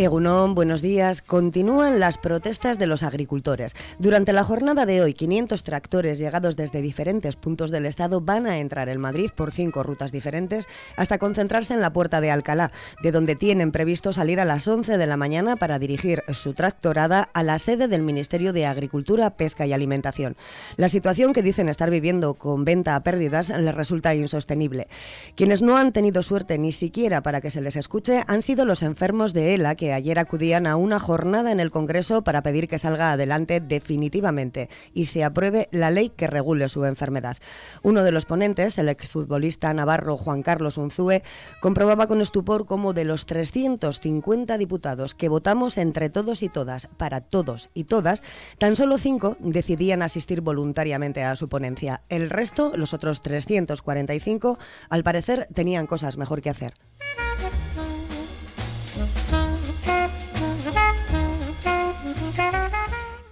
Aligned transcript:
Egunon, 0.00 0.54
buenos 0.54 0.80
días. 0.80 1.20
Continúan 1.20 2.00
las 2.00 2.16
protestas 2.16 2.78
de 2.78 2.86
los 2.86 3.02
agricultores. 3.02 3.74
Durante 3.98 4.32
la 4.32 4.44
jornada 4.44 4.86
de 4.86 5.02
hoy, 5.02 5.12
500 5.12 5.62
tractores 5.62 6.18
llegados 6.18 6.56
desde 6.56 6.80
diferentes 6.80 7.36
puntos 7.36 7.70
del 7.70 7.84
Estado 7.84 8.22
van 8.22 8.46
a 8.46 8.60
entrar 8.60 8.88
en 8.88 8.98
Madrid 8.98 9.28
por 9.36 9.52
cinco 9.52 9.82
rutas 9.82 10.10
diferentes 10.10 10.68
hasta 10.96 11.18
concentrarse 11.18 11.74
en 11.74 11.82
la 11.82 11.92
puerta 11.92 12.22
de 12.22 12.30
Alcalá, 12.30 12.72
de 13.02 13.12
donde 13.12 13.36
tienen 13.36 13.72
previsto 13.72 14.14
salir 14.14 14.40
a 14.40 14.46
las 14.46 14.66
11 14.66 14.96
de 14.96 15.06
la 15.06 15.18
mañana 15.18 15.56
para 15.56 15.78
dirigir 15.78 16.22
su 16.32 16.54
tractorada 16.54 17.28
a 17.34 17.42
la 17.42 17.58
sede 17.58 17.86
del 17.86 18.00
Ministerio 18.00 18.54
de 18.54 18.64
Agricultura, 18.64 19.36
Pesca 19.36 19.66
y 19.66 19.74
Alimentación. 19.74 20.34
La 20.78 20.88
situación 20.88 21.34
que 21.34 21.42
dicen 21.42 21.68
estar 21.68 21.90
viviendo 21.90 22.32
con 22.32 22.64
venta 22.64 22.96
a 22.96 23.02
pérdidas 23.02 23.50
les 23.50 23.74
resulta 23.74 24.14
insostenible. 24.14 24.88
Quienes 25.34 25.60
no 25.60 25.76
han 25.76 25.92
tenido 25.92 26.22
suerte 26.22 26.56
ni 26.56 26.72
siquiera 26.72 27.22
para 27.22 27.42
que 27.42 27.50
se 27.50 27.60
les 27.60 27.76
escuche 27.76 28.24
han 28.26 28.40
sido 28.40 28.64
los 28.64 28.82
enfermos 28.82 29.34
de 29.34 29.52
ELA 29.52 29.74
que 29.74 29.89
ayer 29.92 30.18
acudían 30.18 30.66
a 30.66 30.76
una 30.76 30.98
jornada 30.98 31.52
en 31.52 31.60
el 31.60 31.70
Congreso 31.70 32.22
para 32.22 32.42
pedir 32.42 32.68
que 32.68 32.78
salga 32.78 33.12
adelante 33.12 33.60
definitivamente 33.60 34.68
y 34.92 35.06
se 35.06 35.24
apruebe 35.24 35.68
la 35.72 35.90
ley 35.90 36.10
que 36.10 36.26
regule 36.26 36.68
su 36.68 36.84
enfermedad. 36.84 37.36
Uno 37.82 38.04
de 38.04 38.12
los 38.12 38.26
ponentes, 38.26 38.78
el 38.78 38.88
exfutbolista 38.88 39.72
navarro 39.72 40.16
Juan 40.16 40.42
Carlos 40.42 40.78
Unzúe, 40.78 41.22
comprobaba 41.60 42.06
con 42.06 42.20
estupor 42.20 42.66
cómo 42.66 42.92
de 42.92 43.04
los 43.04 43.26
350 43.26 44.58
diputados 44.58 45.14
que 45.14 45.28
votamos 45.28 45.78
entre 45.78 46.10
todos 46.10 46.42
y 46.42 46.48
todas, 46.48 46.88
para 46.96 47.20
todos 47.20 47.70
y 47.74 47.84
todas, 47.84 48.22
tan 48.58 48.76
solo 48.76 48.98
cinco 48.98 49.36
decidían 49.40 50.02
asistir 50.02 50.40
voluntariamente 50.40 51.22
a 51.22 51.36
su 51.36 51.48
ponencia. 51.48 52.02
El 52.08 52.30
resto, 52.30 52.72
los 52.76 52.94
otros 52.94 53.22
345, 53.22 54.58
al 54.88 55.04
parecer 55.04 55.48
tenían 55.54 55.86
cosas 55.86 56.16
mejor 56.16 56.40
que 56.42 56.50
hacer. 56.50 56.74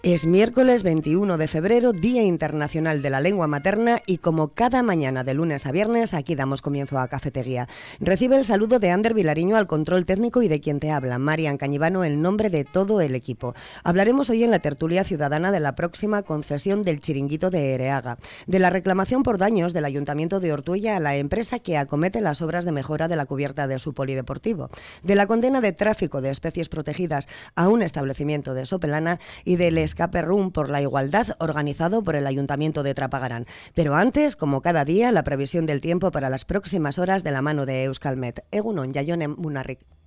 Es 0.09 0.25
miércoles 0.25 0.85
21 0.85 1.37
de 1.37 1.49
febrero, 1.49 1.93
Día 1.93 2.23
Internacional 2.23 3.03
de 3.03 3.11
la 3.11 3.21
Lengua 3.21 3.47
Materna 3.47 3.99
y 4.07 4.17
como 4.17 4.55
cada 4.55 4.83
mañana 4.83 5.23
de 5.23 5.35
lunes 5.35 5.67
a 5.67 5.71
viernes, 5.71 6.15
aquí 6.15 6.35
damos 6.35 6.63
comienzo 6.63 6.99
a 6.99 7.09
Cafetería. 7.09 7.69
Recibe 8.01 8.37
el 8.37 8.47
saludo 8.47 8.79
de 8.79 8.91
Ander 8.91 9.13
Vilariño 9.13 9.59
al 9.59 9.67
control 9.67 10.07
técnico 10.07 10.41
y 10.41 10.49
de 10.49 10.61
quien 10.63 10.81
te 10.81 10.91
habla, 10.91 11.19
Marian 11.19 11.59
Cañivano, 11.59 12.05
en 12.05 12.23
nombre 12.23 12.49
de 12.49 12.65
todo 12.65 13.03
el 13.03 13.15
equipo. 13.15 13.55
Hablaremos 13.85 14.31
hoy 14.31 14.45
en 14.45 14.51
la 14.51 14.61
tertulia 14.61 15.05
ciudadana 15.05 15.53
de 15.53 15.61
la 15.61 15.75
próxima 15.75 16.23
concesión 16.23 16.85
del 16.85 17.01
chiringuito 17.01 17.51
de 17.51 17.75
Ereaga, 17.75 18.17
de 18.47 18.61
la 18.61 18.71
reclamación 18.71 19.23
por 19.23 19.37
daños 19.37 19.75
del 19.75 19.85
Ayuntamiento 19.85 20.41
de 20.41 20.55
Ortuella 20.55 20.97
a 20.97 21.01
la 21.01 21.17
empresa 21.17 21.59
que 21.59 21.77
acomete 21.77 22.23
las 22.23 22.41
obras 22.41 22.65
de 22.65 22.73
mejora 22.73 23.09
de 23.09 23.17
la 23.17 23.27
cubierta 23.27 23.67
de 23.67 23.79
su 23.79 23.93
polideportivo, 23.93 24.71
de 25.03 25.15
la 25.17 25.27
condena 25.27 25.61
de 25.61 25.75
tráfico 25.75 26.23
de 26.23 26.31
especies 26.31 26.71
protegidas 26.71 27.29
a 27.57 27.69
un 27.69 27.83
establecimiento 27.83 28.55
de 28.55 28.65
Sopelana 28.65 29.21
y 29.45 29.57
del 29.57 29.77
Escape 29.99 30.23
Room 30.23 30.53
por 30.53 30.71
la 30.71 30.81
Igualdad 30.81 31.27
organizado 31.41 32.05
por 32.05 32.15
el 32.15 32.29
Ayuntamiento 32.29 32.85
de 32.85 32.95
Trapagarán. 32.95 33.47
Pero 33.75 33.97
antes, 33.97 34.37
como 34.37 34.63
cada 34.63 34.85
día, 34.85 35.11
la 35.11 35.25
previsión 35.25 35.67
del 35.67 35.81
tiempo 35.81 36.13
para 36.13 36.31
las 36.31 36.45
próximas 36.45 37.01
horas 37.01 37.25
de 37.25 37.33
la 37.33 37.43
mano 37.43 37.67
de 37.67 37.83
Euskalmet. 37.83 38.45
Egunon, 38.53 38.93
Yayone 38.93 39.27
Munarrik. 39.27 39.98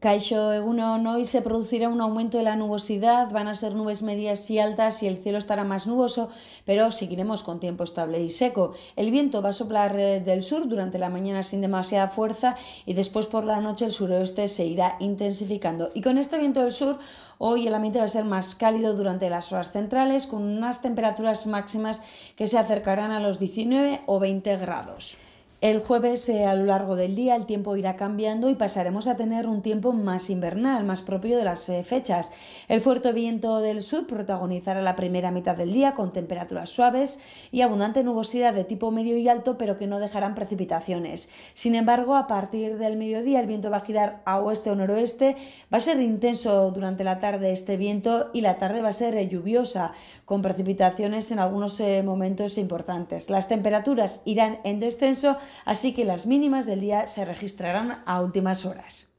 Caixo 0.00 0.54
Egunon, 0.54 1.06
hoy 1.06 1.26
se 1.26 1.42
producirá 1.42 1.90
un 1.90 2.00
aumento 2.00 2.38
de 2.38 2.44
la 2.44 2.56
nubosidad, 2.56 3.30
van 3.30 3.48
a 3.48 3.54
ser 3.54 3.74
nubes 3.74 4.02
medias 4.02 4.50
y 4.50 4.58
altas 4.58 5.02
y 5.02 5.06
el 5.06 5.18
cielo 5.18 5.36
estará 5.36 5.62
más 5.62 5.86
nuboso, 5.86 6.30
pero 6.64 6.90
seguiremos 6.90 7.42
con 7.42 7.60
tiempo 7.60 7.84
estable 7.84 8.18
y 8.18 8.30
seco. 8.30 8.72
El 8.96 9.10
viento 9.10 9.42
va 9.42 9.50
a 9.50 9.52
soplar 9.52 9.94
eh, 10.00 10.20
del 10.20 10.42
sur 10.42 10.66
durante 10.68 10.98
la 10.98 11.10
mañana 11.10 11.42
sin 11.42 11.60
demasiada 11.60 12.08
fuerza 12.08 12.56
y 12.86 12.94
después 12.94 13.26
por 13.26 13.44
la 13.44 13.60
noche 13.60 13.84
el 13.84 13.92
suroeste 13.92 14.48
se 14.48 14.64
irá 14.64 14.96
intensificando. 15.00 15.90
Y 15.92 16.00
con 16.00 16.16
este 16.16 16.38
viento 16.38 16.62
del 16.62 16.72
sur, 16.72 16.98
hoy 17.36 17.66
el 17.66 17.74
ambiente 17.74 17.98
va 17.98 18.06
a 18.06 18.08
ser 18.08 18.24
más 18.24 18.54
cálido 18.54 18.94
durante 18.94 19.28
las 19.28 19.52
horas 19.52 19.70
centrales, 19.70 20.26
con 20.26 20.44
unas 20.44 20.80
temperaturas 20.80 21.46
máximas 21.46 22.00
que 22.36 22.46
se 22.46 22.56
acercarán 22.56 23.10
a 23.10 23.20
los 23.20 23.38
19 23.38 24.00
o 24.06 24.18
20 24.18 24.56
grados. 24.56 25.18
El 25.60 25.80
jueves 25.80 26.26
eh, 26.30 26.46
a 26.46 26.54
lo 26.54 26.64
largo 26.64 26.96
del 26.96 27.14
día 27.14 27.36
el 27.36 27.44
tiempo 27.44 27.76
irá 27.76 27.94
cambiando 27.94 28.48
y 28.48 28.54
pasaremos 28.54 29.06
a 29.06 29.18
tener 29.18 29.46
un 29.46 29.60
tiempo 29.60 29.92
más 29.92 30.30
invernal, 30.30 30.84
más 30.84 31.02
propio 31.02 31.36
de 31.36 31.44
las 31.44 31.68
eh, 31.68 31.84
fechas. 31.84 32.32
El 32.68 32.80
fuerte 32.80 33.12
viento 33.12 33.60
del 33.60 33.82
sur 33.82 34.06
protagonizará 34.06 34.80
la 34.80 34.96
primera 34.96 35.30
mitad 35.30 35.54
del 35.54 35.74
día 35.74 35.92
con 35.92 36.14
temperaturas 36.14 36.70
suaves 36.70 37.18
y 37.50 37.60
abundante 37.60 38.02
nubosidad 38.02 38.54
de 38.54 38.64
tipo 38.64 38.90
medio 38.90 39.18
y 39.18 39.28
alto, 39.28 39.58
pero 39.58 39.76
que 39.76 39.86
no 39.86 39.98
dejarán 39.98 40.34
precipitaciones. 40.34 41.28
Sin 41.52 41.74
embargo, 41.74 42.16
a 42.16 42.26
partir 42.26 42.78
del 42.78 42.96
mediodía 42.96 43.38
el 43.38 43.46
viento 43.46 43.70
va 43.70 43.76
a 43.76 43.84
girar 43.84 44.22
a 44.24 44.40
oeste 44.40 44.70
o 44.70 44.76
noroeste, 44.76 45.36
va 45.70 45.76
a 45.76 45.80
ser 45.80 46.00
intenso 46.00 46.70
durante 46.70 47.04
la 47.04 47.18
tarde 47.18 47.52
este 47.52 47.76
viento 47.76 48.30
y 48.32 48.40
la 48.40 48.56
tarde 48.56 48.80
va 48.80 48.88
a 48.88 48.94
ser 48.94 49.14
eh, 49.14 49.28
lluviosa, 49.28 49.92
con 50.24 50.40
precipitaciones 50.40 51.30
en 51.32 51.38
algunos 51.38 51.82
momentos 52.02 52.56
importantes. 52.56 53.28
Las 53.28 53.48
temperaturas 53.48 54.22
irán 54.24 54.58
en 54.64 54.80
descenso 54.80 55.36
así 55.64 55.94
que 55.94 56.04
las 56.04 56.26
mínimas 56.26 56.66
del 56.66 56.80
día 56.80 57.06
se 57.06 57.24
registrarán 57.24 58.02
a 58.06 58.20
últimas 58.20 58.64
horas. 58.64 59.09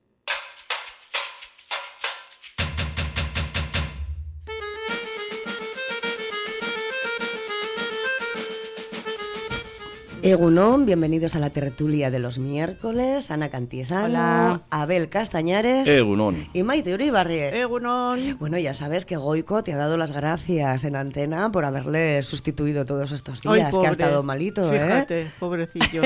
Egunon, 10.23 10.85
bienvenidos 10.85 11.35
a 11.35 11.39
la 11.39 11.49
tertulia 11.49 12.11
de 12.11 12.19
los 12.19 12.37
miércoles. 12.37 13.31
Ana 13.31 13.49
Cantisano, 13.49 14.05
Hola. 14.05 14.61
Abel 14.69 15.09
Castañares 15.09 15.87
Egunon. 15.87 16.47
y 16.53 16.61
Maite 16.61 16.93
Uribarri. 16.93 17.39
Egunon. 17.39 18.37
Bueno, 18.37 18.59
ya 18.59 18.75
sabes 18.75 19.05
que 19.05 19.17
Goico 19.17 19.63
te 19.63 19.73
ha 19.73 19.77
dado 19.77 19.97
las 19.97 20.11
gracias 20.11 20.83
en 20.83 20.95
antena 20.95 21.51
por 21.51 21.65
haberle 21.65 22.21
sustituido 22.21 22.85
todos 22.85 23.11
estos 23.13 23.41
Ay, 23.47 23.61
días, 23.61 23.75
que 23.75 23.87
ha 23.87 23.91
estado 23.91 24.21
malito, 24.21 24.71
¿eh? 24.71 24.79
Fíjate, 24.79 25.31
pobrecillo. 25.39 26.03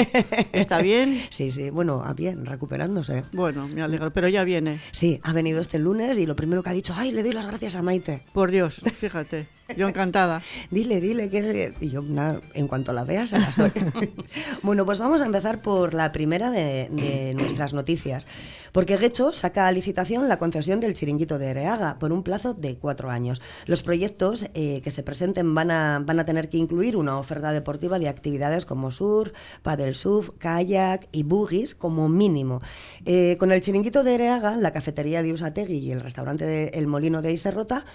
¿Está 0.54 0.82
bien? 0.82 1.22
Sí, 1.36 1.52
sí, 1.52 1.70
bueno, 1.70 2.02
ah, 2.06 2.14
bien, 2.14 2.46
recuperándose. 2.46 3.26
Bueno, 3.34 3.68
me 3.68 3.82
alegro, 3.82 4.14
pero 4.14 4.30
ya 4.30 4.46
viene. 4.46 4.80
Sí, 4.92 5.20
ha 5.24 5.34
venido 5.34 5.60
este 5.60 5.80
lunes 5.80 6.18
y 6.18 6.26
lo 6.26 6.38
primero 6.38 6.64
que 6.64 6.70
ha 6.70 6.74
dicho, 6.74 6.94
ay, 6.96 7.12
le 7.12 7.24
doy 7.24 7.34
las 7.34 7.48
gracias 7.48 7.76
a 7.76 7.82
Maite. 7.82 8.24
Por 8.32 8.52
Dios, 8.52 8.76
fíjate. 8.98 9.48
Yo 9.78 9.88
encantada. 9.88 10.42
Dile, 10.70 11.02
dile 11.02 11.30
que... 11.30 11.74
Yo, 11.82 12.02
nada, 12.02 12.40
en 12.54 12.68
cuanto 12.68 12.94
la 12.94 13.04
veas, 13.04 13.32
se 13.32 13.40
las 13.40 13.58
doy. 13.58 13.72
bueno, 14.62 14.86
pues 14.86 15.00
vamos 15.00 15.22
a 15.22 15.26
empezar 15.26 15.62
por 15.62 15.94
la 15.94 16.12
primera 16.12 16.52
de, 16.52 16.90
de 16.92 17.34
nuestras 17.34 17.74
noticias. 17.74 18.28
Porque 18.72 18.98
Guecho 18.98 19.32
saca 19.32 19.68
a 19.68 19.72
licitación 19.72 20.28
la 20.28 20.38
concesión 20.38 20.80
del 20.80 20.94
chiringuito 20.94 21.38
de 21.38 21.48
Ereaga 21.48 21.98
por 21.98 22.12
un 22.12 22.24
plazo 22.24 22.54
de 22.54 22.78
cuatro 22.78 23.10
años. 23.10 23.42
Los 23.66 23.82
proyectos 23.82 24.48
eh, 24.54 24.82
que 24.84 24.92
se 24.92 25.02
presenten 25.02 25.56
van 25.56 25.72
a, 25.72 26.02
van 26.06 26.20
a 26.20 26.26
tener 26.26 26.50
que 26.50 26.58
incluir 26.58 26.98
una 26.98 27.18
oferta 27.18 27.52
deportiva 27.52 28.00
de 28.00 28.10
actividades 28.10 28.66
como 28.66 28.92
surf, 28.92 29.32
paddle 29.64 29.94
surf, 29.94 30.30
kayak 30.38 31.08
y 31.12 31.24
buggies 31.24 31.74
como 31.74 32.10
mínimo. 32.10 32.62
Eh, 33.06 33.38
con 33.40 33.52
el 33.52 33.62
chiringuito 33.62 34.04
de 34.04 34.16
Ereaga, 34.16 34.58
la 34.58 34.74
cafetería 34.74 35.24
de 35.24 35.34
Usategui 35.34 35.78
y 35.78 35.92
el 35.92 36.02
restaurante 36.02 36.46
de 36.46 36.66
El 36.74 36.88
Molino 36.88 37.22
de 37.22 37.32
Iserrota 37.32 37.86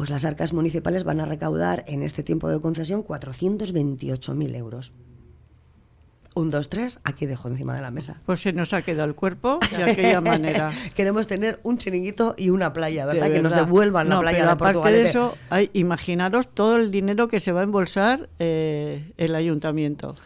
pues 0.00 0.08
las 0.08 0.24
arcas 0.24 0.54
municipales 0.54 1.04
van 1.04 1.20
a 1.20 1.26
recaudar 1.26 1.84
en 1.86 2.02
este 2.02 2.22
tiempo 2.22 2.48
de 2.48 2.58
concesión 2.58 3.04
428.000 3.04 4.56
euros. 4.56 4.94
Un, 6.34 6.50
dos, 6.50 6.70
tres, 6.70 7.00
aquí 7.04 7.26
dejo 7.26 7.48
encima 7.48 7.76
de 7.76 7.82
la 7.82 7.90
mesa. 7.90 8.22
Pues 8.24 8.40
se 8.40 8.54
nos 8.54 8.72
ha 8.72 8.80
quedado 8.80 9.06
el 9.06 9.14
cuerpo 9.14 9.58
de 9.76 9.90
aquella 9.90 10.20
manera. 10.22 10.72
Queremos 10.94 11.26
tener 11.26 11.60
un 11.64 11.76
chiringuito 11.76 12.34
y 12.38 12.48
una 12.48 12.72
playa, 12.72 13.04
¿verdad? 13.04 13.30
Que 13.30 13.42
nos 13.42 13.54
devuelvan 13.54 14.08
la 14.08 14.20
playa 14.20 14.38
pero 14.38 14.46
de 14.46 14.52
aparte 14.52 14.90
de 14.90 15.06
eso, 15.06 15.36
hay, 15.50 15.68
imaginaros 15.74 16.48
todo 16.48 16.78
el 16.78 16.90
dinero 16.90 17.28
que 17.28 17.38
se 17.38 17.52
va 17.52 17.60
a 17.60 17.64
embolsar 17.64 18.30
eh, 18.38 19.12
el 19.18 19.34
ayuntamiento. 19.34 20.16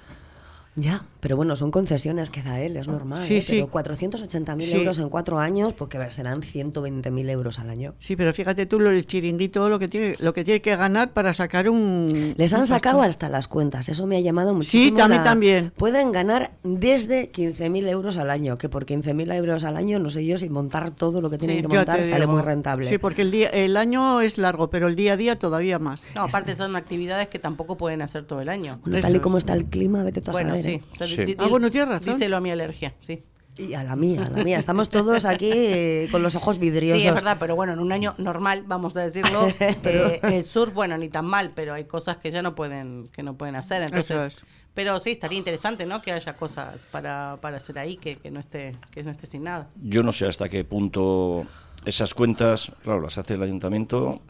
Ya, 0.76 1.04
pero 1.24 1.36
bueno, 1.38 1.56
son 1.56 1.70
concesiones 1.70 2.28
que 2.28 2.42
da 2.42 2.60
él, 2.60 2.76
es 2.76 2.86
normal. 2.86 3.18
Sí, 3.18 3.36
¿eh? 3.38 3.40
sí. 3.40 3.52
Pero 3.54 3.68
480.000 3.70 4.60
Sí. 4.60 4.76
euros 4.76 4.98
en 4.98 5.08
cuatro 5.08 5.40
años, 5.40 5.72
porque 5.72 5.96
serán 6.10 6.42
120.000 6.42 7.30
euros 7.30 7.58
al 7.60 7.70
año. 7.70 7.94
Sí, 7.98 8.14
pero 8.14 8.34
fíjate 8.34 8.66
tú 8.66 8.78
lo 8.78 8.90
del 8.90 9.06
chiringuito, 9.06 9.70
lo 9.70 9.78
que 9.78 9.88
tiene, 9.88 10.16
lo 10.18 10.34
que 10.34 10.44
tiene 10.44 10.60
que 10.60 10.76
ganar 10.76 11.14
para 11.14 11.32
sacar 11.32 11.70
un. 11.70 12.34
Les 12.36 12.52
han 12.52 12.60
un 12.60 12.66
sacado 12.66 13.00
hasta 13.00 13.30
las 13.30 13.48
cuentas, 13.48 13.88
eso 13.88 14.06
me 14.06 14.18
ha 14.18 14.20
llamado 14.20 14.52
muchísimo. 14.52 14.94
Sí, 14.98 15.02
a 15.02 15.08
mí 15.08 15.16
la- 15.16 15.24
también. 15.24 15.72
Pueden 15.78 16.12
ganar 16.12 16.52
desde 16.62 17.30
15.000 17.32 17.88
euros 17.88 18.18
al 18.18 18.30
año, 18.30 18.58
que 18.58 18.68
por 18.68 18.84
15.000 18.84 19.32
euros 19.32 19.64
al 19.64 19.78
año, 19.78 19.98
no 20.00 20.10
sé 20.10 20.26
yo, 20.26 20.36
si 20.36 20.50
montar 20.50 20.90
todo 20.90 21.22
lo 21.22 21.30
que 21.30 21.38
tienen 21.38 21.56
Sí, 21.56 21.62
que 21.62 21.68
montar 21.68 22.04
sale 22.04 22.20
digo. 22.20 22.32
muy 22.32 22.42
rentable. 22.42 22.86
Sí, 22.86 22.98
porque 22.98 23.22
el, 23.22 23.30
día, 23.30 23.48
el 23.48 23.78
año 23.78 24.20
es 24.20 24.36
largo, 24.36 24.68
pero 24.68 24.88
el 24.88 24.94
día 24.94 25.14
a 25.14 25.16
día 25.16 25.38
todavía 25.38 25.78
más. 25.78 26.04
No, 26.14 26.24
aparte 26.24 26.54
son 26.54 26.76
actividades 26.76 27.28
que 27.28 27.38
tampoco 27.38 27.78
pueden 27.78 28.02
hacer 28.02 28.26
todo 28.26 28.42
el 28.42 28.50
año. 28.50 28.78
Bueno, 28.84 29.00
tal 29.00 29.16
y 29.16 29.20
como 29.20 29.38
está 29.38 29.54
el 29.54 29.64
clima, 29.64 30.02
vete 30.02 30.20
tú 30.20 30.30
a 30.30 30.32
Bueno, 30.32 30.50
saber. 30.50 30.64
sí. 30.64 30.70
¿eh? 30.72 30.82
Sí. 31.14 31.36
Ah, 31.38 31.46
bueno, 31.48 31.70
tienes 31.70 31.88
razón. 31.88 32.14
Díselo 32.14 32.36
a 32.36 32.40
mi 32.40 32.50
alergia, 32.50 32.94
sí. 33.00 33.22
Y 33.56 33.74
a 33.74 33.84
la 33.84 33.94
mía, 33.94 34.26
a 34.26 34.30
la 34.30 34.42
mía. 34.42 34.58
Estamos 34.58 34.90
todos 34.90 35.24
aquí 35.24 35.50
eh, 35.52 36.08
con 36.10 36.24
los 36.24 36.34
ojos 36.34 36.58
vidriosos. 36.58 37.00
Sí, 37.00 37.06
es 37.06 37.14
verdad, 37.14 37.36
pero 37.38 37.54
bueno, 37.54 37.72
en 37.72 37.78
un 37.78 37.92
año 37.92 38.14
normal, 38.18 38.64
vamos 38.66 38.96
a 38.96 39.02
decirlo, 39.02 39.46
eh, 39.60 40.20
el 40.22 40.44
surf, 40.44 40.74
bueno, 40.74 40.98
ni 40.98 41.08
tan 41.08 41.24
mal, 41.24 41.52
pero 41.54 41.72
hay 41.72 41.84
cosas 41.84 42.16
que 42.16 42.32
ya 42.32 42.42
no 42.42 42.56
pueden, 42.56 43.08
que 43.12 43.22
no 43.22 43.36
pueden 43.36 43.54
hacer. 43.54 43.82
Entonces, 43.82 44.10
Eso 44.10 44.24
es. 44.24 44.44
pero 44.74 44.98
sí, 44.98 45.12
estaría 45.12 45.38
interesante, 45.38 45.86
¿no? 45.86 46.02
Que 46.02 46.10
haya 46.10 46.34
cosas 46.34 46.86
para, 46.86 47.38
para 47.40 47.58
hacer 47.58 47.78
ahí, 47.78 47.96
que, 47.96 48.16
que 48.16 48.32
no 48.32 48.40
esté, 48.40 48.76
que 48.90 49.04
no 49.04 49.12
esté 49.12 49.28
sin 49.28 49.44
nada. 49.44 49.68
Yo 49.80 50.02
no 50.02 50.12
sé 50.12 50.26
hasta 50.26 50.48
qué 50.48 50.64
punto 50.64 51.46
esas 51.84 52.14
cuentas, 52.14 52.72
claro, 52.82 53.00
las 53.02 53.18
hace 53.18 53.34
el 53.34 53.42
ayuntamiento 53.42 54.22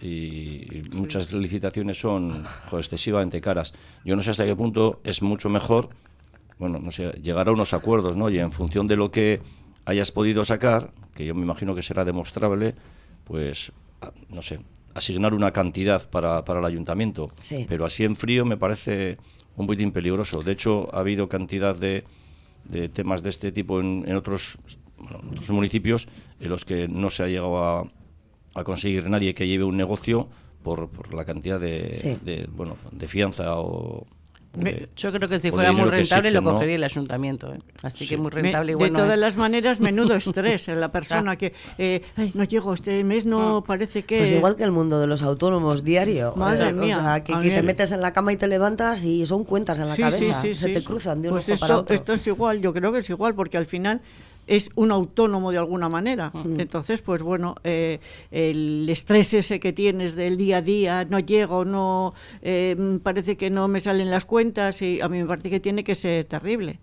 eh, 0.00 0.82
y, 0.86 0.88
muchas 0.90 1.32
licitaciones 1.32 1.98
son 1.98 2.44
excesivamente 2.72 3.40
caras. 3.40 3.74
Yo 4.04 4.14
no 4.16 4.22
sé 4.22 4.30
hasta 4.30 4.44
qué 4.44 4.54
punto 4.54 5.00
es 5.04 5.22
mucho 5.22 5.48
mejor, 5.48 5.88
bueno, 6.58 6.78
no 6.78 6.90
sé, 6.90 7.10
llegar 7.22 7.48
a 7.48 7.52
unos 7.52 7.72
acuerdos, 7.74 8.16
¿no? 8.16 8.30
Y 8.30 8.38
en 8.38 8.52
función 8.52 8.86
de 8.88 8.96
lo 8.96 9.10
que 9.10 9.40
hayas 9.84 10.12
podido 10.12 10.44
sacar, 10.44 10.92
que 11.14 11.24
yo 11.26 11.34
me 11.34 11.42
imagino 11.42 11.74
que 11.74 11.82
será 11.82 12.04
demostrable, 12.04 12.74
pues, 13.24 13.72
no 14.28 14.42
sé, 14.42 14.60
asignar 14.94 15.34
una 15.34 15.50
cantidad 15.52 16.08
para, 16.10 16.44
para 16.44 16.60
el 16.60 16.64
ayuntamiento. 16.64 17.28
Sí. 17.40 17.66
Pero 17.68 17.84
así 17.84 18.04
en 18.04 18.16
frío 18.16 18.44
me 18.44 18.56
parece 18.56 19.18
un 19.56 19.66
poquitín 19.66 19.92
peligroso. 19.92 20.42
De 20.42 20.52
hecho, 20.52 20.88
ha 20.94 21.00
habido 21.00 21.28
cantidad 21.28 21.76
de, 21.76 22.04
de 22.64 22.88
temas 22.88 23.22
de 23.22 23.30
este 23.30 23.52
tipo 23.52 23.80
en, 23.80 24.04
en 24.06 24.16
otros, 24.16 24.56
bueno, 24.98 25.18
en 25.22 25.28
otros 25.32 25.50
municipios 25.50 26.08
en 26.40 26.48
los 26.50 26.64
que 26.64 26.88
no 26.88 27.10
se 27.10 27.22
ha 27.24 27.26
llegado 27.28 27.58
a, 27.64 27.90
a 28.54 28.64
conseguir 28.64 29.08
nadie 29.08 29.34
que 29.34 29.46
lleve 29.48 29.64
un 29.64 29.76
negocio 29.76 30.28
por, 30.62 30.88
por 30.90 31.12
la 31.14 31.24
cantidad 31.24 31.58
de, 31.58 31.96
Sí. 31.96 32.18
de, 32.24 32.46
bueno, 32.52 32.76
de 32.92 33.08
fianza 33.08 33.56
o... 33.58 34.06
de- 34.54 34.88
Yo 34.96 35.12
creo 35.12 35.28
que 35.28 35.38
si 35.38 35.48
de 35.48 35.52
fuera 35.52 35.72
muy 35.72 35.84
que 35.84 35.90
rentable 35.96 36.30
lo 36.30 36.42
cogería 36.42 36.74
el 36.76 36.84
ayuntamiento. 36.84 37.52
¿eh? 37.52 37.58
Así 37.82 38.06
que 38.06 38.16
Sí. 38.16 38.20
muy 38.20 38.30
Me- 38.32 38.42
rentable 38.42 38.66
de 38.68 38.72
igual 38.72 38.92
no 38.92 38.98
todas 39.00 39.14
es. 39.14 39.20
las 39.20 39.36
maneras, 39.36 39.80
menudo 39.80 40.14
estrés 40.14 40.68
en 40.68 40.80
la 40.80 40.92
persona 40.92 41.36
que 41.36 41.52
eh, 41.78 42.02
"Ay, 42.16 42.32
no 42.34 42.44
llego 42.44 42.74
este 42.74 43.02
mes, 43.04 43.24
no 43.24 43.64
parece 43.66 44.02
que. 44.04 44.18
Pues 44.18 44.32
igual 44.32 44.56
que 44.56 44.64
el 44.64 44.72
mundo 44.72 45.00
de 45.00 45.06
los 45.06 45.22
autónomos 45.22 45.82
diario. 45.84 46.34
Madre 46.36 46.68
Eh, 46.68 46.72
mía, 46.72 46.98
O 46.98 47.02
sea, 47.02 47.24
que, 47.24 47.32
que 47.40 47.50
te 47.50 47.62
metes 47.62 47.90
en 47.92 48.00
la 48.00 48.12
cama 48.12 48.32
y 48.32 48.36
te 48.36 48.46
levantas 48.48 49.02
y 49.04 49.24
son 49.26 49.44
cuentas 49.44 49.78
en 49.78 49.88
la 49.88 49.94
Sí, 49.94 50.02
cabeza. 50.02 50.40
sí, 50.42 50.48
sí, 50.48 50.54
Se 50.54 50.66
sí. 50.68 50.74
te 50.74 50.84
cruzan 50.84 51.22
de 51.22 51.28
un 51.28 51.34
Pues 51.34 51.48
ojo 51.48 51.58
para 51.60 51.72
esto, 51.74 51.80
otro. 51.82 51.94
esto 51.94 52.12
es 52.12 52.26
igual, 52.26 52.60
yo 52.60 52.72
creo 52.74 52.92
que 52.92 52.98
es 52.98 53.10
igual, 53.10 53.34
porque 53.34 53.56
al 53.56 53.66
final 53.66 54.00
es 54.46 54.70
un 54.74 54.90
autónomo 54.90 55.52
de 55.52 55.58
alguna 55.58 55.88
manera. 55.88 56.32
Entonces, 56.58 57.00
pues 57.00 57.22
bueno, 57.22 57.54
eh, 57.64 58.00
el 58.30 58.88
estrés 58.88 59.32
ese 59.34 59.60
que 59.60 59.72
tienes 59.72 60.14
del 60.16 60.36
día 60.36 60.58
a 60.58 60.62
día, 60.62 61.04
no 61.08 61.18
llego, 61.20 61.64
no 61.64 62.12
eh, 62.42 62.98
parece 63.02 63.36
que 63.36 63.50
no 63.50 63.68
me 63.68 63.80
salen 63.80 64.10
las 64.10 64.24
cuentas 64.24 64.82
y 64.82 65.00
a 65.00 65.08
mí 65.08 65.18
me 65.20 65.26
parece 65.26 65.48
que 65.50 65.60
tiene 65.60 65.84
que 65.84 65.94
ser 65.94 66.24
terrible. 66.24 66.80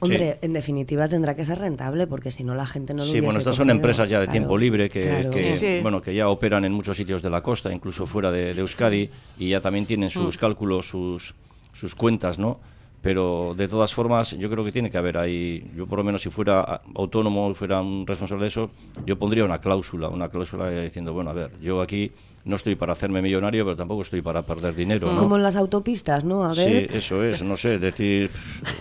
Hombre, 0.00 0.38
en 0.42 0.52
definitiva 0.52 1.08
tendrá 1.08 1.34
que 1.34 1.44
ser 1.44 1.58
rentable 1.58 2.06
porque 2.06 2.30
si 2.30 2.44
no 2.44 2.54
la 2.54 2.66
gente 2.66 2.92
no 2.94 3.04
lo 3.04 3.10
Sí, 3.10 3.20
bueno, 3.20 3.38
estas 3.38 3.54
son 3.56 3.70
empresas 3.70 4.08
ya 4.08 4.20
de 4.20 4.26
Claro, 4.26 4.32
tiempo 4.38 4.58
libre 4.58 4.88
que, 4.88 5.04
claro. 5.06 5.30
que, 5.30 5.52
Sí. 5.56 5.78
bueno, 5.82 6.02
que 6.02 6.14
ya 6.14 6.28
operan 6.28 6.64
en 6.64 6.72
muchos 6.72 6.96
sitios 6.96 7.22
de 7.22 7.30
la 7.30 7.42
costa, 7.42 7.72
incluso 7.72 8.06
fuera 8.06 8.30
de, 8.30 8.52
de 8.54 8.60
Euskadi, 8.60 9.08
y 9.38 9.48
ya 9.48 9.60
también 9.60 9.86
tienen 9.86 10.10
sus 10.10 10.36
Mm. 10.36 10.40
cálculos, 10.40 10.88
sus, 10.88 11.34
sus 11.72 11.94
cuentas, 11.94 12.38
¿no? 12.38 12.60
Pero 13.00 13.54
de 13.56 13.68
todas 13.68 13.94
formas, 13.94 14.32
yo 14.36 14.50
creo 14.50 14.64
que 14.64 14.72
tiene 14.72 14.90
que 14.90 14.98
haber 14.98 15.18
ahí, 15.18 15.64
yo 15.76 15.86
por 15.86 15.98
lo 15.98 16.04
menos 16.04 16.20
si 16.22 16.30
fuera 16.30 16.80
autónomo, 16.96 17.54
fuera 17.54 17.80
un 17.80 18.04
responsable 18.06 18.42
de 18.42 18.48
eso, 18.48 18.70
yo 19.06 19.16
pondría 19.18 19.44
una 19.44 19.60
cláusula, 19.60 20.08
una 20.08 20.28
cláusula 20.28 20.68
diciendo, 20.70 21.12
bueno, 21.12 21.30
a 21.30 21.32
ver, 21.32 21.52
yo 21.60 21.80
aquí 21.80 22.10
no 22.44 22.56
estoy 22.56 22.74
para 22.74 22.92
hacerme 22.94 23.22
millonario, 23.22 23.64
pero 23.64 23.76
tampoco 23.76 24.02
estoy 24.02 24.20
para 24.22 24.42
perder 24.42 24.74
dinero, 24.74 25.12
¿no? 25.12 25.18
Como 25.20 25.36
en 25.36 25.42
las 25.44 25.54
autopistas, 25.54 26.24
¿no? 26.24 26.44
A 26.44 26.54
Sí, 26.54 26.64
ver. 26.64 26.96
eso 26.96 27.22
es, 27.22 27.42
no 27.44 27.56
sé, 27.56 27.78
decir... 27.78 28.30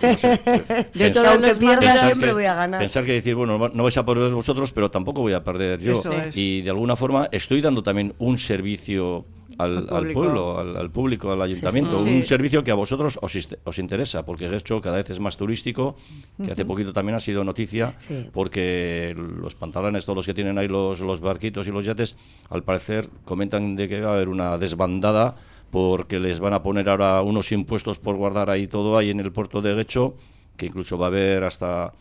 no 0.01 0.13
sé, 0.17 0.37
pensar- 0.93 1.13
todas 1.13 1.27
aunque 1.33 1.47
las 1.49 1.59
pierda 1.59 1.75
maneras- 1.75 1.99
siempre 2.01 2.27
que- 2.29 2.33
voy 2.33 2.45
a 2.45 2.53
ganar. 2.55 2.79
Pensar 2.79 3.05
que 3.05 3.11
decir, 3.13 3.35
bueno, 3.35 3.69
no 3.71 3.83
vais 3.83 3.97
a 3.97 4.05
perder 4.05 4.33
vosotros, 4.33 4.71
pero 4.71 4.89
tampoco 4.89 5.21
voy 5.21 5.33
a 5.33 5.43
perder 5.43 5.79
yo. 5.79 5.99
Eso 5.99 6.11
es. 6.13 6.35
Y 6.35 6.61
de 6.61 6.69
alguna 6.71 6.95
forma 6.95 7.29
estoy 7.31 7.61
dando 7.61 7.83
también 7.83 8.13
un 8.19 8.37
servicio 8.37 9.25
al, 9.57 9.87
Al 9.91 10.11
pueblo, 10.11 10.59
al, 10.59 10.77
al 10.77 10.91
público, 10.91 11.31
al 11.31 11.41
ayuntamiento. 11.41 11.97
sí. 11.99 12.07
Un 12.15 12.23
servicio 12.23 12.63
que 12.63 12.71
a 12.71 12.75
vosotros 12.75 13.17
os, 13.21 13.47
os 13.63 13.79
interesa, 13.79 14.25
porque 14.25 14.49
de 14.49 14.57
hecho 14.57 14.79
cada 14.81 14.97
vez 14.97 15.09
es 15.09 15.19
más 15.19 15.37
turístico, 15.37 15.95
que 16.43 16.51
hace 16.51 16.65
poquito 16.65 16.93
también 16.93 17.15
ha 17.15 17.19
sido 17.19 17.43
noticia, 17.43 17.95
Sí. 17.99 18.29
porque 18.33 19.15
los 19.17 19.55
pantalones, 19.55 20.05
todos 20.05 20.17
los 20.17 20.25
que 20.25 20.33
tienen 20.33 20.57
ahí 20.57 20.67
los, 20.67 20.99
los 21.01 21.19
barquitos 21.19 21.67
y 21.67 21.71
los 21.71 21.85
yates, 21.85 22.15
al 22.49 22.63
parecer 22.63 23.09
comentan 23.25 23.75
de 23.75 23.87
que 23.87 24.01
va 24.01 24.11
a 24.11 24.15
haber 24.15 24.29
una 24.29 24.57
desbandada 24.57 25.35
porque 25.71 26.19
les 26.19 26.39
van 26.39 26.53
a 26.53 26.63
poner 26.63 26.87
ahora 26.89 27.21
unos 27.21 27.51
impuestos 27.51 27.99
por 27.99 28.15
guardar 28.15 28.49
ahí 28.49 28.67
todo 28.67 28.97
ahí 28.97 29.09
en 29.09 29.19
el 29.19 29.31
puerto 29.31 29.61
de 29.61 29.75
Guecho, 29.75 30.15
que 30.55 30.67
incluso 30.67 30.97
va 30.97 31.07
a 31.07 31.09
haber 31.09 31.43
hasta 31.43 31.91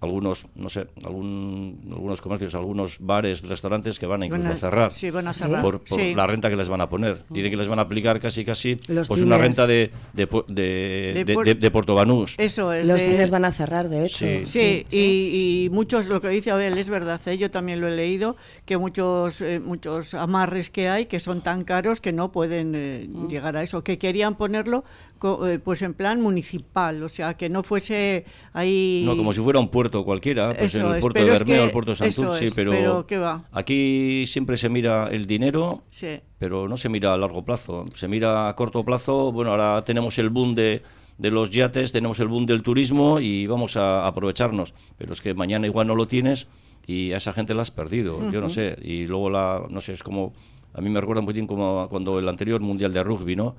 algunos, 0.00 0.46
no 0.54 0.68
sé, 0.68 0.86
algún, 1.04 1.80
algunos 1.90 2.20
comercios, 2.20 2.54
algunos 2.54 2.98
bares, 3.00 3.42
restaurantes 3.42 3.98
que 3.98 4.06
van 4.06 4.22
a 4.22 4.26
incluso 4.26 4.42
Van 4.44 4.52
a- 4.52 4.54
a 4.54 4.58
cerrar. 4.58 4.92
sí, 4.92 5.10
van 5.10 5.26
a 5.28 5.32
cerrar. 5.34 5.62
Por, 5.62 5.80
por 5.82 5.98
Sí. 5.98 6.14
la 6.14 6.26
renta 6.26 6.50
que 6.50 6.56
les 6.56 6.68
van 6.68 6.80
a 6.82 6.88
poner. 6.88 7.24
Dicen 7.30 7.50
que 7.50 7.56
les 7.56 7.66
van 7.68 7.78
a 7.78 7.82
aplicar 7.82 8.20
casi, 8.20 8.44
casi, 8.44 8.76
Los 8.88 9.08
pues 9.08 9.22
una 9.22 9.38
renta 9.38 9.66
de, 9.66 9.90
de, 10.12 10.26
de, 10.48 11.12
De 11.14 11.24
de, 11.24 11.34
puer- 11.34 11.44
de- 11.44 11.54
de 11.54 11.70
Puerto 11.70 11.94
Banús. 11.94 12.34
Eso 12.38 12.72
es. 12.72 12.86
Los 12.86 13.00
de- 13.00 13.08
cines 13.10 13.30
van 13.30 13.44
a 13.46 13.52
cerrar, 13.52 13.88
de 13.88 14.04
hecho. 14.06 14.18
Sí. 14.18 14.42
Sí, 14.46 14.86
y, 14.90 15.64
y 15.66 15.70
muchos, 15.70 16.06
lo 16.08 16.20
que 16.20 16.28
dice 16.28 16.50
Abel 16.50 16.76
es 16.76 16.90
verdad, 16.90 17.20
¿eh? 17.26 17.38
yo 17.38 17.50
también 17.50 17.80
lo 17.80 17.88
he 17.88 17.96
leído, 17.96 18.36
que 18.66 18.76
muchos 18.76 19.40
eh, 19.40 19.60
muchos 19.60 20.12
amarres 20.14 20.68
que 20.70 20.88
hay 20.88 21.06
que 21.06 21.20
son 21.20 21.40
tan 21.42 21.64
caros 21.64 22.00
que 22.00 22.12
no 22.12 22.32
pueden 22.32 22.74
eh, 22.74 23.06
Mm. 23.08 23.28
llegar 23.28 23.56
a 23.56 23.62
eso, 23.62 23.82
que 23.82 23.98
querían 23.98 24.36
ponerlo 24.36 24.84
co- 25.18 25.46
eh, 25.48 25.58
pues 25.58 25.80
en 25.82 25.94
plan 25.94 26.20
municipal, 26.20 27.02
o 27.02 27.08
sea, 27.08 27.34
que 27.34 27.48
no 27.48 27.62
fuese 27.62 28.26
ahí... 28.52 29.02
No, 29.06 29.16
como 29.16 29.32
si 29.32 29.40
fuera 29.40 29.58
un 29.58 29.68
puerto 29.68 29.85
cualquiera, 29.90 30.52
pues 30.54 30.74
Eso 30.74 30.84
en 30.84 30.86
el 30.92 30.94
es, 30.96 31.00
puerto 31.00 31.24
de 31.24 31.30
Bermeo, 31.30 31.64
el 31.64 31.70
puerto 31.70 31.92
de 31.92 31.96
Santurce, 31.96 32.46
es, 32.46 32.54
pero, 32.54 32.70
pero 32.72 33.06
¿qué 33.06 33.18
va? 33.18 33.44
aquí 33.52 34.24
siempre 34.26 34.56
se 34.56 34.68
mira 34.68 35.08
el 35.10 35.26
dinero, 35.26 35.82
Sí. 35.90 36.20
pero 36.38 36.68
no 36.68 36.76
se 36.76 36.88
mira 36.88 37.12
a 37.12 37.16
largo 37.16 37.44
plazo, 37.44 37.84
se 37.94 38.08
mira 38.08 38.48
a 38.48 38.56
corto 38.56 38.84
plazo, 38.84 39.32
bueno, 39.32 39.50
ahora 39.52 39.82
tenemos 39.82 40.18
el 40.18 40.30
boom 40.30 40.54
de, 40.54 40.82
de 41.18 41.30
los 41.30 41.50
yates, 41.50 41.92
tenemos 41.92 42.20
el 42.20 42.28
boom 42.28 42.46
del 42.46 42.62
turismo 42.62 43.18
y 43.20 43.46
vamos 43.46 43.76
a 43.76 44.06
aprovecharnos, 44.06 44.74
pero 44.98 45.12
es 45.12 45.20
que 45.20 45.34
mañana 45.34 45.66
igual 45.66 45.86
no 45.86 45.94
lo 45.94 46.06
tienes 46.06 46.48
y 46.86 47.12
a 47.12 47.16
esa 47.16 47.32
gente 47.32 47.54
la 47.54 47.62
has 47.62 47.70
perdido, 47.70 48.30
yo 48.30 48.40
no 48.40 48.48
sé, 48.48 48.76
y 48.82 49.06
luego 49.06 49.30
la, 49.30 49.62
no 49.68 49.80
sé, 49.80 49.92
es 49.92 50.02
como, 50.02 50.32
a 50.74 50.80
mí 50.80 50.88
me 50.90 51.00
recuerda 51.00 51.20
un 51.20 51.26
poquitín 51.26 51.46
como 51.46 51.88
cuando 51.88 52.18
el 52.18 52.28
anterior 52.28 52.60
Mundial 52.60 52.92
de 52.92 53.02
Rugby, 53.02 53.34
¿no?, 53.36 53.56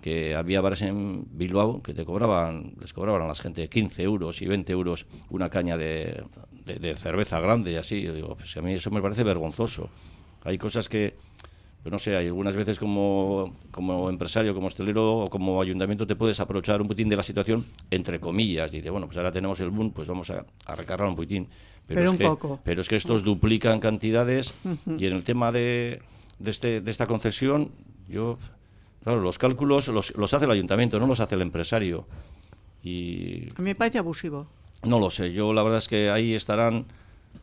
que 0.00 0.34
había 0.34 0.60
bares 0.60 0.82
en 0.82 1.26
Bilbao 1.32 1.82
que 1.82 1.92
te 1.94 2.04
cobraban, 2.04 2.74
les 2.80 2.92
cobraban 2.92 3.22
a 3.22 3.26
la 3.26 3.34
gente 3.34 3.68
15 3.68 4.02
euros 4.02 4.40
y 4.42 4.46
20 4.46 4.72
euros 4.72 5.06
una 5.30 5.50
caña 5.50 5.76
de, 5.76 6.22
de- 6.64 6.76
de 6.76 6.96
cerveza 6.96 7.40
grande 7.40 7.72
y 7.72 7.76
así. 7.76 8.00
Yo 8.02 8.14
digo, 8.14 8.36
pues 8.36 8.56
a 8.56 8.62
mí 8.62 8.72
eso 8.72 8.90
me 8.90 9.02
parece 9.02 9.22
vergonzoso. 9.24 9.88
Hay 10.44 10.56
cosas 10.56 10.88
que, 10.88 11.16
no 11.84 11.98
sé, 11.98 12.16
hay 12.16 12.26
algunas 12.28 12.56
veces 12.56 12.78
como, 12.78 13.54
como 13.70 14.08
empresario, 14.08 14.54
como 14.54 14.68
hostelero 14.68 15.18
o 15.18 15.28
como 15.30 15.60
ayuntamiento 15.60 16.06
te 16.06 16.16
puedes 16.16 16.40
aprovechar 16.40 16.80
un 16.80 16.88
poquitín 16.88 17.08
de 17.10 17.16
la 17.16 17.22
situación, 17.22 17.64
entre 17.90 18.20
comillas. 18.20 18.72
Dice, 18.72 18.88
bueno, 18.90 19.06
pues 19.06 19.18
ahora 19.18 19.32
tenemos 19.32 19.60
el 19.60 19.70
boom, 19.70 19.90
pues 19.92 20.08
vamos 20.08 20.30
a, 20.30 20.46
a 20.66 20.74
recargar 20.74 21.08
un 21.08 21.16
poquitín. 21.16 21.48
Pero 21.86 22.04
es 22.04 22.10
un 22.10 22.18
que, 22.18 22.24
poco. 22.24 22.60
Pero 22.64 22.80
es 22.80 22.88
que 22.88 22.96
estos 22.96 23.22
duplican 23.24 23.80
cantidades 23.80 24.54
y 24.86 25.06
en 25.06 25.12
el 25.12 25.24
tema 25.24 25.50
de, 25.52 26.00
de, 26.38 26.50
este, 26.50 26.80
de 26.80 26.90
esta 26.90 27.06
concesión, 27.06 27.72
yo, 28.08 28.38
claro, 29.02 29.20
los 29.20 29.38
cálculos 29.38 29.88
los, 29.88 30.14
los 30.16 30.34
hace 30.34 30.44
el 30.44 30.50
ayuntamiento, 30.50 30.98
no 30.98 31.06
los 31.06 31.20
hace 31.20 31.34
el 31.34 31.42
empresario. 31.42 32.06
Y 32.82 33.48
A 33.56 33.60
mí 33.60 33.64
me 33.70 33.74
parece 33.74 33.98
abusivo. 33.98 34.46
no 34.84 34.98
lo 34.98 35.10
sé, 35.10 35.32
yo 35.32 35.52
la 35.52 35.62
verdad 35.62 35.78
es 35.78 35.88
que 35.88 36.10
ahí 36.10 36.34
estarán 36.34 36.86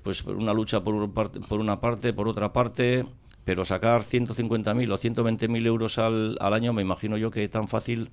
pues 0.04 0.24
por 0.24 0.36
una 0.36 0.54
lucha 0.54 0.82
por, 0.82 0.96
un 0.96 1.12
parte- 1.12 1.40
por 1.40 1.60
una 1.60 1.80
parte, 1.80 2.12
por 2.14 2.28
otra 2.28 2.52
parte, 2.52 3.06
pero 3.46 3.64
sacar 3.64 4.04
150.000 4.04 4.92
o 4.92 4.98
120.000 5.00 5.66
euros 5.66 5.98
al, 6.00 6.38
al 6.42 6.54
año 6.54 6.74
me 6.74 6.82
imagino 6.82 7.16
yo 7.18 7.32
que 7.32 7.48
tan 7.48 7.68
fácil 7.68 8.10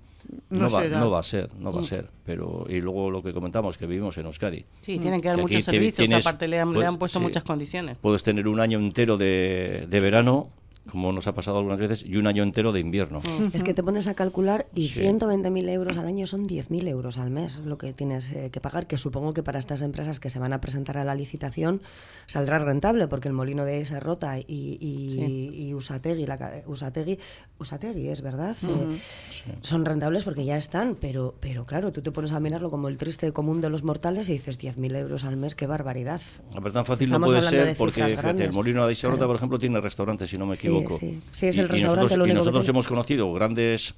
no, 0.51 0.69
No 0.69 0.71
va, 0.71 0.85
no 0.87 1.11
va 1.11 1.19
a 1.19 1.23
ser, 1.23 1.51
no 1.59 1.73
va 1.73 1.81
a 1.81 1.85
ser. 1.85 2.09
Pero 2.25 2.67
y 2.69 2.81
luego 2.81 3.11
lo 3.11 3.23
que 3.23 3.33
comentamos 3.35 3.77
que 3.77 3.87
vivimos 3.87 4.17
en 4.19 4.27
Euskadi. 4.27 4.65
Sí, 4.83 4.99
tienen 4.99 5.21
que 5.21 5.29
dar 5.29 5.37
Que 5.37 5.43
muchos 5.43 5.65
servicios, 5.65 6.07
tienes- 6.07 6.25
aparte 6.27 6.47
le 6.49 6.61
han, 6.61 6.69
le 6.71 6.75
pues, 6.77 6.89
han 6.89 6.97
puesto 6.99 7.19
sí. 7.19 7.25
muchas 7.25 7.43
condiciones. 7.43 7.99
Puedes 7.99 8.23
tener 8.23 8.47
un 8.49 8.61
año 8.61 8.79
entero 8.79 9.17
de, 9.19 9.87
de 9.89 10.01
verano, 10.01 10.49
como 10.91 11.13
nos 11.13 11.27
ha 11.27 11.35
pasado 11.35 11.59
algunas 11.59 11.79
veces, 11.79 12.05
y 12.07 12.17
un 12.17 12.27
año 12.27 12.43
entero 12.43 12.73
de 12.73 12.81
invierno. 12.81 13.21
Es 13.53 13.65
que 13.65 13.73
te 13.75 13.83
pones 13.83 14.07
a 14.07 14.15
calcular 14.15 14.67
y 14.75 14.89
Sí. 14.89 15.01
120.000 15.01 15.69
euros 15.71 15.97
al 15.97 16.07
año 16.07 16.27
son 16.27 16.47
10.000 16.47 16.87
euros 16.89 17.19
al 17.19 17.31
mes 17.31 17.59
lo 17.65 17.79
que 17.79 17.93
tienes 17.93 18.31
eh, 18.33 18.51
que 18.53 18.61
pagar, 18.61 18.87
que 18.87 18.99
supongo 18.99 19.33
que 19.35 19.43
para 19.43 19.59
estas 19.59 19.83
empresas 19.83 20.21
que 20.21 20.29
se 20.31 20.39
van 20.39 20.53
a 20.53 20.61
presentar 20.61 20.99
a 20.99 21.05
la 21.05 21.15
licitación 21.15 21.81
saldrá 22.27 22.59
rentable, 22.59 23.09
porque 23.09 23.29
el 23.29 23.35
molino 23.35 23.65
de 23.65 23.85
se 23.87 23.99
rota 24.01 24.39
y, 24.39 24.45
y, 24.49 25.69
y 25.69 25.75
Usategui, 25.75 26.27
la, 26.27 26.63
Usategui, 26.67 27.19
Usategui 27.59 28.09
es 28.09 28.21
verdad, 28.23 28.57
Eh, 28.63 28.99
son 29.63 29.85
rentables 29.85 30.25
porque 30.25 30.45
ya 30.45 30.57
están, 30.57 30.97
pero, 31.01 31.35
pero 31.41 31.65
claro, 31.67 31.93
tú 31.93 32.03
te 32.03 32.11
pones 32.13 32.33
a 32.33 32.41
mirarlo 32.41 32.71
como 32.71 32.89
el 32.89 32.97
triste 32.97 33.33
común 33.33 33.61
de 33.61 33.71
los 33.71 33.85
mortales 33.85 34.29
y 34.29 34.33
dices 34.35 34.59
10.000 34.61 34.97
euros 34.97 35.25
al 35.25 35.37
mes, 35.37 35.55
qué 35.55 35.67
barbaridad. 35.67 36.21
A 36.57 36.61
ver, 36.61 36.73
tan 36.73 36.85
fácil 36.85 37.09
Estamos 37.09 37.33
no 37.33 37.39
puede 37.39 37.49
ser 37.49 37.77
porque 37.77 38.05
fíjate, 38.05 38.45
el. 38.45 38.53
Molino 38.53 38.87
de 38.87 38.93
Iserrota, 38.93 39.17
Claro. 39.19 39.29
por 39.29 39.37
ejemplo, 39.37 39.59
tiene 39.59 39.81
restaurante, 39.81 40.27
si 40.27 40.37
no 40.39 40.47
me 40.47 40.57
Sí, 40.57 40.69
equivoco. 40.79 40.99
sí. 40.99 41.21
Sí, 41.33 41.47
es 41.47 41.59
el 41.59 41.65
y 41.65 41.69
restaurante 41.69 41.97
nosotros, 42.03 42.19
lo 42.19 42.25
y 42.27 42.31
único 42.31 42.35
que 42.35 42.39
nosotros 42.39 42.65
tiene. 42.65 42.77
hemos 42.77 42.89
conocido 42.89 43.33
grandes 43.33 43.95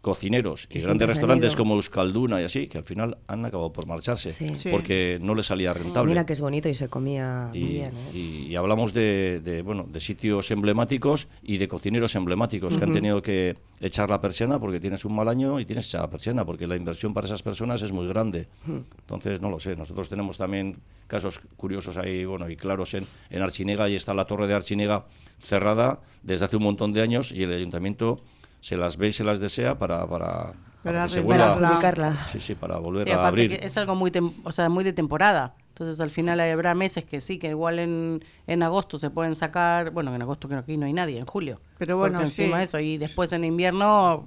cocineros 0.00 0.66
y, 0.70 0.78
Y 0.78 0.80
grandes 0.80 1.10
restaurantes 1.10 1.54
como 1.54 1.74
Euskalduna 1.74 2.40
y 2.40 2.44
así, 2.44 2.68
que 2.68 2.78
al 2.78 2.84
final 2.84 3.18
han 3.26 3.44
acabado 3.44 3.70
por 3.70 3.86
marcharse 3.86 4.32
Sí. 4.32 4.56
Sí. 4.56 4.70
porque 4.70 5.18
no 5.20 5.34
les 5.34 5.44
salía 5.44 5.74
rentable. 5.74 6.08
Mira 6.08 6.24
que 6.24 6.32
es 6.32 6.40
bonito 6.40 6.70
y 6.70 6.74
se 6.74 6.88
comía 6.88 7.50
y, 7.52 7.64
bien. 7.64 7.92
¿eh? 7.94 8.16
y- 8.16 8.46
y 8.50 8.56
hablamos 8.56 8.94
de, 8.94 9.42
de, 9.44 9.60
bueno 9.60 9.86
de 9.86 10.00
sitios 10.00 10.50
emblemáticos 10.52 11.28
y 11.42 11.58
de 11.58 11.68
cocineros 11.68 12.14
emblemáticos 12.14 12.78
que 12.78 12.84
han 12.84 12.94
tenido 12.94 13.20
que 13.20 13.58
echar 13.80 14.08
la 14.08 14.22
persiana 14.22 14.58
porque 14.58 14.80
tienes 14.80 15.04
un 15.04 15.14
mal 15.14 15.28
año 15.28 15.60
y 15.60 15.66
tienes 15.66 15.84
que 15.84 15.88
echar 15.90 16.00
la 16.00 16.10
persiana 16.10 16.46
porque 16.46 16.66
la 16.66 16.76
inversión 16.76 17.12
para 17.12 17.26
esas 17.26 17.42
personas 17.42 17.82
es 17.82 17.92
muy 17.92 18.06
grande 18.08 18.48
entonces 18.66 19.42
no 19.42 19.50
lo 19.50 19.60
sé 19.60 19.76
nosotros 19.76 20.08
tenemos 20.08 20.38
también 20.38 20.78
casos 21.08 21.40
curiosos 21.58 21.98
ahí 21.98 22.24
bueno 22.24 22.48
y 22.48 22.56
claros 22.56 22.94
en, 22.94 23.04
en 23.28 23.42
Archinega 23.42 23.86
y 23.90 23.96
está 23.96 24.14
la 24.14 24.24
torre 24.24 24.46
de 24.46 24.54
Archinega 24.54 25.04
cerrada 25.40 26.00
desde 26.22 26.44
hace 26.44 26.56
un 26.56 26.62
montón 26.62 26.92
de 26.92 27.02
años 27.02 27.32
y 27.32 27.42
el 27.42 27.52
ayuntamiento 27.52 28.20
se 28.60 28.76
las 28.76 28.96
ve 28.96 29.08
y 29.08 29.12
se 29.12 29.24
las 29.24 29.40
desea 29.40 29.78
para 29.78 30.06
para, 30.06 30.52
Para 30.84 31.04
que 31.04 31.08
se 31.08 31.18
arreglarla. 31.20 31.22
Para 31.22 31.54
vuelva 31.54 31.68
adjudicarla. 31.68 32.26
sí 32.26 32.40
sí 32.40 32.54
para 32.54 32.78
volver 32.78 33.06
Sí, 33.08 33.12
a 33.12 33.26
abrir 33.26 33.52
es 33.54 33.76
algo 33.76 33.94
muy, 33.94 34.10
tem- 34.10 34.34
o 34.44 34.52
sea, 34.52 34.68
muy 34.68 34.84
de 34.84 34.92
temporada. 34.92 35.54
Entonces 35.70 35.98
al 36.00 36.10
final 36.10 36.38
habrá 36.40 36.74
meses 36.74 37.06
que 37.06 37.20
sí, 37.20 37.38
que 37.38 37.48
igual 37.48 37.78
en, 37.78 38.22
en 38.46 38.62
agosto 38.62 38.98
se 38.98 39.08
pueden 39.08 39.34
sacar, 39.34 39.92
bueno, 39.92 40.14
en 40.14 40.20
agosto 40.20 40.46
que 40.46 40.54
aquí 40.56 40.76
no 40.76 40.84
hay 40.84 40.92
nadie, 40.92 41.18
en 41.18 41.24
julio. 41.24 41.58
Pero 41.78 41.96
bueno, 41.96 42.18
Porque 42.18 42.28
encima 42.28 42.58
sí. 42.58 42.64
eso, 42.64 42.78
y 42.80 42.98
después 42.98 43.32
en 43.32 43.44
invierno... 43.44 44.26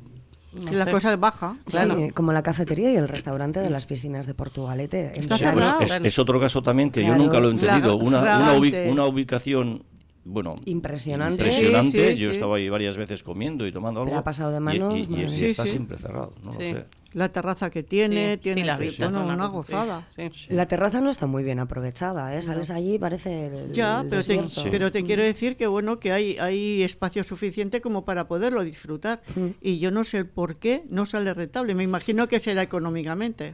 no 0.64 0.72
Y 0.72 0.76
la 0.76 0.86
sé. 0.86 0.92
cosa 0.92 1.16
baja. 1.16 1.58
Claro. 1.66 1.96
Sí, 1.96 2.10
como 2.10 2.34
la 2.34 2.42
cafetería 2.42 2.92
y 2.92 2.96
el 2.96 3.08
restaurante 3.08 3.60
de 3.60 3.70
las 3.70 3.86
piscinas 3.86 4.26
de 4.26 4.34
Portugalete. 4.34 5.12
en 5.16 5.24
Sí, 5.26 5.30
pues 5.30 5.92
es, 5.92 6.06
es 6.06 6.18
otro 6.18 6.40
caso 6.40 6.64
también 6.64 6.90
que 6.90 7.02
Claro. 7.02 7.18
yo 7.18 7.24
nunca 7.24 7.40
lo 7.40 7.50
he 7.50 7.52
entendido. 7.52 7.98
Una, 7.98 8.52
una 8.90 9.06
ubicación, 9.06 9.84
bueno, 10.26 10.56
Impresionante. 10.66 11.34
impresionante. 11.44 12.10
Sí, 12.12 12.16
sí, 12.18 12.24
yo 12.24 12.30
sí. 12.30 12.36
estaba 12.36 12.56
ahí 12.58 12.70
varias 12.70 12.96
veces 12.98 13.24
comiendo 13.24 13.68
y 13.68 13.72
tomando 13.72 14.00
algo. 14.02 14.10
Pero 14.10 14.20
ha 14.20 14.24
pasado 14.24 14.52
de 14.52 14.58
y- 14.58 14.60
manos, 14.60 15.08
y, 15.10 15.46
está 15.46 15.66
siempre 15.66 15.98
cerrado. 15.98 16.34
No 16.44 16.54
Sí. 16.54 16.72
lo 16.72 16.80
sé. 16.80 16.86
La 17.14 17.30
terraza 17.30 17.70
que 17.70 17.84
tiene, 17.84 18.34
Sí, 18.36 18.40
tiene 18.40 18.64
bueno, 18.76 19.12
son 19.12 19.30
una 19.30 19.46
sí, 19.46 19.52
gozada. 19.52 20.08
sí. 20.10 20.30
La 20.50 20.66
terraza 20.68 21.00
no 21.00 21.12
está 21.12 21.28
muy 21.28 21.44
bien 21.44 21.60
aprovechada, 21.60 22.36
¿eh? 22.36 22.42
Sales 22.42 22.72
allí 22.72 22.96
y 22.96 23.00
parece 23.00 23.46
el, 23.66 23.72
Ya, 23.72 24.02
el 24.02 24.10
pero 24.10 24.24
te, 24.24 24.44
pero 24.72 24.92
te 24.92 25.04
quiero 25.04 25.22
decir 25.22 25.56
que 25.56 25.68
bueno 25.68 26.00
que 26.00 26.12
hay, 26.12 26.38
hay 26.40 26.82
espacio 26.82 27.24
suficiente 27.24 27.82
como 27.82 28.04
para 28.04 28.28
poderlo 28.28 28.64
disfrutar. 28.64 29.22
Y 29.62 29.78
yo 29.78 29.92
no 29.92 30.04
sé 30.06 30.26
por 30.26 30.56
qué 30.56 30.86
no 30.90 31.06
sale 31.06 31.34
rentable. 31.36 31.76
Me 31.76 31.84
imagino 31.84 32.28
que 32.28 32.40
será 32.40 32.64
económicamente. 32.64 33.54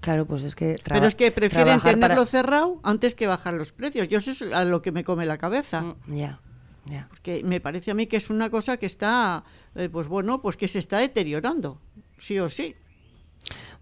Claro, 0.00 0.26
pues 0.26 0.44
es 0.44 0.54
que 0.54 0.76
Pero 0.84 1.06
es 1.06 1.14
que 1.14 1.30
prefieren 1.30 1.78
para- 1.80 1.92
tenerlo 1.92 2.24
cerrado 2.26 2.80
antes 2.82 3.14
que 3.14 3.26
bajar 3.26 3.54
los 3.54 3.72
precios. 3.72 4.08
Yo 4.08 4.18
eso 4.18 4.30
es 4.30 4.42
a 4.42 4.64
lo 4.64 4.80
que 4.82 4.92
me 4.92 5.04
come 5.04 5.26
la 5.26 5.36
cabeza. 5.36 5.94
Ya, 6.06 6.40
ya. 6.86 7.06
Porque 7.10 7.42
me 7.44 7.60
parece 7.60 7.90
a 7.90 7.94
mí 7.94 8.06
que 8.06 8.16
es 8.16 8.30
una 8.30 8.48
cosa 8.50 8.78
que 8.78 8.86
está, 8.86 9.44
eh, 9.74 9.88
pues 9.90 10.08
bueno, 10.08 10.40
pues 10.40 10.56
que 10.56 10.68
se 10.68 10.78
está 10.78 10.98
deteriorando, 10.98 11.80
sí 12.18 12.38
o 12.38 12.48
sí. 12.48 12.74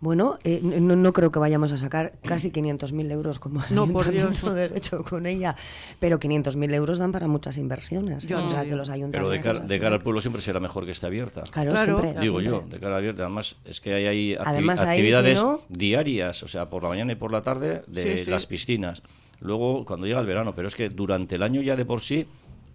Bueno, 0.01 0.39
eh, 0.45 0.61
no, 0.63 0.95
no 0.95 1.13
creo 1.13 1.33
que 1.33 1.41
vayamos 1.41 1.73
a 1.73 1.79
sacar 1.79 2.13
casi 2.23 2.53
500.000 2.53 3.11
euros 3.11 3.41
como 3.41 3.61
No, 3.71 3.89
por 3.89 4.07
ayuntamiento, 4.07 4.55
Dios. 4.55 4.71
de 4.71 4.79
hecho 4.79 5.03
con 5.03 5.27
ella, 5.27 5.57
pero 5.99 6.21
500.000 6.21 6.73
euros 6.75 6.99
dan 6.99 7.11
para 7.11 7.27
muchas 7.27 7.57
inversiones. 7.59 8.31
¿eh? 8.31 8.35
O 8.37 8.49
sea, 8.49 8.65
que 8.65 8.77
los 8.77 8.89
Pero 8.89 8.95
ayuntamientos... 8.95 9.33
de 9.33 9.41
cara, 9.41 9.59
de 9.59 9.81
cara 9.81 9.95
al 9.97 10.03
pueblo 10.03 10.21
siempre 10.21 10.41
será 10.41 10.61
mejor 10.61 10.85
que 10.85 10.93
esté 10.93 11.07
abierta. 11.07 11.43
Claro, 11.51 11.73
Claro. 11.73 11.99
siempre, 12.01 12.21
Digo 12.21 12.41
yo, 12.41 12.63
de 12.71 12.79
cara 12.79 12.97
abierta. 12.99 13.23
Además, 13.25 13.57
es 13.65 13.81
que 13.81 13.93
hay 13.95 14.07
ahí 14.07 14.33
activi- 14.35 14.43
Además, 14.47 14.81
ahí, 14.83 14.89
actividades 14.99 15.39
si 15.39 15.45
no- 15.45 15.61
diarias, 15.69 16.43
o 16.45 16.49
sea, 16.49 16.71
por 16.71 16.85
la 16.85 16.91
mañana 16.91 17.13
y 17.13 17.17
por 17.17 17.33
la 17.33 17.43
tarde, 17.43 17.83
de 17.89 18.03
Sí, 18.19 18.25
sí. 18.25 18.31
las 18.31 18.47
piscinas. 18.47 19.03
Luego, 19.41 19.85
cuando 19.85 20.07
llega 20.07 20.21
el 20.21 20.27
verano, 20.27 20.55
pero 20.55 20.69
es 20.69 20.77
que 20.77 20.91
durante 20.91 21.35
el 21.35 21.43
año 21.43 21.61
ya 21.61 21.75
de 21.75 21.85
por 21.85 22.03
sí 22.03 22.27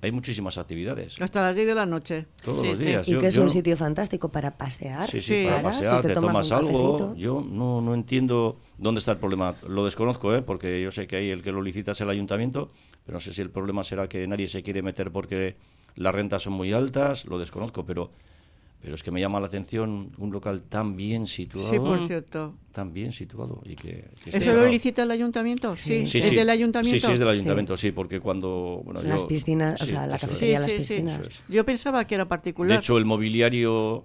hay 0.04 0.12
muchísimas 0.12 0.58
actividades. 0.58 1.20
Hasta 1.22 1.42
las 1.42 1.56
10 1.56 1.68
de 1.68 1.76
la 1.76 1.86
noche. 1.86 2.28
Todos 2.44 2.62
Sí, 2.62 2.68
los 2.68 2.80
sí. 2.80 2.86
días. 2.86 3.08
Y 3.08 3.12
Yo- 3.14 3.20
que 3.20 3.28
es 3.28 3.36
yo 3.36 3.44
un 3.44 3.50
sitio 3.50 3.76
fantástico 3.78 4.30
para 4.30 4.58
pasear. 4.58 5.10
Sí, 5.10 5.22
sí, 5.22 5.46
para 5.50 5.64
pasear, 5.64 6.02
te 6.02 6.10
te, 6.10 6.14
tomas 6.14 6.32
tomas 6.50 6.52
un 6.52 6.58
algo. 6.58 6.98
cafecito. 6.98 7.16
Yo 7.18 7.46
no, 7.48 7.82
no 7.82 7.94
entiendo 7.94 8.60
dónde 8.78 9.00
está 9.00 9.14
el 9.14 9.18
problema. 9.18 9.56
Lo 9.68 9.86
desconozco, 9.86 10.34
¿eh? 10.36 10.42
porque 10.42 10.82
yo 10.82 10.92
sé 10.92 11.08
que 11.08 11.16
ahí 11.18 11.30
el 11.30 11.42
que 11.42 11.52
lo 11.52 11.62
licita 11.62 11.92
es 11.92 12.02
el 12.02 12.10
ayuntamiento, 12.10 12.70
pero 13.06 13.16
no 13.16 13.20
sé 13.20 13.34
si 13.34 13.42
el 13.42 13.50
problema 13.50 13.84
será 13.84 14.08
que 14.08 14.28
nadie 14.28 14.48
se 14.48 14.64
quiere 14.64 14.82
meter 14.82 15.12
porque 15.12 15.56
las 15.96 16.14
rentas 16.14 16.44
son 16.44 16.54
muy 16.54 16.74
altas, 16.74 17.26
lo 17.26 17.38
desconozco, 17.40 17.86
pero, 17.86 18.12
pero 18.84 18.96
es 18.96 19.02
que 19.02 19.12
me 19.12 19.22
llama 19.22 19.40
la 19.40 19.48
atención 19.48 20.12
un 20.18 20.32
local 20.32 20.62
tan 20.68 20.98
bien 20.98 21.26
situado. 21.26 21.70
Sí, 21.72 21.80
por 21.80 22.06
cierto. 22.06 22.54
Tan 22.74 22.92
bien 22.92 23.14
situado. 23.14 23.62
Y 23.64 23.76
que, 23.78 24.10
¿Eso 24.26 24.54
lo 24.54 24.68
licita 24.68 25.04
el 25.04 25.12
ayuntamiento? 25.12 25.78
Sí, 25.78 26.06
Sí, 26.06 26.18
¿es 26.20 26.26
sí. 26.30 26.36
del 26.36 26.50
ayuntamiento? 26.50 27.00
Sí, 27.00 27.06
sí, 27.08 27.14
es 27.14 27.20
del 27.20 27.30
ayuntamiento, 27.30 27.78
sí, 27.78 27.94
porque 27.94 28.20
cuando... 28.20 28.82
Bueno, 28.84 29.02
Las 29.04 29.22
yo- 29.22 29.28
piscinas, 29.30 29.82
o 29.82 29.86
sea, 29.86 30.06
la 30.06 30.20
cafetería, 30.20 30.58
Sí, 30.60 30.62
las 30.64 30.72
sí, 30.72 30.82
sí. 30.84 30.94
piscinas. 30.96 31.28
Es. 31.28 31.44
Yo 31.48 31.66
pensaba 31.66 32.06
que 32.06 32.16
era 32.16 32.28
particular. 32.28 32.72
De 32.72 32.78
hecho, 32.80 32.98
el 32.98 33.06
mobiliario, 33.06 34.04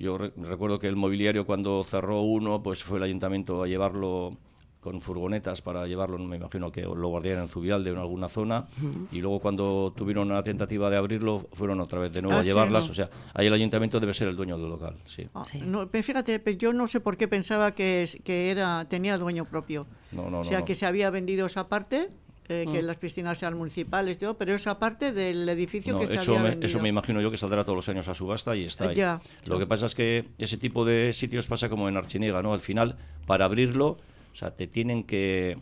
yo 0.00 0.18
re- 0.18 0.32
recuerdo 0.36 0.80
que 0.80 0.88
el 0.88 0.96
mobiliario 0.96 1.46
cuando 1.46 1.84
cerró 1.84 2.22
uno, 2.22 2.60
pues 2.60 2.82
fue 2.82 2.98
el 2.98 3.04
ayuntamiento 3.04 3.62
a 3.62 3.68
llevarlo 3.68 4.36
con 4.80 5.00
furgonetas 5.00 5.60
para 5.60 5.86
llevarlo, 5.86 6.18
me 6.18 6.36
imagino 6.36 6.70
que 6.70 6.82
lo 6.82 7.08
guardarían 7.08 7.42
en 7.42 7.48
Zubialde 7.48 7.90
o 7.90 7.94
en 7.94 7.98
alguna 8.00 8.28
zona, 8.28 8.68
y 9.10 9.18
luego 9.20 9.40
cuando 9.40 9.92
tuvieron 9.96 10.30
una 10.30 10.42
tentativa 10.42 10.88
de 10.88 10.96
abrirlo, 10.96 11.48
fueron 11.52 11.80
otra 11.80 11.98
vez 11.98 12.12
de 12.12 12.22
nuevo 12.22 12.36
Ah, 12.36 12.40
a 12.40 12.42
sí, 12.44 12.48
llevarlas, 12.50 12.86
no. 12.86 12.92
o 12.92 12.94
sea, 12.94 13.10
ahí 13.34 13.48
el 13.48 13.52
ayuntamiento 13.54 13.98
debe 13.98 14.14
ser 14.14 14.28
el 14.28 14.36
dueño 14.36 14.56
del 14.56 14.68
local, 14.70 14.94
sí. 15.04 15.26
Ah, 15.34 15.44
Sí. 15.44 15.60
no, 15.64 15.88
pero 15.88 16.04
fíjate, 16.04 16.40
yo 16.56 16.72
no 16.72 16.86
sé 16.86 17.00
por 17.00 17.16
qué 17.16 17.26
pensaba 17.26 17.74
que, 17.74 18.04
es- 18.04 18.18
que 18.22 18.50
era 18.50 18.86
tenía 18.88 19.18
dueño 19.18 19.44
propio. 19.44 19.86
No, 20.12 20.30
no, 20.30 20.40
o 20.40 20.44
sea, 20.44 20.60
no, 20.60 20.64
que 20.64 20.74
se 20.76 20.86
había 20.86 21.10
vendido 21.10 21.46
esa 21.46 21.68
parte, 21.68 22.08
eh, 22.48 22.64
Mm. 22.66 22.72
que 22.72 22.82
las 22.82 22.96
piscinas 22.96 23.36
sean 23.36 23.58
municipales, 23.58 24.16
y 24.16 24.20
todo, 24.20 24.38
pero 24.38 24.54
esa 24.54 24.78
parte 24.78 25.12
del 25.12 25.46
edificio 25.48 25.92
No, 25.94 25.98
que 26.00 26.06
se 26.06 26.18
eso, 26.18 26.30
había 26.32 26.42
me, 26.44 26.48
vendido. 26.50 26.68
eso 26.68 26.80
me 26.80 26.88
imagino 26.88 27.20
yo 27.20 27.30
que 27.32 27.36
saldrá 27.36 27.64
todos 27.64 27.76
los 27.76 27.88
años 27.90 28.08
a 28.08 28.14
subasta 28.14 28.54
y 28.56 28.64
está 28.64 28.88
ahí. 28.88 28.94
Ya. 28.94 29.20
Lo 29.44 29.58
que 29.58 29.66
pasa 29.66 29.84
es 29.86 29.94
que 29.94 30.28
ese 30.38 30.56
tipo 30.56 30.84
de 30.86 31.12
sitios 31.12 31.46
pasa 31.48 31.68
como 31.68 31.88
en 31.88 31.96
Archinega, 31.96 32.40
¿no? 32.42 32.54
Al 32.54 32.60
final, 32.60 32.96
para 33.26 33.44
abrirlo, 33.44 33.98
o 34.32 34.34
sea, 34.36 34.50
te 34.50 34.66
tienen 34.66 35.04
que... 35.04 35.56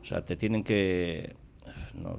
O 0.00 0.04
sea, 0.04 0.24
te 0.24 0.36
tienen 0.36 0.64
que... 0.64 1.34
No, 1.94 2.18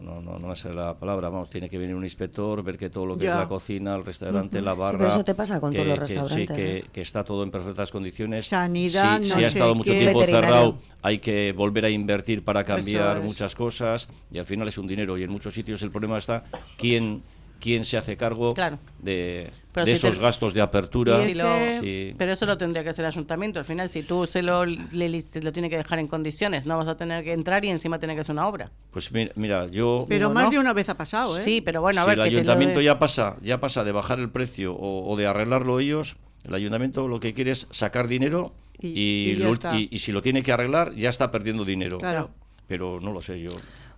no, 0.00 0.20
no, 0.22 0.38
no, 0.38 0.56
sale 0.56 0.74
la 0.76 0.98
palabra, 0.98 1.28
vamos, 1.28 1.50
tiene 1.50 1.68
que 1.68 1.76
venir 1.76 1.94
un 1.94 2.04
inspector, 2.04 2.62
ver 2.62 2.78
que 2.78 2.88
todo 2.88 3.04
lo 3.04 3.18
que 3.18 3.24
Ya. 3.26 3.32
es 3.32 3.36
la 3.36 3.48
cocina, 3.48 3.94
el 3.94 4.04
restaurante, 4.04 4.62
la 4.62 4.72
barra... 4.72 4.96
pero 4.98 5.10
eso 5.10 5.22
te 5.24 5.34
pasa 5.34 5.60
con 5.60 5.70
que- 5.72 5.76
todos 5.76 5.88
los 5.88 5.98
que- 5.98 6.06
sí, 6.06 6.14
restaurantes, 6.14 6.84
que, 6.90 7.00
está 7.02 7.22
todo 7.22 7.42
en 7.44 7.50
perfectas 7.50 7.90
condiciones. 7.90 8.46
Sanidad, 8.46 9.18
si, 9.22 9.30
si 9.30 9.44
ha 9.44 9.48
estado 9.48 9.74
mucho 9.74 9.92
tiempo 9.92 10.22
cerrado, 10.24 10.78
hay 11.02 11.18
que 11.18 11.52
volver 11.52 11.84
a 11.84 11.90
invertir 11.90 12.42
para 12.44 12.64
cambiar 12.64 13.18
es. 13.18 13.22
muchas 13.24 13.54
cosas 13.54 14.08
y 14.32 14.38
al 14.38 14.46
final 14.46 14.66
es 14.68 14.78
un 14.78 14.86
dinero 14.86 15.18
y 15.18 15.22
en 15.22 15.30
muchos 15.30 15.52
sitios 15.52 15.82
el 15.82 15.90
problema 15.90 16.16
está 16.16 16.42
quién 16.78 17.22
quién 17.60 17.84
se 17.84 17.96
hace 17.98 18.16
cargo 18.16 18.52
Claro. 18.52 18.78
de, 18.98 19.50
Pero 19.72 19.86
de 19.86 19.94
si 19.94 20.00
te- 20.02 20.08
esos 20.08 20.18
gastos 20.20 20.54
de 20.54 20.60
apertura. 20.62 21.22
Y 21.24 21.32
Si 21.32 21.38
lo- 21.38 21.46
ese- 21.54 21.80
Sí. 21.80 22.14
Pero 22.18 22.32
eso 22.32 22.46
lo 22.46 22.58
tendría 22.58 22.82
que 22.82 22.88
hacer 22.90 23.04
el 23.04 23.10
ayuntamiento. 23.10 23.58
Al 23.60 23.64
final, 23.64 23.88
si 23.88 24.02
tú 24.02 24.26
se 24.26 24.42
lo, 24.42 24.64
le, 24.66 25.22
lo 25.42 25.52
tiene 25.52 25.70
que 25.70 25.76
dejar 25.76 25.98
en 26.00 26.08
condiciones, 26.08 26.66
no 26.66 26.76
vas 26.78 26.88
a 26.88 26.96
tener 26.96 27.22
que 27.22 27.32
entrar 27.32 27.64
y 27.64 27.68
encima 27.68 27.98
tener 27.98 28.16
que 28.16 28.22
hacer 28.22 28.32
una 28.32 28.48
obra. 28.48 28.70
Pues 28.90 29.12
mira, 29.12 29.30
mira, 29.36 29.66
yo 29.68 30.06
Pero 30.08 30.30
más 30.30 30.44
¿no? 30.44 30.50
de 30.50 30.58
una 30.58 30.72
vez 30.72 30.88
ha 30.88 30.96
pasado, 30.96 31.36
¿eh? 31.38 31.40
Sí, 31.40 31.60
pero 31.60 31.80
bueno, 31.82 32.00
a 32.00 32.04
si 32.04 32.10
ver 32.10 32.18
el 32.18 32.24
que 32.30 32.36
ayuntamiento 32.36 32.80
ya 32.80 32.98
pasa 32.98 33.36
ya 33.42 33.60
pasa 33.60 33.84
de 33.84 33.92
bajar 33.92 34.18
el 34.18 34.30
precio 34.30 34.74
o, 34.74 35.08
o 35.12 35.16
de 35.16 35.26
arreglarlo 35.26 35.78
ellos, 35.78 36.16
el 36.44 36.54
ayuntamiento 36.54 37.06
lo 37.06 37.20
que 37.20 37.34
quiere 37.34 37.50
es 37.52 37.66
sacar 37.70 38.08
dinero 38.08 38.54
Y- 38.80 38.88
y, 38.88 39.30
y 39.32 39.36
ya 39.36 39.44
lo- 39.46 39.52
está. 39.52 39.76
y- 39.78 39.88
y 39.92 39.98
si 39.98 40.10
lo 40.10 40.22
tiene 40.22 40.42
que 40.42 40.52
arreglar 40.52 40.94
ya 40.94 41.10
está 41.10 41.30
perdiendo 41.30 41.64
dinero. 41.66 41.98
Claro. 41.98 42.30
Pero 42.66 42.98
no 43.00 43.12
lo 43.12 43.20
sé 43.20 43.40
yo, 43.40 43.50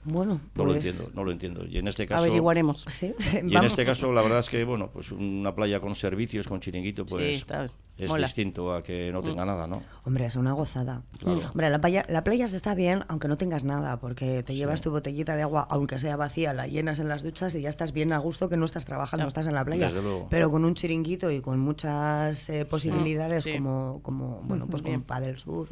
Bueno, 0.05 0.41
no 0.57 0.65
lo 0.65 0.73
pues, 0.73 0.85
entiendo, 0.85 1.11
no 1.15 1.25
lo 1.25 1.31
entiendo. 1.31 1.65
Y 1.65 1.79
en 1.79 1.87
este 1.87 2.07
caso 2.07 2.23
Averiguaremos. 2.25 2.85
Sí, 2.89 3.15
Y 3.47 3.57
en 3.57 3.65
este 3.65 3.85
caso, 3.85 4.13
la 4.13 4.21
verdad 4.23 4.41
es 4.41 4.49
que, 4.49 4.65
bueno, 4.65 4.91
pues 4.93 5.13
una 5.13 5.55
playa 5.55 5.81
con 5.81 5.95
servicios, 5.95 6.49
con 6.49 6.61
chiringuito, 6.61 7.07
pues 7.07 7.39
está- 7.39 7.69
es 7.99 8.09
mola. 8.09 8.27
distinto 8.27 8.73
a 8.75 8.83
que 8.83 9.13
no 9.13 9.23
tenga 9.23 9.45
nada, 9.45 9.67
¿no? 9.67 9.83
Hombre, 10.05 10.25
es 10.27 10.35
una 10.35 10.55
gozada. 10.55 11.03
Claro. 11.19 11.41
Hombre, 11.51 11.71
la 11.71 11.81
playa, 11.81 12.05
la 12.09 12.25
playa 12.25 12.49
se 12.49 12.57
está 12.57 12.75
bien, 12.75 13.05
aunque 13.07 13.29
no 13.29 13.37
tengas 13.37 13.63
nada, 13.65 14.01
porque 14.01 14.43
te 14.43 14.55
llevas 14.57 14.81
tu 14.81 14.91
botellita 14.91 15.37
de 15.37 15.43
agua, 15.43 15.69
aunque 15.71 15.99
sea 15.99 16.17
vacía, 16.17 16.53
la 16.55 16.67
llenas 16.67 16.99
en 16.99 17.09
las 17.09 17.23
duchas 17.23 17.55
y 17.55 17.61
ya 17.61 17.69
estás 17.69 17.93
bien 17.93 18.13
a 18.13 18.19
gusto 18.19 18.49
que 18.49 18.57
no 18.57 18.65
estás 18.65 18.87
trabajando, 18.87 19.29
estás 19.29 19.47
en 19.47 19.55
la 19.55 19.65
playa. 19.65 19.87
Desde 19.87 20.03
luego. 20.03 20.27
Pero 20.31 20.51
con 20.51 20.65
un 20.65 20.75
chiringuito 20.75 21.31
y 21.31 21.41
con 21.43 21.61
muchas 21.61 22.49
eh, 22.49 22.65
posibilidades 22.65 23.45
Sí. 23.45 23.53
como, 23.53 24.01
como, 24.03 24.41
bueno, 24.45 24.67
pues 24.67 24.83
como 24.83 25.01
Padel 25.03 25.39
Sur. 25.39 25.69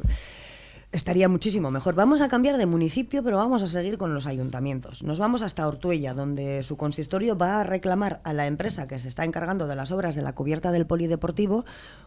Estaría 0.93 1.29
muchísimo 1.29 1.71
mejor. 1.71 1.95
Vamos 1.95 2.19
a 2.19 2.27
cambiar 2.27 2.57
de 2.57 2.65
municipio, 2.65 3.23
pero 3.23 3.37
vamos 3.37 3.63
a 3.63 3.67
seguir 3.67 3.97
con 3.97 4.13
los 4.13 4.25
ayuntamientos. 4.25 5.03
Nos 5.03 5.19
vamos 5.19 5.41
hasta 5.41 5.65
Ortuella, 5.65 6.13
donde 6.13 6.63
su 6.63 6.75
consistorio 6.75 7.37
va 7.37 7.61
a 7.61 7.63
reclamar 7.63 8.19
a 8.25 8.33
la 8.33 8.45
empresa 8.45 8.89
que 8.89 8.99
se 8.99 9.07
está 9.07 9.23
encargando 9.23 9.67
de 9.67 9.77
las 9.77 9.91
obras 9.91 10.15
de 10.15 10.21
la 10.21 10.35
cubierta 10.35 10.73
del 10.73 10.85
polideportivo 10.85 11.63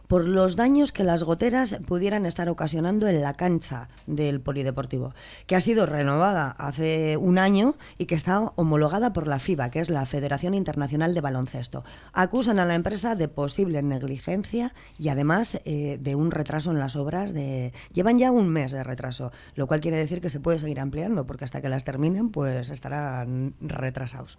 por 0.07 0.27
los 0.27 0.55
daños 0.55 0.91
que 0.91 1.03
las 1.03 1.23
goteras 1.23 1.77
pudieran 1.87 2.27
estar 2.27 2.47
ocasionando 2.47 3.07
en 3.07 3.23
la 3.23 3.33
cancha 3.33 3.89
del 4.05 4.39
polideportivo, 4.39 5.15
que 5.47 5.55
ha 5.55 5.61
sido 5.61 5.87
renovada 5.87 6.51
hace 6.51 7.17
un 7.17 7.39
año 7.39 7.73
y 7.97 8.05
que 8.05 8.13
está 8.13 8.51
homologada 8.55 9.13
por 9.13 9.25
la 9.25 9.39
FIBA, 9.39 9.71
que 9.71 9.79
es 9.79 9.89
la 9.89 10.05
Federación 10.05 10.53
Internacional 10.53 11.15
de 11.15 11.21
Baloncesto. 11.21 11.83
Acusan 12.13 12.59
a 12.59 12.65
la 12.65 12.75
empresa 12.75 13.15
de 13.15 13.29
posible 13.29 13.81
negligencia 13.81 14.75
y 14.99 15.09
además 15.09 15.57
eh, 15.65 15.97
de 15.99 16.13
un 16.13 16.29
retraso 16.29 16.69
en 16.69 16.77
las 16.77 16.95
obras. 16.95 17.33
De... 17.33 17.73
Llevan 17.91 18.19
ya 18.19 18.29
un 18.29 18.49
mes 18.49 18.74
de 18.75 18.83
retraso, 18.83 19.31
lo 19.55 19.65
cual 19.67 19.79
quiere 19.81 19.97
decir 19.97 20.21
que 20.21 20.29
se 20.29 20.39
puede 20.39 20.59
seguir 20.59 20.79
ampliando, 20.79 21.25
porque 21.25 21.45
hasta 21.45 21.61
que 21.61 21.69
las 21.69 21.83
terminen, 21.83 22.29
pues 22.29 22.69
estarán 22.69 23.53
retrasados. 23.61 24.37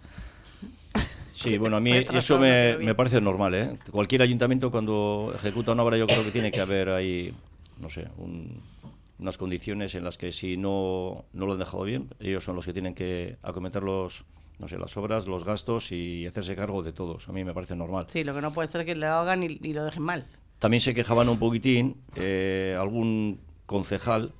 Sí, 1.33 1.57
bueno, 1.57 1.77
a 1.77 1.79
mí 1.79 1.91
eso 2.13 2.39
me, 2.39 2.77
me 2.77 2.95
parece 2.95 3.21
normal, 3.21 3.53
¿eh? 3.53 3.77
Cualquier 3.91 4.23
ayuntamiento 4.23 4.71
cuando 4.71 5.31
ejecuta 5.35 5.71
una 5.73 5.83
obra 5.83 5.97
yo 5.97 6.07
creo 6.07 6.23
que 6.23 6.31
tiene 6.31 6.51
que 6.51 6.59
haber 6.61 6.89
ahí, 6.89 7.31
no 7.79 7.89
sé, 7.89 8.07
un- 8.17 8.61
unas 9.19 9.37
condiciones 9.37 9.93
en 9.95 10.03
las 10.03 10.17
que 10.17 10.31
si 10.31 10.57
no, 10.57 11.25
no 11.33 11.45
lo 11.45 11.53
han 11.53 11.59
dejado 11.59 11.83
bien, 11.83 12.07
ellos 12.19 12.43
son 12.43 12.55
los 12.55 12.65
que 12.65 12.73
tienen 12.73 12.93
que 12.95 13.37
acometer 13.43 13.83
los, 13.83 14.25
no 14.59 14.67
sé, 14.67 14.77
las 14.79 14.95
obras, 14.97 15.27
los 15.27 15.43
gastos 15.43 15.91
y 15.91 16.25
hacerse 16.25 16.55
cargo 16.55 16.81
de 16.83 16.91
todos. 16.93 17.27
A 17.29 17.31
mí 17.31 17.43
me 17.43 17.53
parece 17.53 17.75
normal. 17.75 18.05
Sí, 18.09 18.23
lo 18.23 18.33
que 18.33 18.41
no 18.41 18.51
puede 18.51 18.67
ser 18.67 18.81
es 18.81 18.85
que 18.87 18.95
lo 18.95 19.07
hagan 19.07 19.43
y, 19.43 19.59
y 19.61 19.73
lo 19.73 19.83
dejen 19.85 20.03
mal. 20.03 20.25
También 20.59 20.81
se 20.81 20.95
quejaban 20.95 21.29
un 21.29 21.37
poquitín 21.37 21.97
eh, 22.15 22.75
algún 22.79 23.39
concejal 23.67 24.33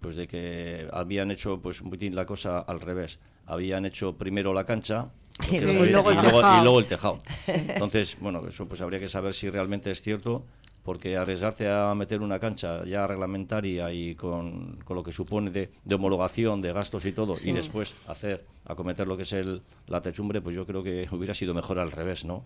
pues 0.00 0.16
de 0.16 0.28
que 0.28 0.86
habían 0.92 1.30
hecho 1.30 1.60
pues 1.60 1.80
un 1.80 1.88
poquitín 1.88 2.14
la 2.14 2.26
cosa 2.26 2.58
al 2.58 2.80
revés. 2.80 3.18
Habían 3.46 3.86
hecho 3.86 4.16
primero 4.16 4.52
la 4.52 4.64
cancha 4.64 5.10
Y 5.50 5.60
luego 5.60 5.84
el 5.84 5.90
y 5.90 6.62
luego 6.62 6.78
el 6.78 6.86
tejado. 6.86 7.20
Entonces, 7.46 8.16
bueno, 8.20 8.46
eso 8.46 8.66
pues 8.66 8.80
habría 8.80 9.00
que 9.00 9.08
saber 9.08 9.34
si 9.34 9.48
realmente 9.48 9.90
es 9.90 10.02
cierto, 10.02 10.44
porque 10.82 11.16
arriesgarte 11.16 11.70
a 11.70 11.94
meter 11.94 12.20
una 12.20 12.38
cancha 12.38 12.84
ya 12.84 13.06
reglamentaria 13.06 13.92
y 13.92 14.14
con, 14.14 14.78
con 14.84 14.96
lo 14.96 15.02
que 15.02 15.12
supone 15.12 15.50
de, 15.50 15.70
de 15.84 15.94
homologación, 15.94 16.60
de 16.60 16.72
gastos 16.72 17.04
y 17.04 17.12
todo, 17.12 17.36
y 17.42 17.52
después 17.52 17.94
hacer, 18.06 18.44
acometer 18.64 19.06
lo 19.06 19.16
que 19.16 19.22
es 19.24 19.32
el, 19.32 19.62
la 19.86 20.00
techumbre, 20.00 20.40
pues 20.40 20.56
yo 20.56 20.66
creo 20.66 20.82
que 20.82 21.08
hubiera 21.12 21.34
sido 21.34 21.54
mejor 21.54 21.78
al 21.78 21.92
revés, 21.92 22.24
¿no? 22.24 22.44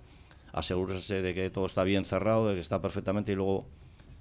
Asegurarse 0.53 1.21
de 1.21 1.35
que 1.35 1.51
todo 1.51 1.67
está 1.67 1.83
bien 1.83 2.05
cerrado, 2.05 2.49
de 2.49 2.55
que 2.55 2.61
está 2.61 2.81
perfectamente 2.81 3.33
y 3.33 3.35
luego, 3.35 3.67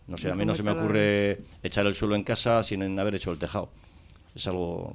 no 0.07 0.17
sé, 0.17 0.31
a 0.31 0.35
mí 0.35 0.45
no 0.45 0.55
se 0.55 0.63
me 0.63 0.71
ocurre 0.71 1.39
echar 1.61 1.85
el 1.85 1.95
suelo 1.95 2.15
en 2.15 2.23
casa 2.23 2.61
sin 2.63 2.99
haber 2.99 3.15
hecho 3.15 3.31
el 3.31 3.39
tejado. 3.39 3.69
Es 4.35 4.47
algo 4.47 4.93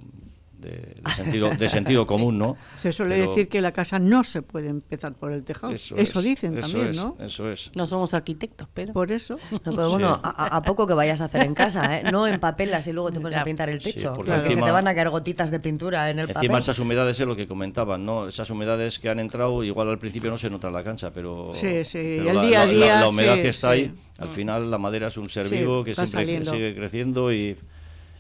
de, 0.59 0.71
de 1.05 1.13
sentido, 1.15 1.51
de 1.51 1.69
sentido 1.69 2.07
común, 2.07 2.37
¿no? 2.39 2.57
Se 2.77 2.93
suele 2.93 3.17
Pero- 3.17 3.29
decir 3.31 3.49
que 3.49 3.61
la 3.61 3.73
casa 3.73 3.99
no 3.99 4.25
se 4.25 4.43
puede 4.43 4.69
empezar 4.69 5.15
por 5.15 5.33
el 5.33 5.45
tejado. 5.45 5.73
Eso, 5.73 5.97
es, 5.97 6.13
dicen 6.23 6.59
eso 6.59 6.69
también, 6.73 6.91
es, 6.91 6.97
¿no? 6.97 7.17
Eso 7.21 7.51
es. 7.51 7.71
No 7.75 7.87
somos 7.87 8.13
arquitectos, 8.15 8.69
pero... 8.75 8.93
Por 8.93 9.13
eso. 9.13 9.39
No, 9.53 9.61
pero 9.65 9.91
bueno, 9.91 10.21
a, 10.23 10.29
a- 10.45 10.57
a 10.57 10.63
poco 10.63 10.87
que 10.87 10.95
vayas 10.95 11.21
a 11.21 11.27
hacer 11.27 11.43
en 11.45 11.55
casa, 11.55 11.99
¿eh? 11.99 12.03
No 12.11 12.27
empapelas 12.27 12.87
y 12.89 12.93
luego 12.93 13.11
te 13.13 13.21
pones 13.21 13.37
a 13.39 13.45
pintar 13.45 13.69
el 13.69 13.81
Sí, 13.81 13.93
techo. 13.93 14.15
porque 14.17 14.33
porque 14.33 14.47
se 14.49 14.53
encima- 14.55 14.67
te 14.67 14.73
van 14.73 14.89
a 14.89 14.95
caer 14.95 15.11
gotitas 15.11 15.51
de 15.51 15.61
pintura 15.61 16.11
en 16.11 16.19
el 16.19 16.23
Encima 16.31 16.41
papel. 16.43 16.57
esas 16.59 16.79
humedades 16.79 17.21
es 17.21 17.27
lo 17.27 17.37
que 17.37 17.47
comentaban, 17.47 18.05
¿no? 18.05 18.27
Esas 18.29 18.51
humedades 18.51 18.99
que 18.99 19.09
han 19.09 19.21
entrado, 19.21 19.63
igual 19.63 19.89
al 19.89 19.99
principio 19.99 20.31
no 20.31 20.39
se 20.39 20.51
nota 20.51 20.69
en 20.69 20.75
la 20.75 20.83
cancha, 20.85 21.13
pero, 21.13 21.53
Sí, 21.55 21.85
sí, 21.85 21.99
pero 22.19 22.31
el 22.31 22.37
la, 22.37 22.43
día 22.43 22.63
a 22.63 22.67
día, 22.67 22.87
la- 22.95 23.01
la 23.03 23.09
humedad 23.09 23.37
sí, 23.37 23.43
que 23.43 23.49
está 23.49 23.73
sí. 23.75 23.81
ahí, 23.83 23.95
al 24.19 24.29
final 24.31 24.71
la 24.71 24.79
madera 24.79 25.07
es 25.07 25.17
un 25.17 25.29
ser 25.29 25.49
vivo 25.49 25.85
que 25.85 25.95
siempre 25.95 26.19
saliendo. 26.21 26.51
sigue 26.51 26.75
creciendo 26.75 27.33
y 27.33 27.57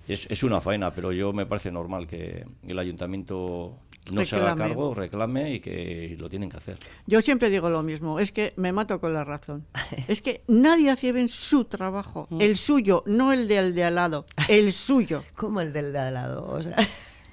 es, 0.08 0.26
es 0.30 0.42
una 0.42 0.60
faena, 0.60 0.92
pero 0.94 1.12
yo 1.12 1.32
me 1.32 1.46
parece 1.46 1.70
normal 1.70 2.06
que 2.06 2.46
el 2.66 2.78
ayuntamiento 2.78 3.78
no 4.10 4.24
se 4.24 4.36
haga 4.36 4.56
cargo, 4.56 4.94
reclame 4.94 5.54
y 5.54 5.60
que 5.60 6.16
lo 6.18 6.28
tienen 6.28 6.50
que 6.50 6.56
hacer. 6.56 6.78
Yo 7.06 7.20
siempre 7.20 7.50
digo 7.50 7.68
lo 7.70 7.82
mismo, 7.82 8.18
es 8.18 8.32
que 8.32 8.54
me 8.56 8.72
mato 8.72 9.00
con 9.00 9.12
la 9.12 9.24
razón. 9.24 9.66
Es 10.08 10.22
que 10.22 10.42
nadie 10.46 10.90
hace 10.90 11.12
bien 11.12 11.28
su 11.28 11.64
trabajo, 11.64 12.28
el 12.40 12.56
suyo, 12.56 13.02
no 13.06 13.32
el 13.32 13.48
del 13.48 13.74
de 13.74 13.84
al 13.84 13.96
lado, 13.96 14.26
el 14.48 14.72
suyo. 14.88 15.24
Como 15.36 15.60
el 15.60 15.72
del 15.72 15.92
de 15.92 15.98
al 15.98 16.14
lado. 16.14 16.46
O 16.46 16.62
sea, 16.62 16.76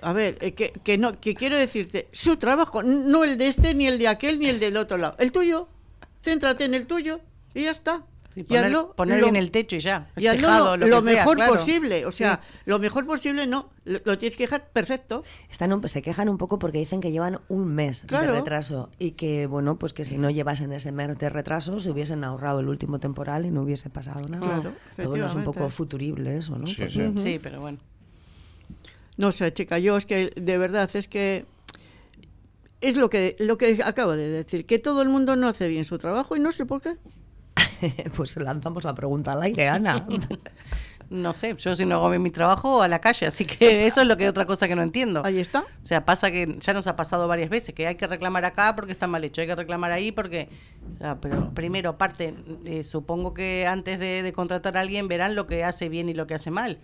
A 0.02 0.14
ver, 0.14 0.38
eh, 0.42 0.54
que, 0.54 0.72
que 0.72 0.98
no, 0.98 1.20
que 1.20 1.36
quiero 1.36 1.58
decirte, 1.58 2.08
su 2.12 2.38
trabajo, 2.38 2.84
no 2.84 3.24
el 3.24 3.38
de 3.38 3.48
este, 3.48 3.74
ni 3.74 3.88
el 3.88 3.98
de 3.98 4.08
aquel, 4.10 4.40
ni 4.40 4.48
el 4.48 4.60
del 4.60 4.76
otro 4.78 4.98
lado. 4.98 5.16
El 5.20 5.32
tuyo, 5.32 5.70
céntrate 6.22 6.66
en 6.66 6.74
el 6.74 6.86
tuyo 6.88 7.22
y 7.54 7.64
ya 7.64 7.72
está. 7.72 8.04
Sí, 8.36 8.42
y 8.42 8.44
poner 8.44 8.70
lo- 9.20 9.24
bien 9.28 9.36
el 9.38 9.50
techo 9.50 9.78
y 9.78 9.80
ya. 9.80 10.10
y 10.18 10.28
hazlo 10.28 10.42
tejado, 10.48 10.78
lo, 10.78 10.88
lo, 10.88 10.88
lo 10.98 11.04
que 11.04 11.12
sea, 11.14 11.20
mejor 11.22 11.36
claro. 11.38 11.54
posible. 11.54 12.06
O 12.06 12.12
sea, 12.12 12.42
lo 12.66 12.80
mejor 12.80 13.06
posible 13.06 13.48
no, 13.48 13.70
lo, 13.86 14.00
lo 14.04 14.18
tienes 14.18 14.36
que 14.36 14.44
dejar 14.44 14.68
perfecto. 14.72 15.24
están 15.50 15.72
un- 15.72 15.88
se 15.88 16.02
quejan 16.02 16.28
un 16.28 16.38
poco 16.38 16.60
porque 16.60 16.78
dicen 16.80 17.00
que 17.00 17.12
llevan 17.14 17.40
un 17.48 17.74
mes 17.74 18.04
Claro. 18.06 18.34
de 18.34 18.40
retraso 18.40 18.90
y 19.00 19.12
que, 19.12 19.48
bueno, 19.48 19.80
pues 19.80 19.94
que 19.94 20.04
si 20.04 20.18
no 20.18 20.30
llevasen 20.30 20.74
ese 20.74 20.92
mes 20.92 21.18
de 21.18 21.30
retraso 21.30 21.80
se 21.80 21.90
hubiesen 21.92 22.26
ahorrado 22.26 22.60
el 22.60 22.68
último 22.68 23.00
temporal 23.00 23.46
y 23.46 23.52
no 23.52 23.62
hubiese 23.62 23.90
pasado 23.90 24.28
nada. 24.28 24.46
Claro, 24.46 24.74
Pero 24.98 25.10
bueno, 25.10 25.26
es 25.28 25.34
un 25.36 25.46
poco 25.46 25.70
futurible 25.70 26.38
eso, 26.38 26.58
¿no? 26.58 26.68
Sí, 26.68 26.76
Porque- 26.78 26.92
sí. 26.94 27.14
Sí, 27.18 27.40
pero 27.42 27.62
bueno. 27.62 27.78
No 29.18 29.32
sé, 29.32 29.54
chica, 29.54 29.80
yo 29.80 29.96
es 29.96 30.06
que 30.06 30.32
de 30.36 30.58
verdad 30.58 30.90
es 30.94 31.08
que 31.08 31.46
es 32.82 32.98
lo 32.98 33.10
que 33.10 33.38
lo 33.40 33.58
que 33.58 33.80
acabo 33.84 34.12
de 34.12 34.28
decir, 34.28 34.66
que 34.66 34.78
todo 34.78 35.02
el 35.02 35.08
mundo 35.08 35.38
no 35.38 35.48
hace 35.48 35.70
bien 35.70 35.86
su 35.86 35.98
trabajo 35.98 36.36
y 36.36 36.42
no 36.42 36.52
sé 36.52 36.66
por 36.66 36.82
qué. 36.82 36.98
pues 38.16 38.38
lanzamos 38.38 38.84
la 38.84 38.94
pregunta 38.94 39.34
al 39.34 39.42
aire, 39.44 39.70
Ana. 39.70 40.06
No 41.10 41.34
sé, 41.34 41.56
yo 41.58 41.76
si 41.76 41.86
no 41.86 41.96
hago 41.96 42.10
bien 42.10 42.22
mi 42.22 42.32
trabajo 42.32 42.82
a 42.82 42.88
la 42.88 43.00
calle, 43.00 43.28
así 43.28 43.46
que 43.46 43.86
eso 43.88 44.02
es 44.02 44.08
lo 44.08 44.18
que 44.18 44.28
otra 44.28 44.46
cosa 44.46 44.68
que 44.68 44.76
no 44.76 44.82
entiendo. 44.82 45.22
Ahí 45.24 45.40
está. 45.40 45.62
O 45.62 45.86
sea, 45.86 46.04
pasa 46.04 46.32
que 46.32 46.58
ya 46.60 46.74
nos 46.74 46.88
ha 46.88 46.96
pasado 46.96 47.28
varias 47.28 47.50
veces 47.50 47.76
que 47.76 47.86
hay 47.86 47.96
que 47.96 48.08
reclamar 48.08 48.44
acá 48.46 48.76
porque 48.76 48.92
está 48.92 49.08
mal 49.08 49.24
hecho, 49.24 49.42
hay 49.42 49.48
que 49.48 49.56
reclamar 49.56 49.92
ahí 49.92 50.12
porque. 50.12 50.50
O 50.96 50.98
sea, 50.98 51.22
pero 51.22 51.52
primero, 51.54 51.92
aparte, 51.92 52.36
eh, 52.66 52.84
supongo 52.84 53.34
que 53.34 53.68
antes 53.68 54.00
de, 54.00 54.24
de 54.24 54.34
contratar 54.34 54.78
a 54.78 54.82
alguien 54.82 55.08
verán 55.08 55.36
lo 55.36 55.46
que 55.46 55.64
hace 55.64 55.90
bien 55.90 56.10
y 56.10 56.14
lo 56.14 56.26
que 56.28 56.36
hace 56.36 56.50
mal. 56.50 56.80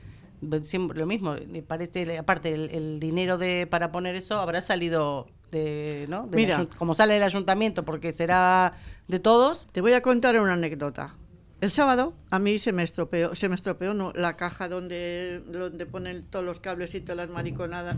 Siempre 0.62 0.98
lo 0.98 1.06
mismo, 1.06 1.36
parece, 1.68 2.18
aparte, 2.18 2.54
el, 2.54 2.70
el 2.72 3.00
dinero 3.00 3.38
de 3.38 3.68
para 3.68 3.92
poner 3.92 4.16
eso 4.16 4.40
habrá 4.40 4.62
salido 4.62 5.28
de. 5.52 6.06
¿no? 6.10 6.28
Del 6.28 6.36
Mira. 6.36 6.68
como 6.78 6.94
sale 6.94 7.16
del 7.16 7.24
ayuntamiento, 7.24 7.86
porque 7.86 8.14
será 8.14 8.74
de 9.08 9.20
todos. 9.20 9.68
Te 9.72 9.82
voy 9.82 9.94
a 9.94 10.02
contar 10.02 10.40
una 10.40 10.54
anécdota. 10.54 11.16
El 11.60 11.70
sábado 11.70 12.16
a 12.32 12.40
mí 12.40 12.58
se 12.58 12.72
me 12.74 12.82
estropeó, 12.82 13.36
se 13.36 13.48
me 13.48 13.56
estropeó 13.56 13.94
no, 13.94 14.12
la 14.16 14.36
caja 14.36 14.68
donde, 14.68 15.44
donde 15.46 15.86
ponen 15.86 16.24
todos 16.24 16.44
los 16.44 16.60
cables 16.60 16.96
y 16.96 17.02
todas 17.02 17.18
las 17.18 17.30
mariconadas 17.30 17.98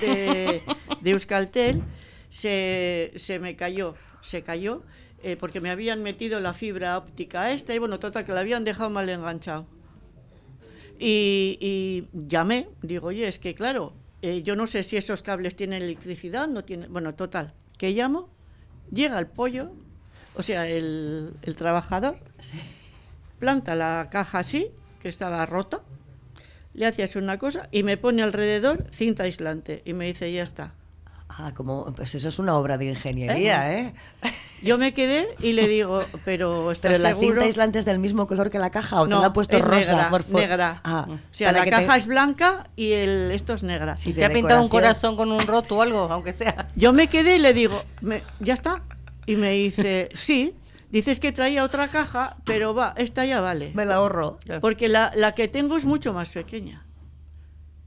de, 0.00 0.62
de 1.00 1.10
Euskaltel. 1.10 1.82
Se, 2.30 3.12
se 3.16 3.38
me 3.38 3.56
cayó, 3.56 3.94
se 4.20 4.42
cayó 4.42 4.82
eh, 5.22 5.36
porque 5.36 5.60
me 5.60 5.70
habían 5.70 6.02
metido 6.02 6.38
la 6.38 6.54
fibra 6.54 6.96
óptica 6.96 7.50
esta 7.50 7.74
y 7.74 7.78
bueno, 7.78 7.98
total, 7.98 8.24
que 8.24 8.32
la 8.32 8.40
habían 8.40 8.64
dejado 8.64 8.90
mal 8.90 9.08
enganchado. 9.08 9.66
Y, 11.00 11.58
y 11.60 12.08
llamé, 12.28 12.68
digo, 12.82 13.08
oye, 13.08 13.26
es 13.26 13.38
que 13.38 13.54
claro, 13.54 13.94
eh, 14.22 14.42
yo 14.42 14.56
no 14.56 14.66
sé 14.66 14.82
si 14.82 14.96
esos 14.96 15.22
cables 15.22 15.56
tienen 15.56 15.82
electricidad, 15.82 16.48
no 16.48 16.64
tienen. 16.64 16.92
Bueno, 16.92 17.14
total, 17.14 17.54
que 17.76 17.90
llamo, 17.90 18.28
llega 18.90 19.18
el 19.18 19.26
pollo, 19.26 19.70
o 20.34 20.42
sea, 20.42 20.68
el, 20.68 21.34
el 21.42 21.56
trabajador, 21.56 22.18
planta 23.38 23.74
la 23.74 24.08
caja 24.10 24.40
así, 24.40 24.70
que 25.00 25.08
estaba 25.08 25.44
rota, 25.46 25.82
le 26.74 26.86
hace 26.86 27.02
así 27.02 27.18
una 27.18 27.38
cosa 27.38 27.68
y 27.72 27.82
me 27.82 27.96
pone 27.96 28.22
alrededor 28.22 28.86
cinta 28.90 29.24
aislante 29.24 29.82
y 29.84 29.94
me 29.94 30.06
dice, 30.06 30.32
ya 30.32 30.42
está. 30.42 30.74
Ah, 31.30 31.52
como, 31.54 31.84
pues 31.94 32.14
eso 32.14 32.28
es 32.28 32.38
una 32.38 32.56
obra 32.56 32.78
de 32.78 32.86
ingeniería, 32.86 33.78
¿eh? 33.78 33.94
Yo 34.62 34.78
me 34.78 34.92
quedé 34.94 35.28
y 35.40 35.52
le 35.52 35.68
digo, 35.68 36.02
pero 36.24 36.72
¿estás 36.72 36.90
Pero 36.92 37.02
la 37.02 37.10
seguro? 37.10 37.28
cinta 37.28 37.44
aislante 37.44 37.78
es 37.78 37.84
del 37.84 37.98
mismo 37.98 38.26
color 38.26 38.50
que 38.50 38.58
la 38.58 38.70
caja 38.70 39.00
o 39.02 39.04
te 39.04 39.10
No, 39.10 39.20
la 39.20 39.26
ha 39.28 39.32
puesto 39.32 39.56
es 39.56 39.62
rosa. 39.62 39.92
negra, 39.92 40.08
por 40.10 40.22
favor? 40.24 40.40
negra. 40.40 40.80
Ah, 40.84 41.06
O 41.08 41.18
sea, 41.30 41.52
la 41.52 41.64
caja 41.66 41.92
te- 41.92 41.98
es 41.98 42.06
blanca 42.06 42.70
y 42.76 42.92
el, 42.92 43.30
esto 43.30 43.52
es 43.52 43.62
negra. 43.62 43.96
Sí, 43.98 44.14
Te 44.14 44.24
ha 44.24 44.30
pintado 44.30 44.62
un 44.62 44.68
corazón 44.68 45.16
con 45.16 45.30
un 45.30 45.38
roto 45.46 45.76
o 45.76 45.82
algo, 45.82 46.08
aunque 46.10 46.32
sea. 46.32 46.68
Yo 46.74 46.92
me 46.92 47.08
quedé 47.08 47.36
y 47.36 47.38
le 47.38 47.52
digo, 47.52 47.84
"Me- 48.00 48.22
¿ya 48.40 48.54
está? 48.54 48.82
Y 49.26 49.36
me 49.36 49.50
dice, 49.52 50.08
sí. 50.14 50.54
Dices 50.90 51.20
que 51.20 51.30
traía 51.32 51.62
otra 51.64 51.88
caja, 51.88 52.38
pero 52.46 52.74
va, 52.74 52.94
esta 52.96 53.26
ya 53.26 53.42
vale. 53.42 53.70
Me 53.74 53.84
la 53.84 53.96
ahorro. 53.96 54.38
Porque 54.62 54.88
la, 54.88 55.12
la 55.14 55.32
que 55.32 55.46
tengo 55.46 55.76
es 55.76 55.84
mucho 55.84 56.14
más 56.14 56.30
pequeña. 56.30 56.82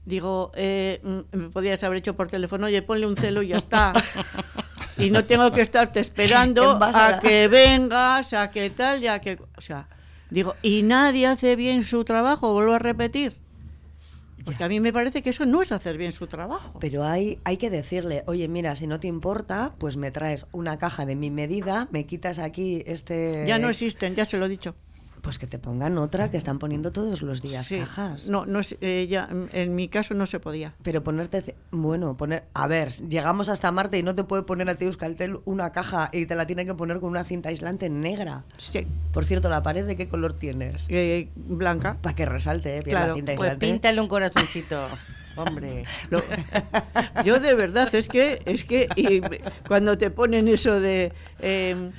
Digo, 0.04 0.50
eh, 0.56 1.00
me 1.32 1.50
podías 1.50 1.82
haber 1.84 1.98
hecho 1.98 2.16
por 2.16 2.28
teléfono, 2.28 2.66
oye, 2.66 2.82
ponle 2.82 3.06
un 3.06 3.16
celo 3.16 3.42
y 3.42 3.48
ya 3.48 3.58
está. 3.58 3.92
y 4.98 5.10
no 5.10 5.24
tengo 5.24 5.52
que 5.52 5.60
estarte 5.60 6.00
esperando 6.00 6.78
a 6.80 7.20
que 7.20 7.46
vengas, 7.48 8.32
a 8.32 8.50
que 8.50 8.70
tal, 8.70 9.00
ya 9.00 9.20
que... 9.20 9.38
O 9.56 9.60
sea, 9.60 9.88
digo, 10.30 10.56
y 10.62 10.82
nadie 10.82 11.26
hace 11.26 11.54
bien 11.54 11.84
su 11.84 12.04
trabajo, 12.04 12.52
vuelvo 12.52 12.72
a 12.72 12.78
repetir. 12.80 13.36
Porque 14.44 14.64
a 14.64 14.68
mí 14.68 14.80
me 14.80 14.92
parece 14.92 15.22
que 15.22 15.30
eso 15.30 15.46
no 15.46 15.62
es 15.62 15.70
hacer 15.70 15.96
bien 15.96 16.10
su 16.10 16.26
trabajo. 16.26 16.78
Pero 16.80 17.04
hay, 17.04 17.38
hay 17.44 17.56
que 17.56 17.70
decirle, 17.70 18.24
oye, 18.26 18.48
mira, 18.48 18.74
si 18.74 18.88
no 18.88 18.98
te 18.98 19.06
importa, 19.06 19.74
pues 19.78 19.96
me 19.96 20.10
traes 20.10 20.46
una 20.50 20.78
caja 20.78 21.06
de 21.06 21.14
mi 21.14 21.30
medida, 21.30 21.86
me 21.92 22.06
quitas 22.06 22.40
aquí 22.40 22.82
este... 22.86 23.44
Ya 23.46 23.58
no 23.58 23.68
existen, 23.68 24.16
ya 24.16 24.24
se 24.24 24.38
lo 24.38 24.46
he 24.46 24.48
dicho. 24.48 24.74
Pues 25.22 25.38
que 25.38 25.46
te 25.46 25.58
pongan 25.60 25.98
otra 25.98 26.32
que 26.32 26.36
están 26.36 26.58
poniendo 26.58 26.90
todos 26.90 27.22
los 27.22 27.42
días 27.42 27.64
Sí. 27.66 27.78
cajas. 27.78 28.26
No, 28.26 28.44
no 28.44 28.58
es- 28.58 28.76
eh, 28.80 29.06
ya, 29.08 29.28
en 29.52 29.74
mi 29.76 29.88
caso 29.88 30.14
no 30.14 30.26
se 30.26 30.40
podía. 30.40 30.74
Pero 30.82 31.04
ponerte, 31.04 31.54
bueno, 31.70 32.16
poner, 32.16 32.42
a 32.54 32.66
ver, 32.66 32.90
llegamos 33.08 33.48
hasta 33.48 33.70
Marte 33.70 33.98
y 33.98 34.02
no 34.02 34.16
te 34.16 34.24
puede 34.24 34.42
poner 34.42 34.68
a 34.68 34.74
ti 34.74 34.84
Euskaltel 34.86 35.38
una 35.44 35.70
caja 35.70 36.10
y 36.12 36.26
te 36.26 36.34
la 36.34 36.44
tienen 36.46 36.66
que 36.66 36.74
poner 36.74 36.98
con 36.98 37.10
una 37.10 37.22
cinta 37.22 37.50
aislante 37.50 37.88
negra. 37.88 38.44
Sí. 38.56 38.84
Por 39.12 39.24
cierto, 39.24 39.48
¿la 39.48 39.62
pared 39.62 39.86
de 39.86 39.94
qué 39.94 40.08
color 40.08 40.32
tienes? 40.32 40.86
Eh, 40.88 41.28
blanca. 41.36 41.98
Para 42.02 42.16
que 42.16 42.26
resalte, 42.26 42.78
eh, 42.78 42.82
bien 42.82 42.96
Claro, 42.96 43.10
la 43.10 43.14
cinta 43.14 43.32
Pues 43.36 43.50
aislante. 43.52 43.66
píntale 43.66 44.00
un 44.00 44.08
corazoncito. 44.08 44.88
Hombre. 45.36 45.84
Lo- 46.10 46.22
yo 47.24 47.40
de 47.40 47.54
verdad 47.54 47.92
es 47.94 48.08
que 48.08 48.40
es 48.44 48.64
que 48.64 48.88
y 48.96 49.20
me- 49.20 49.40
cuando 49.66 49.96
te 49.96 50.10
ponen 50.10 50.48
eso 50.48 50.78
de 50.80 51.12
eh, 51.40 51.90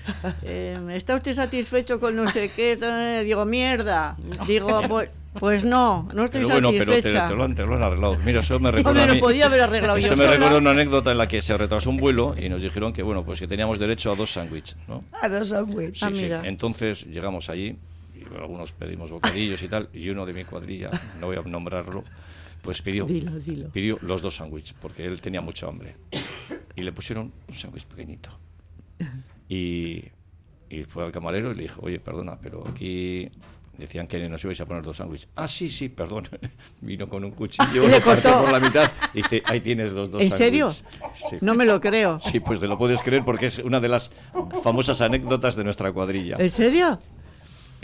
eh, 0.44 0.78
está 0.92 1.16
usted 1.16 1.34
satisfecho 1.34 2.00
con 2.00 2.16
no 2.16 2.28
sé 2.28 2.50
qué 2.56 2.78
digo 3.24 3.46
mierda 3.46 4.16
digo 4.48 4.82
pues, 4.88 5.10
Pues 5.40 5.64
no, 5.64 6.08
no 6.14 6.26
estoy 6.26 6.42
Pero 6.46 6.54
bueno, 6.62 6.70
pero 6.78 6.92
te, 7.02 7.10
lo 7.36 7.44
han, 7.44 7.56
te 7.56 7.66
lo 7.66 7.74
han 7.76 7.82
arreglado. 7.82 8.18
Mira, 8.24 8.42
eso 8.42 8.60
me 8.60 8.70
recuerda 8.70 8.90
Hombre, 8.92 9.04
a 9.04 9.08
lo 9.08 9.14
mí- 9.16 9.20
podía 9.20 9.48
haber 9.48 9.62
arreglado 9.62 9.98
yo 9.98 10.06
Eso 10.06 10.16
me 10.16 10.24
sola. 10.26 10.32
recuerda 10.34 10.58
una 10.60 10.70
anécdota 10.72 11.12
en 11.12 11.18
la 11.18 11.28
que 11.28 11.42
se 11.42 11.58
retrasó 11.58 11.90
un 11.90 11.98
vuelo 11.98 12.36
y 12.40 12.50
nos 12.50 12.62
dijeron 12.62 12.94
que 12.94 13.02
bueno, 13.02 13.24
pues 13.26 13.40
que 13.40 13.48
teníamos 13.48 13.80
derecho 13.80 14.12
a 14.12 14.16
dos 14.16 14.32
sándwiches, 14.34 14.76
¿no? 14.88 15.04
A 15.24 15.28
dos 15.30 15.50
sándwiches. 15.50 15.98
Sí, 15.98 16.06
Ah, 16.32 16.42
sí. 16.44 16.48
Entonces 16.48 17.06
llegamos 17.08 17.50
allí 17.50 17.76
y 18.16 18.24
algunos 18.40 18.74
pedimos 18.74 19.10
bocadillos 19.10 19.60
y 19.64 19.68
tal, 19.70 19.90
y 19.92 20.08
uno 20.10 20.24
de 20.28 20.34
mi 20.34 20.46
cuadrilla, 20.46 20.92
no 21.20 21.26
voy 21.26 21.38
a 21.38 21.42
nombrarlo, 21.42 22.04
pues 22.64 22.82
pidió, 22.82 23.06
Dilo, 23.06 23.32
dilo. 23.40 23.70
pidió 23.70 24.00
los 24.02 24.22
dos 24.24 24.38
sándwiches 24.38 24.74
porque 24.82 25.06
él 25.06 25.22
tenía 25.22 25.42
mucha 25.42 25.68
hambre. 25.68 25.96
Y 26.76 26.82
le 26.82 26.92
pusieron 26.92 27.32
un 27.48 27.54
sándwich 27.54 27.86
pequeñito. 27.86 28.30
Y, 29.50 30.06
y 30.70 30.84
fue 30.88 31.04
al 31.06 31.12
camarero 31.12 31.52
y 31.52 31.56
le 31.56 31.64
dijo, 31.64 31.82
oye, 31.84 32.00
perdona, 32.00 32.40
pero 32.42 32.66
aquí 32.68 33.30
decían 33.78 34.08
que 34.08 34.28
nos 34.30 34.44
ibais 34.44 34.62
a 34.62 34.66
poner 34.66 34.82
dos 34.84 34.98
sándwiches. 34.98 35.28
Ah, 35.36 35.48
sí, 35.48 35.70
sí, 35.70 35.90
perdón. 35.90 36.28
Vino 36.82 37.08
con 37.10 37.24
un 37.26 37.32
cuchillo, 37.32 37.84
le 37.88 38.00
lo 38.00 38.02
cortó. 38.04 38.42
por 38.44 38.52
la 38.52 38.60
mitad 38.60 38.90
y 39.14 39.18
dice, 39.18 39.44
ahí 39.46 39.60
tienes 39.60 39.92
los 39.92 40.10
dos 40.10 40.22
¿En 40.22 40.32
serio? 40.32 40.70
sándwiches". 40.70 41.30
Sí. 41.30 41.38
No 41.42 41.54
me 41.56 41.66
lo 41.66 41.80
creo. 41.82 42.20
Sí, 42.20 42.40
pues 42.40 42.60
te 42.60 42.68
lo 42.68 42.78
puedes 42.78 43.02
creer 43.02 43.24
porque 43.26 43.48
es 43.48 43.60
una 43.60 43.80
de 43.80 43.90
las 43.90 44.12
famosas 44.64 45.02
anécdotas 45.02 45.56
de 45.56 45.64
nuestra 45.66 45.92
cuadrilla. 45.92 46.38
¿En 46.40 46.50
serio? 46.50 46.98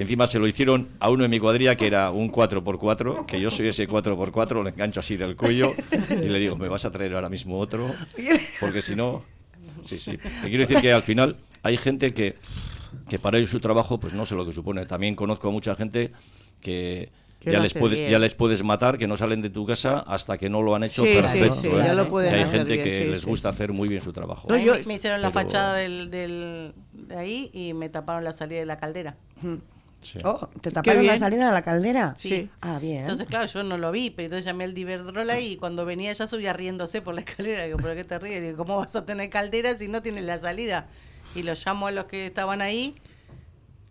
Encima 0.01 0.27
se 0.27 0.39
lo 0.39 0.47
hicieron 0.47 0.87
a 0.99 1.09
uno 1.09 1.23
de 1.23 1.29
mi 1.29 1.39
cuadrilla 1.39 1.75
que 1.75 1.87
era 1.87 2.09
un 2.11 2.31
4x4, 2.31 3.25
que 3.25 3.39
yo 3.39 3.51
soy 3.51 3.67
ese 3.67 3.87
4x4, 3.87 4.63
lo 4.63 4.67
engancho 4.69 4.99
así 4.99 5.17
del 5.17 5.35
cuello 5.35 5.73
y 6.09 6.27
le 6.27 6.39
digo, 6.39 6.55
me 6.57 6.67
vas 6.67 6.85
a 6.85 6.91
traer 6.91 7.13
ahora 7.15 7.29
mismo 7.29 7.59
otro, 7.59 7.89
porque 8.59 8.81
si 8.81 8.95
no... 8.95 9.23
Sí, 9.83 9.97
sí. 9.99 10.17
Te 10.17 10.49
quiero 10.49 10.65
decir 10.65 10.81
que 10.81 10.91
al 10.93 11.03
final 11.03 11.37
hay 11.63 11.77
gente 11.77 12.13
que, 12.13 12.35
que 13.09 13.17
para 13.19 13.37
ellos 13.37 13.49
su 13.49 13.59
trabajo 13.59 13.99
pues 13.99 14.13
no 14.13 14.25
sé 14.25 14.35
lo 14.35 14.45
que 14.45 14.51
supone. 14.53 14.85
También 14.85 15.15
conozco 15.15 15.47
a 15.49 15.51
mucha 15.51 15.75
gente 15.75 16.11
que... 16.61 17.09
Que 17.39 17.53
ya 17.53 17.59
les, 17.61 17.73
puedes, 17.73 17.99
bien. 17.99 18.11
ya 18.11 18.19
les 18.19 18.35
puedes 18.35 18.63
matar, 18.65 18.97
que 18.97 19.07
no 19.07 19.15
salen 19.15 19.41
de 19.41 19.49
tu 19.49 19.65
casa 19.65 19.99
hasta 19.99 20.37
que 20.37 20.49
no 20.49 20.61
lo 20.61 20.75
han 20.75 20.83
hecho 20.83 21.03
Sí, 21.05 21.11
sí, 21.11 21.15
perfecto. 21.21 21.55
sí, 21.55 21.67
¿eh? 21.67 21.71
ya 21.85 21.93
lo 21.93 22.03
Que 22.03 22.09
pueden 22.09 22.33
hay 22.35 22.41
hacer 22.41 22.57
gente 22.59 22.73
bien, 22.73 22.83
que 22.83 22.91
sí, 22.97 23.03
les 23.05 23.21
sí, 23.21 23.27
gusta 23.27 23.49
sí. 23.53 23.55
hacer 23.55 23.71
muy 23.71 23.87
bien 23.87 24.01
su 24.01 24.11
trabajo. 24.11 24.49
No, 24.49 24.57
yo- 24.57 24.73
me- 24.73 24.83
me 24.83 24.93
hicieron 24.95 25.21
la 25.21 25.29
pero- 25.31 25.45
fachada 25.45 25.75
del, 25.75 26.11
del- 26.11 26.73
de 26.91 27.15
ahí 27.15 27.49
y 27.53 27.71
me 27.73 27.87
taparon 27.87 28.25
la 28.25 28.33
salida 28.33 28.59
de 28.59 28.65
la 28.65 28.75
caldera. 28.77 29.15
Sí. 30.01 30.19
Oh, 30.23 30.47
¿te 30.61 30.71
taparon 30.71 31.05
la 31.05 31.17
salida 31.17 31.47
de 31.47 31.53
la 31.53 31.61
caldera? 31.61 32.13
Sí. 32.17 32.49
Ah, 32.61 32.79
bien. 32.79 33.01
Entonces, 33.01 33.27
claro, 33.27 33.45
yo 33.47 33.63
no 33.63 33.77
lo 33.77 33.91
vi, 33.91 34.09
pero 34.09 34.27
entonces 34.27 34.45
llamé 34.45 34.63
al 34.63 34.73
Diverdrola 34.73 35.39
y 35.39 35.57
cuando 35.57 35.85
venía 35.85 36.13
ya 36.13 36.25
subía 36.25 36.53
riéndose 36.53 37.01
por 37.01 37.15
la 37.15 37.21
escalera. 37.27 37.65
Digo, 37.65 37.77
¿pero 37.81 37.95
qué 37.95 38.03
te 38.03 38.17
ríes? 38.17 38.41
Digo, 38.41 38.57
¿cómo 38.57 38.77
vas 38.77 38.95
a 38.95 39.05
tener 39.05 39.29
caldera 39.29 39.77
si 39.77 39.87
no 39.87 40.01
tienes 40.01 40.23
la 40.23 40.39
salida? 40.39 40.87
Y 41.35 41.43
los 41.43 41.63
llamo 41.65 41.87
a 41.87 41.91
los 41.91 42.05
que 42.05 42.27
estaban 42.27 42.61
ahí. 42.61 42.95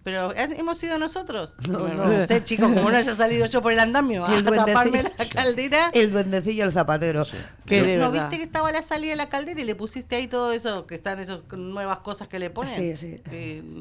Pero 0.08 0.30
¿has- 0.30 0.52
hemos 0.52 0.78
sido 0.78 0.98
nosotros. 0.98 1.54
No, 1.68 1.80
Bueno, 1.80 2.06
no. 2.06 2.26
sé, 2.26 2.42
chicos, 2.42 2.72
como 2.72 2.90
no 2.90 2.96
haya 2.96 3.14
salido 3.14 3.44
yo 3.44 3.60
por 3.60 3.74
el 3.74 3.78
andamio 3.78 4.24
a 4.24 4.42
taparme 4.42 5.02
la 5.02 5.28
caldera. 5.28 5.90
El 5.92 6.10
duendecillo, 6.12 6.64
el 6.64 6.72
zapatero. 6.72 7.26
Que 7.66 7.82
de 7.82 7.98
¿No 7.98 8.10
verdad. 8.10 8.22
viste 8.22 8.38
que 8.38 8.42
estaba 8.42 8.72
la 8.72 8.80
salida 8.80 9.10
de 9.10 9.16
la 9.16 9.28
caldera 9.28 9.60
y 9.60 9.64
le 9.64 9.74
pusiste 9.74 10.16
ahí 10.16 10.26
todo 10.26 10.52
eso, 10.52 10.86
que 10.86 10.94
están 10.94 11.18
esas 11.20 11.44
nuevas 11.52 11.98
cosas 11.98 12.26
que 12.26 12.38
le 12.38 12.48
ponen? 12.48 12.96
Sí, 12.96 12.96
sí. 12.96 13.20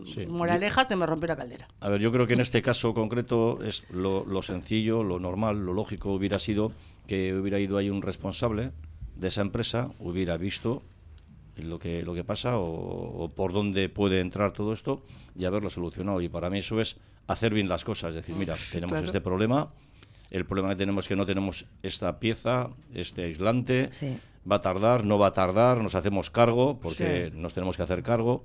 Sí. 0.05 0.25
moraleja, 0.27 0.85
se 0.85 0.97
me 0.97 1.05
rompió 1.05 1.29
la 1.29 1.37
caldera. 1.37 1.65
A 1.79 1.87
ver, 1.87 2.01
yo 2.01 2.11
creo 2.11 2.27
que 2.27 2.33
en 2.33 2.41
este 2.41 2.61
caso 2.61 2.93
concreto 2.93 3.63
es 3.63 3.85
lo, 3.89 4.25
lo 4.25 4.41
sencillo, 4.41 5.03
lo 5.03 5.21
normal, 5.21 5.65
lo 5.65 5.71
lógico 5.71 6.11
hubiera 6.11 6.39
sido 6.39 6.73
que 7.07 7.33
hubiera 7.35 7.57
ido 7.57 7.77
ahí 7.77 7.89
un 7.89 8.01
responsable 8.01 8.71
de 9.15 9.29
esa 9.29 9.39
empresa, 9.39 9.91
hubiera 9.99 10.35
visto 10.35 10.83
lo 11.55 11.79
que, 11.79 12.03
lo 12.03 12.13
que 12.13 12.25
pasa 12.25 12.57
o, 12.59 12.65
o 13.23 13.29
por 13.29 13.53
dónde 13.53 13.87
puede 13.87 14.19
entrar 14.19 14.51
todo 14.51 14.73
esto 14.73 15.03
y 15.37 15.45
haberlo 15.45 15.69
solucionado. 15.69 16.21
Y 16.21 16.29
para 16.29 16.49
mí 16.49 16.59
eso 16.59 16.79
es 16.81 16.97
hacer 17.27 17.53
bien 17.53 17.67
las 17.69 17.83
cosas, 17.83 18.09
es 18.09 18.15
decir, 18.15 18.35
mira, 18.35 18.55
tenemos 18.71 18.93
claro. 18.93 19.05
este 19.05 19.21
problema, 19.21 19.67
el 20.31 20.45
problema 20.45 20.69
que 20.69 20.75
tenemos 20.77 21.05
es 21.05 21.09
que 21.09 21.15
no 21.15 21.25
tenemos 21.25 21.65
esta 21.83 22.19
pieza, 22.19 22.69
este 22.93 23.23
aislante, 23.25 23.89
Sí. 23.91 24.17
va 24.49 24.57
a 24.57 24.61
tardar, 24.61 25.03
no 25.05 25.17
va 25.19 25.27
a 25.27 25.33
tardar, 25.33 25.81
nos 25.81 25.95
hacemos 25.95 26.29
cargo 26.29 26.79
porque 26.81 27.29
Sí. 27.33 27.37
nos 27.39 27.53
tenemos 27.53 27.75
que 27.77 27.83
hacer 27.83 28.01
cargo, 28.03 28.43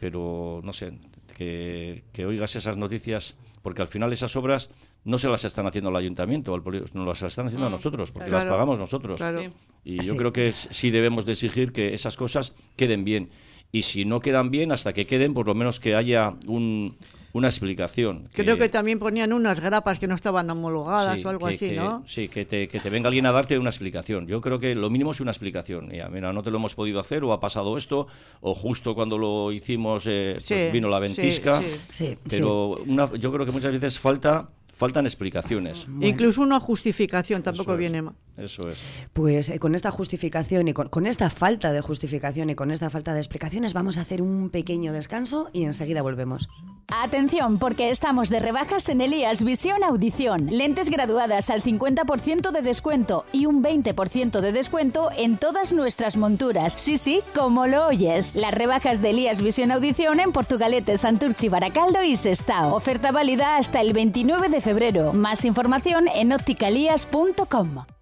pero 0.00 0.60
no 0.64 0.72
sé, 0.72 0.92
que, 1.36 2.04
que 2.12 2.26
oigas 2.26 2.54
esas 2.56 2.76
noticias, 2.76 3.34
porque 3.62 3.82
al 3.82 3.88
final 3.88 4.12
esas 4.12 4.34
obras 4.36 4.70
no 5.04 5.18
se 5.18 5.28
las 5.28 5.44
están 5.44 5.66
haciendo 5.66 5.90
el 5.90 5.96
ayuntamiento, 5.96 6.54
al 6.54 6.62
poli- 6.62 6.84
nos 6.94 7.06
las 7.06 7.22
están 7.22 7.46
haciendo 7.46 7.66
a 7.66 7.70
nosotros, 7.70 8.10
porque 8.12 8.30
las 8.30 8.44
pagamos 8.44 8.78
nosotros. 8.78 9.16
claro. 9.18 9.52
Y 9.84 9.96
yo 9.96 10.12
Sí. 10.12 10.16
creo 10.16 10.32
que 10.32 10.46
es- 10.46 10.68
sí 10.70 10.90
debemos 10.92 11.24
de 11.26 11.32
exigir 11.32 11.72
que 11.72 11.92
esas 11.92 12.16
cosas 12.16 12.54
queden 12.76 13.04
bien. 13.04 13.30
Y 13.74 13.82
si 13.82 14.04
no 14.04 14.20
quedan 14.20 14.50
bien, 14.50 14.70
hasta 14.70 14.92
que 14.92 15.06
queden, 15.06 15.32
por 15.32 15.46
lo 15.46 15.54
menos 15.54 15.80
que 15.80 15.94
haya 15.94 16.34
un, 16.46 16.94
una 17.32 17.48
explicación. 17.48 18.28
Creo 18.34 18.58
que 18.58 18.68
también 18.68 18.98
ponían 18.98 19.32
unas 19.32 19.60
grapas 19.60 19.98
que 19.98 20.06
no 20.06 20.14
estaban 20.14 20.50
homologadas 20.50 21.18
Sí, 21.18 21.24
o 21.24 21.30
algo 21.30 21.46
que- 21.48 21.54
así, 21.54 21.68
que- 21.70 21.76
¿no? 21.76 22.02
Sí, 22.06 22.28
que 22.28 22.44
te, 22.44 22.68
que 22.68 22.78
te 22.80 22.90
venga 22.90 23.08
alguien 23.08 23.24
a 23.24 23.32
darte 23.32 23.58
una 23.58 23.70
explicación. 23.70 24.26
Yo 24.26 24.42
creo 24.42 24.58
que 24.58 24.74
lo 24.74 24.90
mínimo 24.90 25.12
es 25.12 25.20
una 25.20 25.30
explicación. 25.30 25.88
Ya, 25.90 26.10
mira, 26.10 26.34
no 26.34 26.42
te 26.42 26.50
lo 26.50 26.58
hemos 26.58 26.74
podido 26.74 27.00
hacer, 27.00 27.24
o 27.24 27.32
ha 27.32 27.40
pasado 27.40 27.78
esto, 27.78 28.08
o 28.42 28.54
justo 28.54 28.94
cuando 28.94 29.16
lo 29.16 29.50
hicimos 29.52 30.04
eh, 30.06 30.36
pues 30.46 30.70
vino 30.70 30.90
la 30.90 30.98
ventisca. 30.98 31.62
sí. 31.62 31.80
Sí, 31.90 32.18
Pero 32.28 32.72
una- 32.86 33.10
yo 33.14 33.32
creo 33.32 33.46
que 33.46 33.52
muchas 33.52 33.72
veces 33.72 33.98
falta 33.98 34.50
faltan 34.82 35.06
explicaciones. 35.06 35.86
Incluso 36.00 36.42
una 36.42 36.58
justificación 36.58 37.44
tampoco 37.44 37.70
Eso 37.70 37.74
es. 37.74 37.78
viene 37.78 38.02
mal. 38.02 38.14
Eso 38.36 38.68
es. 38.68 38.82
Pues 39.12 39.48
eh, 39.48 39.60
con 39.60 39.76
esta 39.76 39.92
justificación 39.92 40.66
y 40.66 40.72
con, 40.72 40.88
con 40.88 41.06
esta 41.06 41.30
falta 41.30 41.70
de 41.70 41.80
justificación 41.80 42.50
y 42.50 42.56
con 42.56 42.72
esta 42.72 42.90
falta 42.90 43.14
de 43.14 43.20
explicaciones 43.20 43.74
vamos 43.74 43.96
a 43.96 44.00
hacer 44.00 44.22
un 44.22 44.50
pequeño 44.50 44.92
descanso 44.92 45.50
y 45.52 45.62
enseguida 45.62 46.02
volvemos. 46.02 46.48
Atención, 46.88 47.58
porque 47.58 47.90
estamos 47.90 48.28
de 48.28 48.40
rebajas 48.40 48.88
en 48.88 49.00
Elías 49.00 49.44
Visión 49.44 49.84
Audición. 49.84 50.48
Lentes 50.50 50.90
graduadas 50.90 51.48
al 51.48 51.62
50% 51.62 52.50
de 52.50 52.62
descuento 52.62 53.24
y 53.32 53.46
un 53.46 53.62
20% 53.62 54.40
de 54.40 54.52
descuento 54.52 55.10
en 55.16 55.38
todas 55.38 55.72
nuestras 55.72 56.16
monturas. 56.16 56.74
Sí, 56.76 56.96
sí, 56.96 57.20
como 57.36 57.68
lo 57.68 57.86
oyes. 57.86 58.34
Las 58.34 58.52
rebajas 58.52 59.00
de 59.00 59.10
Elías 59.10 59.42
Visión 59.42 59.70
Audición 59.70 60.18
en 60.18 60.32
Portugalete, 60.32 60.98
Santurchi, 60.98 61.48
Baracaldo 61.48 62.02
y 62.02 62.16
Sestao. 62.16 62.74
Oferta 62.74 63.12
válida 63.12 63.56
hasta 63.58 63.80
el 63.80 63.92
29 63.92 64.48
de 64.48 64.60
febrero. 64.60 64.71
Más 65.12 65.44
información 65.44 66.08
en 66.08 66.32
opticalías.com. 66.32 68.01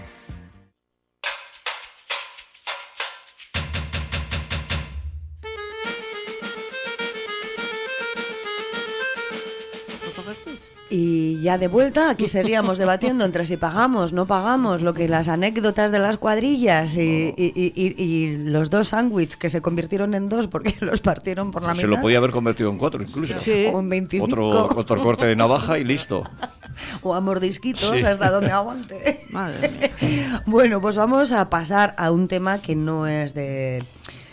Y 10.93 11.39
ya 11.41 11.57
de 11.57 11.69
vuelta, 11.69 12.09
aquí 12.09 12.27
seguíamos 12.27 12.77
debatiendo 12.77 13.23
entre 13.23 13.45
si 13.45 13.55
pagamos, 13.55 14.11
no 14.11 14.27
pagamos, 14.27 14.81
lo 14.81 14.93
que 14.93 15.07
las 15.07 15.29
anécdotas 15.29 15.89
de 15.93 15.99
las 15.99 16.17
cuadrillas 16.17 16.97
y, 16.97 17.33
y- 17.37 17.53
y- 17.55 17.73
y- 17.75 18.03
y 18.03 18.35
los 18.37 18.69
dos 18.69 18.89
sándwiches 18.89 19.37
que 19.37 19.49
se 19.49 19.61
convirtieron 19.61 20.13
en 20.15 20.27
dos 20.27 20.47
porque 20.49 20.75
los 20.81 20.99
partieron 20.99 21.51
por 21.51 21.63
la 21.63 21.75
Se 21.75 21.87
mitad. 21.87 21.95
lo 21.97 22.01
podía 22.01 22.17
haber 22.17 22.31
convertido 22.31 22.69
en 22.69 22.77
cuatro 22.77 23.01
incluso. 23.01 23.39
Sí. 23.39 23.67
O 23.73 23.79
en 23.79 23.87
25. 23.89 24.25
Otro, 24.25 24.49
otro 24.77 25.01
corte 25.01 25.25
de 25.25 25.35
navaja 25.37 25.79
y 25.79 25.85
listo. 25.85 26.23
o 27.03 27.13
a 27.15 27.21
mordisquitos 27.21 27.89
Sí. 27.89 28.01
hasta 28.03 28.29
donde 28.29 28.51
aguante. 28.51 29.25
Madre 29.29 29.69
mía. 29.69 30.43
Bueno, 30.45 30.81
pues 30.81 30.97
vamos 30.97 31.31
a 31.31 31.49
pasar 31.49 31.95
a 31.97 32.11
un 32.11 32.27
tema 32.27 32.61
que 32.61 32.75
no 32.75 33.07
es 33.07 33.33
de 33.33 33.85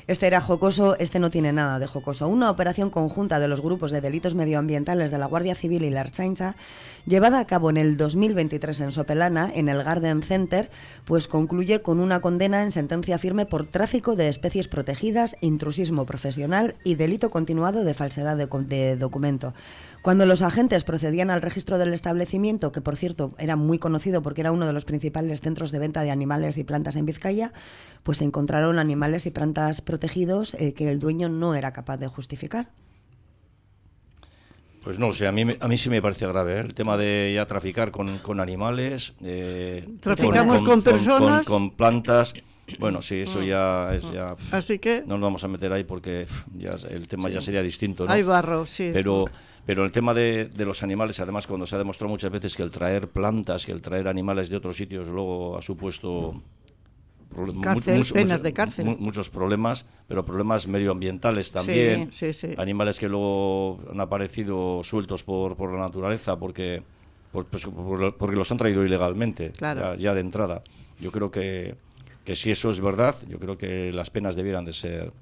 Este 0.09 0.27
era 0.27 0.40
jocoso, 0.40 0.97
este 0.99 1.18
no 1.18 1.29
tiene 1.29 1.53
nada 1.53 1.79
de 1.79 1.87
jocoso. 1.87 2.29
Una 2.29 2.51
operación 2.51 2.88
conjunta 2.88 3.40
de 3.40 3.47
los 3.47 3.61
grupos 3.61 3.90
de 3.90 4.01
delitos 4.01 4.35
medioambientales 4.35 5.11
de 5.11 5.18
la 5.18 5.27
Guardia 5.27 5.55
Civil 5.55 5.85
y 5.85 5.90
la 5.90 6.01
Archainza, 6.01 6.57
llevada 7.05 7.40
a 7.40 7.47
cabo 7.47 7.68
en 7.68 7.77
el 7.77 7.99
2023 7.99 8.81
en 8.81 8.92
Sopelana, 8.92 9.53
en 9.55 9.68
el 9.68 9.83
Garden 9.83 10.23
Center, 10.23 10.71
pues 11.05 11.29
concluye 11.29 11.83
con 11.83 12.01
una 12.01 12.21
condena 12.21 12.62
en 12.62 12.71
sentencia 12.71 13.18
firme 13.18 13.44
por 13.44 13.66
tráfico 13.66 14.16
de 14.16 14.31
especies 14.31 14.66
protegidas, 14.66 15.37
intrusismo 15.42 16.07
profesional 16.07 16.77
y 16.85 16.94
delito 16.94 17.31
continuado 17.31 17.85
de 17.85 17.92
falsedad 17.92 18.38
de 18.38 18.97
documento. 18.97 19.53
Cuando 20.02 20.26
los 20.26 20.42
agentes 20.42 20.84
procedían 20.84 21.28
al 21.30 21.42
registro 21.42 21.76
del 21.76 21.92
establecimiento, 21.92 22.72
que 22.72 22.80
por 22.80 22.96
cierto 22.96 23.34
era 23.38 23.56
muy 23.56 23.78
conocido 23.78 24.22
porque 24.22 24.40
era 24.40 24.52
uno 24.52 24.66
de 24.66 24.72
los 24.72 24.84
principales 24.84 25.40
centros 25.40 25.70
de 25.72 25.78
venta 25.80 26.02
de 26.02 26.11
animales 26.11 26.56
y 26.56 26.64
plantas 26.64 26.96
en 26.96 27.04
Vizcaya, 27.04 27.52
pues 28.04 28.18
se 28.18 28.24
encontraron 28.24 28.78
animales 28.78 29.26
y 29.26 29.30
plantas 29.30 29.80
protegidos 29.80 30.54
eh, 30.54 30.72
que 30.72 30.88
el 30.90 30.98
dueño 30.98 31.28
no 31.28 31.54
era 31.54 31.72
capaz 31.72 31.96
de 31.98 32.06
justificar. 32.06 32.70
Pues 34.84 34.98
no 34.98 35.12
sé, 35.12 35.26
a 35.26 35.32
mí, 35.32 35.44
me- 35.44 35.58
a 35.61 35.68
mí 35.68 35.76
sí 35.76 35.90
me 35.90 36.00
parece 36.00 36.26
grave 36.26 36.56
¿eh? 36.56 36.61
el 36.61 36.72
tema 36.72 36.96
de 36.96 37.32
ya 37.34 37.44
traficar 37.46 37.90
con, 37.90 38.18
con 38.18 38.40
animales. 38.40 39.12
eh, 39.22 39.87
Traficamos 40.00 40.62
con 40.62 40.80
personas. 40.82 41.44
Con, 41.44 41.72
plantas. 41.72 42.32
Bueno, 42.78 43.02
sí, 43.02 43.16
eso 43.22 43.42
ya 43.42 43.92
es 43.94 44.11
ya. 44.12 44.37
Así 44.52 44.78
que 44.78 45.00
No 45.06 45.14
nos 45.16 45.22
vamos 45.22 45.44
a 45.44 45.48
meter 45.48 45.72
ahí 45.72 45.84
porque 45.84 46.26
ya 46.56 46.76
el 46.90 47.08
tema 47.08 47.28
ya 47.28 47.40
sería 47.40 47.62
distinto. 47.62 48.04
¿no? 48.06 48.12
hay 48.12 48.22
barro, 48.22 48.66
sí. 48.66 48.90
Pero, 48.92 49.24
pero 49.68 49.85
el 49.85 49.92
tema 49.92 50.14
de, 50.14 50.46
de 50.46 50.64
los 50.64 50.83
animales, 50.83 51.20
además, 51.20 51.46
cuando 51.46 51.66
se 51.66 51.74
ha 51.74 51.78
demostrado 51.78 52.09
muchas 52.09 52.31
veces 52.33 52.57
que 52.57 52.62
el 52.62 52.70
traer 52.70 53.07
plantas, 53.09 53.66
que 53.66 53.72
el 53.72 53.83
traer 53.83 54.09
animales 54.09 54.48
de 54.48 54.57
otros 54.57 54.78
sitios 54.78 55.07
luego 55.09 55.59
ha 55.59 55.61
supuesto 55.61 56.40
Cárcel, 57.62 57.98
mucho- 57.98 58.14
penas 58.14 58.42
de 58.42 58.54
cárcel. 58.54 58.87
mu- 58.87 58.96
muchos 58.96 59.28
problemas, 59.28 59.85
pero 60.09 60.24
problemas 60.24 60.66
medioambientales 60.66 61.52
también. 61.52 62.09
sí, 62.14 62.33
sí. 62.33 62.48
Animales 62.57 62.98
que 62.98 63.11
luego 63.11 63.78
han 63.92 64.00
aparecido 64.00 64.81
sueltos 64.83 65.22
por, 65.22 65.54
por 65.54 65.70
la 65.70 65.81
naturaleza 65.81 66.38
porque, 66.38 66.83
por- 67.31 67.44
pues, 67.44 67.66
por- 67.66 68.16
porque 68.16 68.37
los 68.37 68.50
han 68.50 68.57
traído 68.57 68.83
ilegalmente, 68.87 69.50
Claro. 69.50 69.81
ya, 69.83 69.96
ya 69.96 70.14
de 70.14 70.20
entrada. 70.22 70.62
Yo 70.98 71.12
creo 71.12 71.31
que, 71.31 71.74
que 72.24 72.35
si 72.37 72.50
eso 72.50 72.70
es 72.70 72.81
verdad, 72.81 73.14
yo 73.28 73.38
creo 73.38 73.59
que 73.59 73.92
las 73.92 74.09
penas 74.09 74.35
debieran 74.35 74.64
de 74.64 74.72
ser 74.72 75.12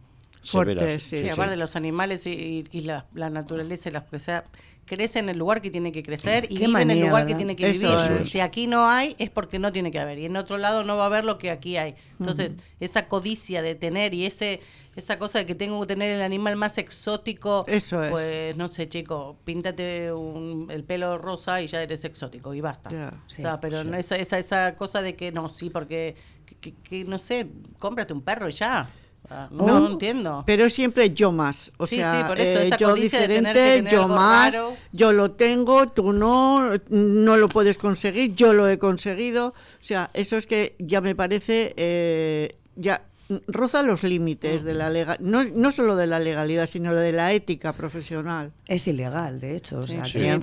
Fuertes, 0.51 0.79
severas. 0.79 1.03
sí. 1.03 1.17
Sí, 1.19 1.25
Sí, 1.25 1.31
aparte 1.31 1.51
de 1.53 1.57
los 1.57 1.77
animales 1.77 2.27
y, 2.27 2.65
la, 2.83 3.07
la 3.15 3.31
naturaleza 3.31 3.89
y 3.89 3.93
las 3.93 4.05
que 4.05 4.19
sea, 4.19 4.45
crece 4.85 5.19
en 5.19 5.29
el 5.29 5.37
lugar 5.39 5.61
que 5.63 5.71
tiene 5.71 5.91
que 5.91 6.03
crecer 6.05 6.47
y 6.49 6.59
vive 6.59 6.81
en 6.83 6.91
el 6.93 7.01
lugar 7.01 7.25
¿verdad? 7.25 7.27
que 7.29 7.35
tiene 7.35 7.57
que 7.57 7.69
Eso 7.71 7.89
vivir. 7.89 8.23
es. 8.23 8.31
Si 8.31 8.39
aquí 8.41 8.69
no 8.69 8.89
hay, 8.89 9.17
es 9.19 9.31
porque 9.31 9.59
no 9.59 9.73
tiene 9.73 9.91
que 9.91 9.99
haber. 9.99 10.19
Y 10.21 10.27
en 10.27 10.37
otro 10.37 10.59
lado 10.59 10.85
no 10.85 10.97
va 10.97 11.05
a 11.05 11.07
haber 11.07 11.25
lo 11.25 11.39
que 11.39 11.51
aquí 11.51 11.77
hay. 11.77 11.97
Entonces, 12.21 12.57
esa 12.79 13.09
codicia 13.09 13.63
de 13.63 13.75
tener 13.75 14.15
y 14.15 14.27
ese 14.27 14.61
esa 14.95 15.19
cosa 15.19 15.41
de 15.41 15.45
que 15.45 15.55
tengo 15.55 15.79
que 15.81 15.89
tener 15.89 16.09
el 16.11 16.23
animal 16.23 16.57
más 16.57 16.79
exótico, 16.79 17.67
Eso 17.69 18.03
es. 18.03 18.11
pues 18.11 18.57
no 18.57 18.67
sé, 18.69 18.89
chico, 18.89 19.37
píntate 19.45 20.11
un- 20.11 20.69
el 20.71 20.85
pelo 20.85 21.19
rosa 21.19 21.61
y 21.61 21.67
ya 21.67 21.83
eres 21.83 22.03
exótico 22.07 22.55
y 22.55 22.63
basta. 22.63 23.21
O 23.27 23.29
sea, 23.31 23.61
pero 23.61 23.85
no 23.85 23.97
esa, 23.99 24.17
esa, 24.17 24.39
esa 24.39 24.75
cosa 24.75 25.03
de 25.03 25.15
que 25.15 25.33
no, 25.33 25.51
sí, 25.51 25.69
porque, 25.69 26.15
que, 26.47 26.55
que- 26.57 26.75
que, 26.83 27.05
no 27.05 27.19
sé, 27.19 27.47
cómprate 27.79 28.15
un 28.15 28.23
perro 28.23 28.49
y 28.49 28.53
ya. 28.53 28.89
Ah, 29.31 29.49
No, 29.51 29.67
No, 29.67 29.81
no 29.81 29.91
entiendo. 29.93 30.43
Pero 30.47 30.69
siempre 30.71 31.11
yo 31.11 31.33
más. 31.33 31.73
O 31.79 31.87
Sí, 31.87 31.97
sea, 31.97 32.13
sí, 32.23 32.29
por 32.29 32.39
eso, 32.41 32.61
eh, 32.61 32.71
yo 32.79 32.95
que 32.95 33.01
diferente, 33.01 33.53
tener 33.53 33.93
yo 33.93 34.09
más, 34.09 34.55
raro. 34.55 34.75
yo 34.93 35.13
lo 35.13 35.33
tengo, 35.33 35.89
tú 35.89 36.13
no, 36.13 36.71
no 36.91 37.37
lo 37.37 37.49
puedes 37.49 37.77
conseguir, 37.79 38.35
yo 38.35 38.53
lo 38.53 38.69
he 38.69 38.79
conseguido. 38.79 39.49
O 39.49 39.55
sea, 39.81 40.11
eso 40.15 40.37
es 40.37 40.47
que 40.47 40.75
ya 40.79 41.01
me 41.01 41.15
parece, 41.15 41.75
eh, 41.77 42.57
ya 42.77 43.03
roza 43.49 43.83
los 43.83 44.05
límites 44.05 44.63
de 44.63 44.73
la 44.75 44.89
legal, 44.89 45.17
no, 45.21 45.43
no 45.43 45.73
solo 45.73 45.97
de 45.97 46.07
la 46.07 46.21
legalidad, 46.21 46.69
sino 46.69 46.95
de 46.95 47.11
la 47.11 47.33
ética 47.33 47.73
profesional. 47.73 48.53
Es 48.67 48.87
ilegal, 48.87 49.41
de 49.41 49.57
hecho. 49.57 49.81
O 49.81 49.87
sea, 49.89 50.05
Sí, 50.05 50.25
a 50.29 50.39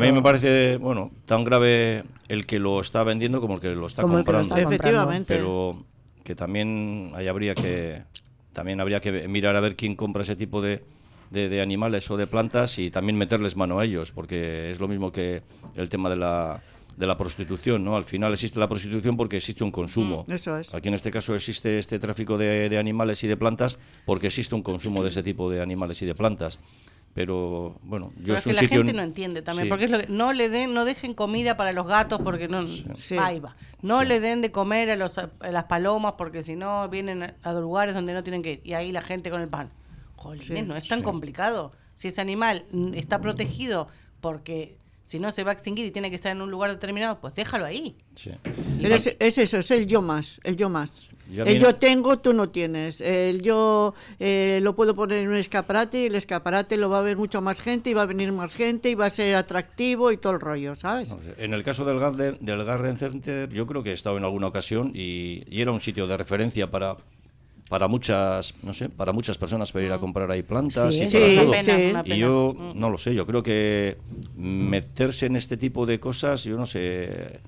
mí 0.00 0.12
me 0.12 0.20
parece, 0.20 0.76
bueno, 0.76 1.10
tan 1.24 1.44
grave 1.44 2.04
el 2.28 2.44
que 2.44 2.58
lo 2.58 2.80
está 2.82 3.04
vendiendo 3.04 3.40
como 3.40 3.54
el 3.54 3.60
que 3.62 3.70
lo 3.70 3.86
está 3.86 4.02
Como 4.02 4.18
el 4.18 4.24
que 4.24 4.32
lo 4.32 4.38
comprando. 4.40 4.54
está 4.56 4.64
comprando. 4.68 4.74
Efectivamente. 4.98 5.34
Pero 5.34 5.78
que 6.24 6.34
también 6.34 7.12
ahí 7.14 7.28
habría 7.28 7.54
que 7.54 8.02
también 8.52 8.80
habría 8.80 9.00
que 9.00 9.28
mirar 9.28 9.54
a 9.56 9.60
ver 9.60 9.76
quién 9.76 9.94
compra 9.94 10.22
ese 10.22 10.36
tipo 10.36 10.62
de, 10.62 10.82
de, 11.30 11.48
de 11.48 11.60
animales 11.60 12.10
o 12.10 12.16
de 12.16 12.26
plantas 12.26 12.78
y 12.78 12.90
también 12.90 13.18
meterles 13.18 13.56
mano 13.56 13.78
a 13.78 13.84
ellos, 13.84 14.10
porque 14.12 14.70
es 14.70 14.80
lo 14.80 14.88
mismo 14.88 15.12
que 15.12 15.42
el 15.76 15.88
tema 15.88 16.08
de 16.08 16.16
la 16.16 16.62
de 16.96 17.06
la 17.08 17.18
prostitución, 17.18 17.84
¿no? 17.84 17.96
Al 17.96 18.04
final 18.04 18.32
existe 18.32 18.60
la 18.60 18.68
prostitución 18.68 19.16
porque 19.16 19.36
existe 19.36 19.64
un 19.64 19.72
consumo. 19.72 20.24
Mm, 20.28 20.32
eso 20.32 20.56
es. 20.56 20.72
Aquí 20.72 20.88
en 20.88 20.94
este 20.94 21.10
caso 21.10 21.34
existe 21.34 21.78
este 21.78 21.98
tráfico 21.98 22.38
de, 22.38 22.68
de 22.68 22.78
animales 22.78 23.24
y 23.24 23.26
de 23.26 23.36
plantas 23.36 23.78
porque 24.06 24.28
existe 24.28 24.54
un 24.54 24.62
consumo 24.62 25.02
de 25.02 25.08
ese 25.08 25.22
tipo 25.24 25.50
de 25.50 25.60
animales 25.60 26.00
y 26.02 26.06
de 26.06 26.14
plantas. 26.14 26.60
Pero 27.14 27.78
bueno, 27.84 28.12
yo 28.16 28.22
Pero 28.24 28.34
es 28.34 28.38
es 28.40 28.44
que 28.44 28.50
un 28.50 28.54
la 28.56 28.60
sitio 28.62 28.76
gente 28.78 28.92
no 28.92 29.02
entiende 29.02 29.40
también, 29.42 29.66
Sí. 29.66 29.68
porque 29.70 29.84
es 29.84 29.90
lo 29.92 29.98
que- 30.00 30.08
no 30.08 30.32
le 30.32 30.48
den, 30.48 30.74
no 30.74 30.84
dejen 30.84 31.14
comida 31.14 31.56
para 31.56 31.72
los 31.72 31.86
gatos 31.86 32.20
porque 32.22 32.48
no, 32.48 32.66
Sí. 32.66 33.16
ahí 33.18 33.38
va. 33.38 33.54
No 33.82 34.02
le 34.02 34.18
den 34.20 34.42
de 34.42 34.50
comer 34.50 34.90
a, 34.90 34.96
los, 34.96 35.16
a 35.18 35.30
las 35.40 35.64
palomas 35.64 36.14
porque 36.18 36.42
si 36.42 36.56
no 36.56 36.88
vienen 36.88 37.22
a, 37.22 37.34
a 37.42 37.52
lugares 37.54 37.94
donde 37.94 38.12
no 38.14 38.24
tienen 38.24 38.42
que 38.42 38.52
ir 38.54 38.60
y 38.64 38.74
ahí 38.74 38.90
la 38.90 39.00
gente 39.02 39.30
con 39.30 39.40
el 39.40 39.48
pan. 39.48 39.70
Jolines, 40.16 40.46
Sí, 40.46 40.62
no 40.62 40.74
es 40.76 40.88
tan 40.88 41.02
complicado. 41.02 41.70
Si 41.94 42.08
ese 42.08 42.20
animal 42.20 42.64
está 42.94 43.20
protegido 43.20 43.86
porque 44.20 44.76
si 45.04 45.20
no 45.20 45.30
se 45.30 45.44
va 45.44 45.50
a 45.50 45.54
extinguir 45.54 45.84
y 45.86 45.90
tiene 45.92 46.10
que 46.10 46.16
estar 46.16 46.32
en 46.32 46.42
un 46.42 46.50
lugar 46.50 46.70
determinado, 46.70 47.20
pues 47.20 47.34
déjalo 47.34 47.64
ahí. 47.66 47.96
Pero 48.82 48.94
es, 48.94 49.14
es 49.20 49.38
eso, 49.38 49.58
es 49.58 49.70
el 49.70 49.86
yo 49.86 50.02
más, 50.02 50.40
el 50.42 50.56
yo 50.56 50.68
más. 50.68 51.10
Yo 51.32 51.44
el 51.44 51.58
yo 51.58 51.74
tengo, 51.76 52.18
tú 52.18 52.32
no 52.34 52.50
tienes. 52.50 53.00
El 53.00 53.40
yo 53.42 53.94
eh, 54.20 54.60
lo 54.62 54.74
puedo 54.76 54.94
poner 54.94 55.22
en 55.22 55.28
un 55.28 55.36
escaparate 55.36 56.02
y 56.02 56.06
el 56.06 56.14
escaparate 56.16 56.76
lo 56.76 56.90
va 56.90 56.98
a 56.98 57.02
ver 57.02 57.16
mucho 57.16 57.40
más 57.40 57.60
gente 57.62 57.90
y 57.90 57.94
va 57.94 58.02
a 58.02 58.06
venir 58.06 58.30
más 58.32 58.54
gente 58.54 58.90
y 58.90 58.94
va 58.94 59.06
a 59.06 59.10
ser 59.10 59.34
atractivo 59.36 60.12
y 60.12 60.16
todo 60.16 60.34
el 60.34 60.40
rollo, 60.40 60.74
¿sabes? 60.76 61.16
En 61.38 61.54
el 61.54 61.62
caso 61.62 61.84
del 61.84 61.98
Garden, 61.98 62.36
del 62.40 62.64
Garden 62.64 62.98
Center, 62.98 63.48
yo 63.50 63.66
creo 63.66 63.82
que 63.82 63.90
he 63.90 63.94
estado 63.94 64.16
en 64.18 64.24
alguna 64.24 64.48
ocasión 64.48 64.92
y, 64.94 65.42
y 65.48 65.60
era 65.62 65.72
un 65.72 65.80
sitio 65.80 66.06
de 66.06 66.16
referencia 66.16 66.70
para 66.70 66.96
para 67.70 67.88
muchas, 67.88 68.52
no 68.62 68.74
sé, 68.74 68.90
para 68.90 69.12
muchas 69.14 69.38
personas 69.38 69.72
para 69.72 69.86
ir 69.86 69.92
a 69.92 69.98
comprar 69.98 70.30
ahí 70.30 70.42
plantas 70.42 70.94
Sí, 70.94 71.04
y 71.04 71.06
sí, 71.10 71.34
todo. 71.34 71.50
pena, 71.52 72.02
Y 72.04 72.18
yo 72.18 72.54
Mm. 72.54 72.78
no 72.78 72.90
lo 72.90 72.98
sé, 72.98 73.14
yo 73.14 73.26
creo 73.26 73.42
que 73.42 73.96
meterse 74.36 75.26
en 75.26 75.36
este 75.36 75.56
tipo 75.56 75.86
de 75.86 75.98
cosas, 75.98 76.44
yo 76.44 76.56
no 76.58 76.66
sé, 76.66 77.40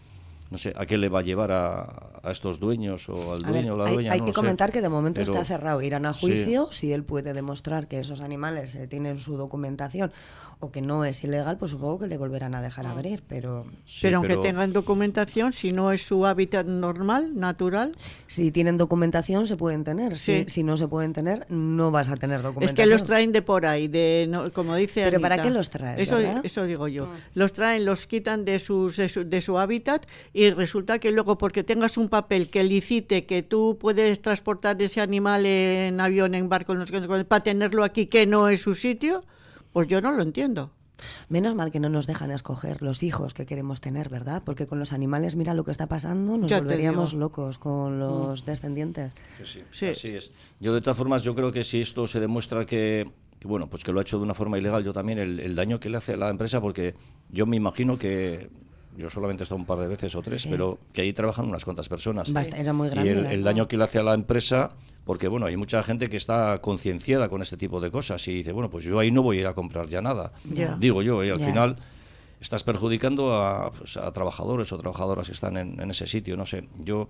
no 0.51 0.59
sé 0.59 0.73
a 0.77 0.87
qué 0.87 0.97
le 0.99 1.09
va 1.09 1.21
a 1.21 1.23
llevar 1.23 1.51
a, 1.53 2.21
a 2.23 2.31
estos 2.31 2.61
dueños 2.61 3.09
o 3.09 3.33
al 3.35 3.43
dueño 3.43 3.75
o 3.75 3.77
la 3.77 3.85
hay, 3.87 3.95
dueña. 3.95 4.13
hay 4.13 4.21
no 4.21 4.27
que 4.27 4.31
lo 4.31 4.35
sé. 4.35 4.41
comentar 4.41 4.73
que 4.73 4.81
de 4.81 4.89
momento 4.89 5.21
Pero- 5.21 5.33
está 5.33 5.45
cerrado. 5.45 5.83
Irán 5.83 6.07
a 6.07 6.15
Sí. 6.15 6.21
juicio 6.21 6.69
si 6.71 6.93
él 6.93 7.03
puede 7.05 7.33
demostrar 7.33 7.89
que 7.89 7.99
esos 8.01 8.21
animales 8.21 8.75
eh, 8.75 8.87
tienen 8.87 9.19
su 9.19 9.37
documentación 9.37 10.13
o 10.59 10.71
que 10.73 10.81
no 10.81 11.05
es 11.05 11.23
ilegal, 11.23 11.59
pues 11.59 11.73
supongo 11.73 11.99
que 11.99 12.07
le 12.07 12.17
volverán 12.17 12.55
a 12.55 12.63
dejar 12.63 12.87
abrir. 12.87 13.23
Pero 13.29 13.67
Sí, 13.85 13.99
pero 14.03 14.19
aunque 14.19 14.37
tengan 14.39 14.73
documentación, 14.73 15.53
si 15.53 15.73
no 15.73 15.93
es 15.93 16.07
su 16.07 16.25
hábitat 16.27 16.67
normal, 16.67 17.39
natural, 17.39 17.95
si 18.27 18.51
tienen 18.53 18.79
documentación 18.79 19.47
se 19.47 19.57
pueden 19.57 19.85
tener. 19.85 20.17
Si, 20.17 20.33
Sí. 20.33 20.45
si 20.49 20.63
no 20.63 20.77
se 20.79 20.89
pueden 20.89 21.13
tener, 21.13 21.45
no 21.51 21.91
vas 21.91 22.09
a 22.09 22.17
tener 22.17 22.39
es 22.39 22.43
documentación. 22.45 22.77
que 22.77 22.87
los 22.91 23.05
traen 23.05 23.33
de 23.33 23.43
por 23.43 23.67
ahí, 23.67 23.89
de 23.89 24.27
no- 24.31 24.51
como 24.53 24.75
dice 24.77 25.03
Pero 25.05 25.21
¿para 25.21 25.43
qué 25.43 25.51
los 25.51 25.69
traes, 25.71 26.01
Eso, 26.01 26.19
eso 26.19 26.65
digo 26.65 26.89
yo. 26.89 27.09
Los 27.35 27.53
traen, 27.53 27.85
los 27.85 28.07
quitan 28.07 28.45
de, 28.47 28.59
sus, 28.59 28.97
de, 28.97 29.09
su, 29.11 29.25
de 29.29 29.41
su 29.43 29.59
hábitat 29.59 30.07
y 30.39 30.51
resulta 30.51 30.99
que 30.99 31.13
luego 31.13 31.39
porque 31.39 31.65
tengas 31.65 31.97
un 31.97 32.11
papel 32.11 32.51
que 32.51 32.63
licite 32.63 33.25
que 33.25 33.43
tú 33.43 33.79
puedes 33.81 34.21
transportar 34.21 34.81
ese 34.83 35.01
animal 35.01 35.47
en 35.47 35.99
avión, 35.99 36.35
en 36.35 36.51
barco, 36.51 36.75
no 36.75 36.87
sé 36.87 36.93
qué, 36.93 37.25
para 37.25 37.43
tenerlo 37.43 37.83
aquí 37.85 38.05
que 38.05 38.27
no 38.27 38.51
es 38.51 38.61
su 38.61 38.75
sitio, 38.75 39.25
pues 39.73 39.89
yo 39.89 40.03
no 40.03 40.13
lo 40.13 40.23
entiendo. 40.23 40.73
Menos 41.31 41.55
mal 41.55 41.71
que 41.73 41.81
no 41.81 41.89
nos 41.89 42.07
dejan 42.07 42.31
escoger 42.31 42.83
los 42.83 43.03
hijos 43.03 43.33
que 43.33 43.47
queremos 43.47 43.81
tener, 43.81 44.11
¿verdad? 44.11 44.43
Porque 44.45 44.67
con 44.67 44.79
los 44.79 44.93
animales, 44.93 45.37
mira 45.37 45.55
lo 45.55 45.65
que 45.65 45.71
está 45.71 45.87
pasando, 45.87 46.37
nos 46.37 46.51
Ya 46.51 46.61
volveríamos 46.61 47.15
locos 47.15 47.57
con 47.57 47.99
los 47.99 48.45
descendientes. 48.45 49.13
Sí, 49.43 49.59
Sí. 49.73 49.87
así 49.87 50.09
es. 50.09 50.33
Yo 50.61 50.75
de 50.75 50.83
todas 50.83 50.99
formas, 50.99 51.23
yo 51.23 51.35
creo 51.35 51.51
que 51.51 51.65
si 51.65 51.81
esto 51.81 52.07
se 52.07 52.21
demuestra 52.21 52.67
que, 52.67 53.11
que, 53.39 53.49
bueno, 53.49 53.71
pues 53.71 53.85
que 53.85 53.93
lo 53.93 54.01
ha 54.01 54.03
hecho 54.03 54.19
de 54.19 54.25
una 54.25 54.35
forma 54.35 54.59
ilegal, 54.59 54.85
yo 54.85 54.93
también 54.93 55.19
el, 55.19 55.41
el 55.41 55.55
daño 55.55 55.81
que 55.81 55.89
le 55.89 55.97
hace 55.97 56.13
a 56.13 56.17
la 56.19 56.29
empresa, 56.29 56.61
porque 56.61 56.95
yo 57.31 57.47
me 57.47 57.57
imagino 57.57 57.99
que 57.99 58.51
yo 58.97 59.11
solamente 59.11 59.43
he 59.43 59.45
estado 59.45 59.59
un 59.61 59.67
par 59.67 59.79
de 59.79 59.89
veces 59.89 60.15
o 60.15 60.23
tres, 60.23 60.43
Sí. 60.43 60.49
pero 60.51 60.79
que 60.93 61.03
ahí 61.03 61.13
trabajan 61.13 61.47
unas 61.47 61.65
cuantas 61.65 61.89
personas. 61.89 62.33
Basta- 62.33 62.57
era 62.57 62.73
muy 62.73 62.89
Y 62.89 62.91
grande, 62.91 63.11
el, 63.13 63.27
¿eh? 63.27 63.35
el 63.35 63.43
daño 63.45 63.69
que 63.69 63.77
le 63.77 63.85
hace 63.85 63.99
a 63.99 64.03
la 64.03 64.15
empresa, 64.15 64.71
porque 65.05 65.29
bueno, 65.29 65.47
hay 65.47 65.57
mucha 65.57 65.83
gente 65.83 66.09
que 66.09 66.17
está 66.17 66.61
concienciada 66.61 67.29
con 67.29 67.43
este 67.43 67.57
tipo 67.57 67.81
de 67.81 67.91
cosas 67.91 68.27
y 68.29 68.35
dice, 68.35 68.53
bueno, 68.53 68.71
pues 68.71 68.85
yo 68.85 68.99
ahí 68.99 69.11
no 69.11 69.23
voy 69.23 69.39
a 69.39 69.41
ir 69.43 69.47
a 69.47 69.55
comprar 69.55 69.87
ya 69.89 70.01
nada. 70.03 70.33
Digo 70.79 71.03
yo, 71.03 71.23
y 71.25 71.31
al 71.31 71.41
final 71.41 71.77
estás 72.41 72.63
perjudicando 72.65 73.35
a, 73.35 73.73
pues, 73.73 73.97
a 73.97 74.11
trabajadores 74.13 74.71
o 74.73 74.79
trabajadoras 74.79 75.27
que 75.27 75.33
están 75.33 75.57
en, 75.57 75.81
en 75.81 75.91
ese 75.91 76.07
sitio, 76.07 76.37
no 76.37 76.45
sé. 76.47 76.69
Yo 76.79 77.09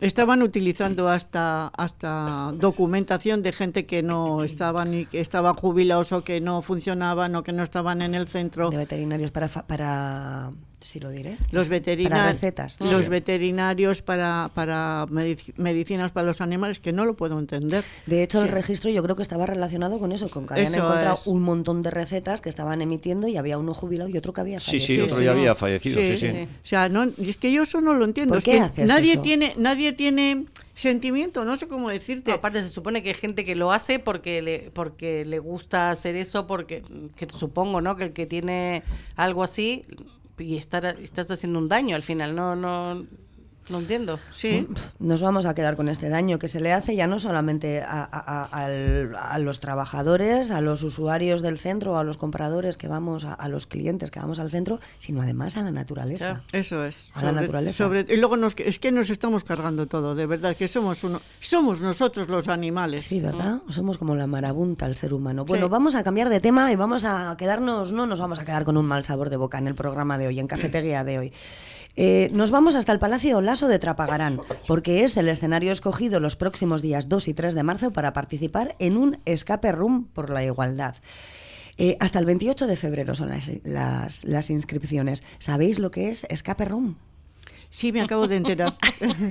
Estaban 0.00 0.42
utilizando 0.42 1.08
hasta 1.08 1.72
hasta 1.76 2.52
documentación 2.54 3.42
de 3.42 3.50
gente 3.52 3.84
que 3.84 4.04
no 4.04 4.44
estaban 4.44 4.94
y 4.94 5.06
que 5.06 5.20
estaban 5.20 5.54
jubilados 5.56 6.12
o 6.12 6.22
que 6.22 6.40
no 6.40 6.62
funcionaban 6.62 7.34
o 7.34 7.42
que 7.42 7.52
no 7.52 7.64
estaban 7.64 8.00
en 8.02 8.14
el 8.14 8.28
centro. 8.28 8.70
de 8.70 8.76
veterinarios 8.76 9.32
para, 9.32 9.48
fa- 9.48 9.66
para 9.66 10.52
Sí, 10.80 11.00
lo 11.00 11.10
diré. 11.10 11.36
Los 11.50 11.66
Para 11.66 11.78
veterinarios, 11.80 12.32
recetas. 12.40 12.76
los 12.80 13.04
Sí. 13.04 13.10
veterinarios 13.10 14.00
para, 14.00 14.50
para 14.54 15.06
medic- 15.08 15.52
medicinas 15.56 16.12
para 16.12 16.26
los 16.26 16.40
animales, 16.40 16.78
que 16.78 16.92
no 16.92 17.04
lo 17.04 17.14
puedo 17.16 17.36
entender. 17.38 17.82
De 18.06 18.22
hecho, 18.22 18.40
el 18.40 18.48
Sí. 18.48 18.54
registro 18.54 18.88
yo 18.90 19.02
creo 19.02 19.16
que 19.16 19.22
estaba 19.22 19.44
relacionado 19.46 19.98
con 19.98 20.12
eso, 20.12 20.28
con 20.30 20.46
que 20.46 20.54
habían 20.54 20.68
Eso 20.72 20.84
encontrado 20.84 21.16
es. 21.16 21.26
un 21.26 21.42
montón 21.42 21.82
de 21.82 21.90
recetas 21.90 22.40
que 22.40 22.48
estaban 22.48 22.80
emitiendo 22.80 23.26
y 23.26 23.36
había 23.36 23.58
uno 23.58 23.74
jubilado 23.74 24.08
y 24.08 24.16
otro 24.16 24.32
que 24.32 24.40
había 24.40 24.60
Sí, 24.60 24.78
sí, 24.78 24.86
fallecido. 24.98 25.06
otro 25.06 25.20
ya 25.24 25.30
había 25.32 25.54
fallecido, 25.56 26.00
sí, 26.00 26.14
sí. 26.14 26.28
O 26.28 26.66
sea, 26.66 26.88
no, 26.88 27.02
es 27.18 27.36
que 27.38 27.50
yo 27.50 27.64
eso 27.64 27.80
no 27.80 27.94
lo 27.94 28.04
entiendo. 28.04 28.30
¿Por 28.34 28.38
es 28.38 28.44
qué 28.44 28.52
que 28.52 28.60
haces 28.60 28.86
nadie 28.86 29.14
eso? 29.14 29.22
tiene, 29.22 29.54
nadie 29.56 29.92
tiene 29.92 30.46
sentimiento, 30.76 31.44
no 31.44 31.56
sé 31.56 31.66
cómo 31.66 31.90
decirte. 31.90 32.30
Aparte 32.30 32.62
se 32.62 32.68
supone 32.68 33.02
que 33.02 33.08
hay 33.08 33.14
gente 33.16 33.44
que 33.44 33.56
lo 33.56 33.72
hace 33.72 33.98
porque 33.98 34.42
le, 34.42 34.70
porque 34.72 35.24
le 35.24 35.40
gusta 35.40 35.90
hacer 35.90 36.14
eso, 36.14 36.46
porque 36.46 36.84
que 37.16 37.26
supongo, 37.36 37.80
¿no? 37.80 37.96
Que 37.96 38.04
el 38.04 38.12
que 38.12 38.26
tiene 38.26 38.84
algo 39.16 39.42
así 39.42 39.84
y 40.38 40.56
estar, 40.56 40.84
estás 41.00 41.30
haciendo 41.30 41.58
un 41.58 41.68
daño 41.68 41.96
al 41.96 42.02
final, 42.02 42.34
no, 42.34 42.56
no, 42.56 43.06
no 43.70 43.78
entiendo. 43.78 44.18
Sí. 44.32 44.66
Nos 44.98 45.22
vamos 45.22 45.46
a 45.46 45.54
quedar 45.54 45.76
con 45.76 45.88
este 45.88 46.08
daño 46.08 46.38
que 46.38 46.48
se 46.48 46.60
le 46.60 46.72
hace 46.72 46.96
ya 46.96 47.06
no 47.06 47.18
solamente 47.18 47.82
a, 47.82 48.02
a- 48.02 48.44
a- 48.44 48.64
al- 48.64 49.14
a 49.16 49.38
los 49.38 49.60
trabajadores, 49.60 50.50
a 50.50 50.60
los 50.60 50.82
usuarios 50.82 51.42
del 51.42 51.58
centro, 51.58 51.98
a 51.98 52.04
los 52.04 52.16
compradores 52.16 52.76
que 52.76 52.88
vamos, 52.88 53.24
a, 53.24 53.34
a 53.34 53.48
los 53.48 53.66
clientes 53.66 54.10
que 54.10 54.20
vamos 54.20 54.38
al 54.38 54.50
centro, 54.50 54.80
sino 54.98 55.22
además 55.22 55.56
a 55.56 55.62
la 55.62 55.70
naturaleza. 55.70 56.42
Eso 56.52 56.84
es. 56.84 57.10
A 57.14 57.22
la 57.22 57.32
naturaleza. 57.32 57.76
sobre- 57.84 58.06
y 58.08 58.16
luego 58.16 58.36
nos, 58.36 58.54
es 58.58 58.78
que 58.78 58.92
nos 58.92 59.10
estamos 59.10 59.44
cargando 59.44 59.86
todo, 59.86 60.14
de 60.14 60.26
verdad, 60.26 60.56
que 60.56 60.68
somos 60.68 61.04
uno, 61.04 61.20
somos 61.40 61.80
nosotros 61.80 62.28
los 62.28 62.48
animales. 62.48 63.04
Sí, 63.04 63.20
¿verdad? 63.20 63.60
Somos 63.68 63.98
como 63.98 64.14
la 64.16 64.26
marabunta 64.26 64.86
el 64.86 64.96
ser 64.96 65.14
humano. 65.14 65.44
Bueno, 65.44 65.66
Sí. 65.66 65.70
vamos 65.70 65.94
a 65.94 66.02
cambiar 66.04 66.28
de 66.28 66.40
tema 66.40 66.70
y 66.72 66.76
vamos 66.76 67.04
a 67.04 67.34
quedarnos, 67.38 67.92
no 67.92 68.06
nos 68.06 68.20
vamos 68.20 68.38
a 68.38 68.44
quedar 68.44 68.64
con 68.64 68.76
un 68.76 68.86
mal 68.86 69.04
sabor 69.04 69.30
de 69.30 69.36
boca 69.36 69.58
en 69.58 69.68
el 69.68 69.74
programa 69.74 70.18
de 70.18 70.26
hoy, 70.28 70.38
en 70.40 70.46
Cafetería 70.46 71.04
de 71.04 71.18
hoy. 71.18 71.32
Eh, 72.00 72.30
nos 72.32 72.52
vamos 72.52 72.76
hasta 72.76 72.92
el 72.92 73.00
Palacio 73.00 73.38
Olaso 73.38 73.66
de 73.66 73.80
Trapagarán, 73.80 74.40
porque 74.68 75.02
es 75.02 75.16
el 75.16 75.26
escenario 75.26 75.72
escogido 75.72 76.20
los 76.20 76.36
próximos 76.36 76.80
días 76.80 77.08
2 77.08 77.26
y 77.26 77.34
3 77.34 77.56
de 77.56 77.64
marzo 77.64 77.92
para 77.92 78.12
participar 78.12 78.76
en 78.78 78.96
un 78.96 79.18
escape 79.24 79.72
room 79.72 80.04
por 80.04 80.30
la 80.30 80.44
igualdad. 80.44 80.94
Eh, 81.76 81.96
hasta 81.98 82.20
el 82.20 82.24
28 82.24 82.68
de 82.68 82.76
febrero 82.76 83.16
son 83.16 83.32
las 83.64 84.50
inscripciones. 84.50 85.24
¿Sabéis 85.40 85.80
lo 85.80 85.90
que 85.90 86.10
es 86.10 86.22
escape 86.30 86.66
room? 86.66 86.94
Sí, 87.68 87.90
me 87.90 88.00
acabo 88.00 88.28
de 88.28 88.36
enterar. 88.36 88.76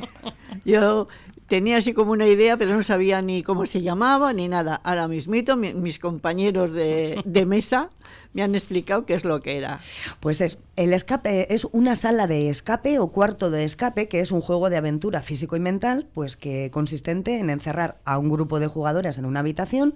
Yo 0.66 1.08
tenía 1.48 1.78
así 1.78 1.94
como 1.94 2.12
una 2.12 2.28
idea, 2.28 2.58
pero 2.58 2.76
no 2.76 2.84
sabía 2.84 3.22
ni 3.22 3.44
cómo 3.44 3.66
se 3.66 3.82
llamaba 3.82 4.34
ni 4.34 4.48
nada. 4.48 4.80
Ahora 4.84 5.08
mismito, 5.08 5.56
mi- 5.56 5.74
mis 5.74 6.00
compañeros 6.00 6.72
de, 6.74 7.22
de 7.26 7.46
mesa 7.46 7.90
me 8.34 8.44
han 8.44 8.54
explicado 8.54 9.06
qué 9.06 9.16
es 9.16 9.26
lo 9.26 9.42
que 9.42 9.58
era. 9.58 9.80
Pues 10.20 10.42
es 10.42 10.60
el 10.76 10.94
escape 10.94 11.54
es 11.54 11.66
una 11.72 11.96
sala 11.96 12.28
de 12.28 12.50
escape 12.50 13.00
o 13.00 13.08
cuarto 13.08 13.50
de 13.50 13.64
escape 13.64 14.08
que 14.08 14.20
es 14.20 14.32
un 14.32 14.42
juego 14.42 14.70
de 14.70 14.78
aventura 14.78 15.22
físico 15.24 15.56
y 15.56 15.60
mental, 15.60 16.08
pues 16.14 16.38
que 16.38 16.70
consistente 16.72 17.40
en 17.40 17.50
encerrar 17.50 17.98
a 18.06 18.20
un 18.20 18.30
grupo 18.30 18.60
de 18.60 18.68
jugadores 18.68 19.18
en 19.18 19.26
una 19.26 19.40
habitación 19.40 19.96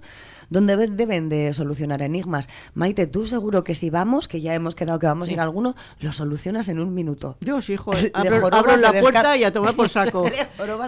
donde 0.52 0.76
deben 0.76 1.28
de 1.28 1.52
solucionar 1.54 2.02
enigmas. 2.02 2.48
Maite, 2.74 3.06
tú 3.06 3.26
seguro 3.26 3.64
que 3.64 3.74
si 3.74 3.90
vamos, 3.90 4.28
que 4.28 4.40
ya 4.40 4.54
hemos 4.54 4.74
quedado 4.74 4.98
que 4.98 5.06
vamos 5.06 5.28
a 5.28 5.32
ir 5.32 5.40
a 5.40 5.42
alguno, 5.44 5.74
lo 6.00 6.12
solucionas 6.12 6.68
en 6.68 6.78
un 6.80 6.94
minuto. 6.94 7.36
Sí, 7.60 7.72
hijo, 7.72 7.92
abro, 8.14 8.40
abro 8.58 8.76
la 8.76 8.92
puerta 9.00 9.36
y 9.36 9.44
a 9.44 9.52
tomar 9.52 9.74
por 9.74 9.88
saco. 9.88 10.24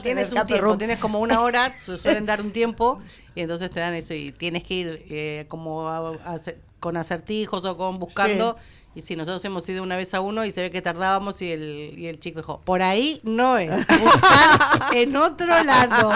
Tienes 0.02 0.28
un 0.32 0.34
tiempo, 0.46 0.78
tienes 0.78 0.98
como 0.98 1.18
una 1.20 1.40
hora, 1.40 1.72
su- 1.84 1.98
suelen 1.98 2.26
dar 2.26 2.40
un 2.40 2.52
tiempo 2.52 3.00
y 3.34 3.40
entonces 3.40 3.70
te 3.70 3.80
dan 3.80 3.94
eso 3.94 4.14
y 4.14 4.32
tienes 4.32 4.62
que 4.64 4.74
ir 4.74 5.06
eh, 5.08 5.46
como 5.48 5.88
a- 5.88 6.16
a 6.24 6.34
hacer- 6.34 6.60
con 6.80 6.96
acertijos 6.96 7.64
o 7.64 7.76
con 7.76 7.98
buscando. 7.98 8.56
Y 8.94 9.02
si 9.02 9.16
nosotros 9.16 9.44
hemos 9.44 9.68
ido 9.68 9.82
una 9.82 9.96
vez 9.96 10.14
a 10.14 10.20
uno 10.20 10.44
y 10.44 10.52
se 10.52 10.62
ve 10.62 10.70
que 10.70 10.80
tardábamos 10.80 11.42
y 11.42 11.50
el, 11.50 11.94
y 11.96 12.06
el 12.06 12.20
chico 12.20 12.40
dijo, 12.40 12.60
por 12.64 12.80
ahí 12.82 13.20
no 13.24 13.58
es, 13.58 13.70
buscar 13.86 14.88
en 14.94 15.16
otro 15.16 15.64
lado. 15.64 16.12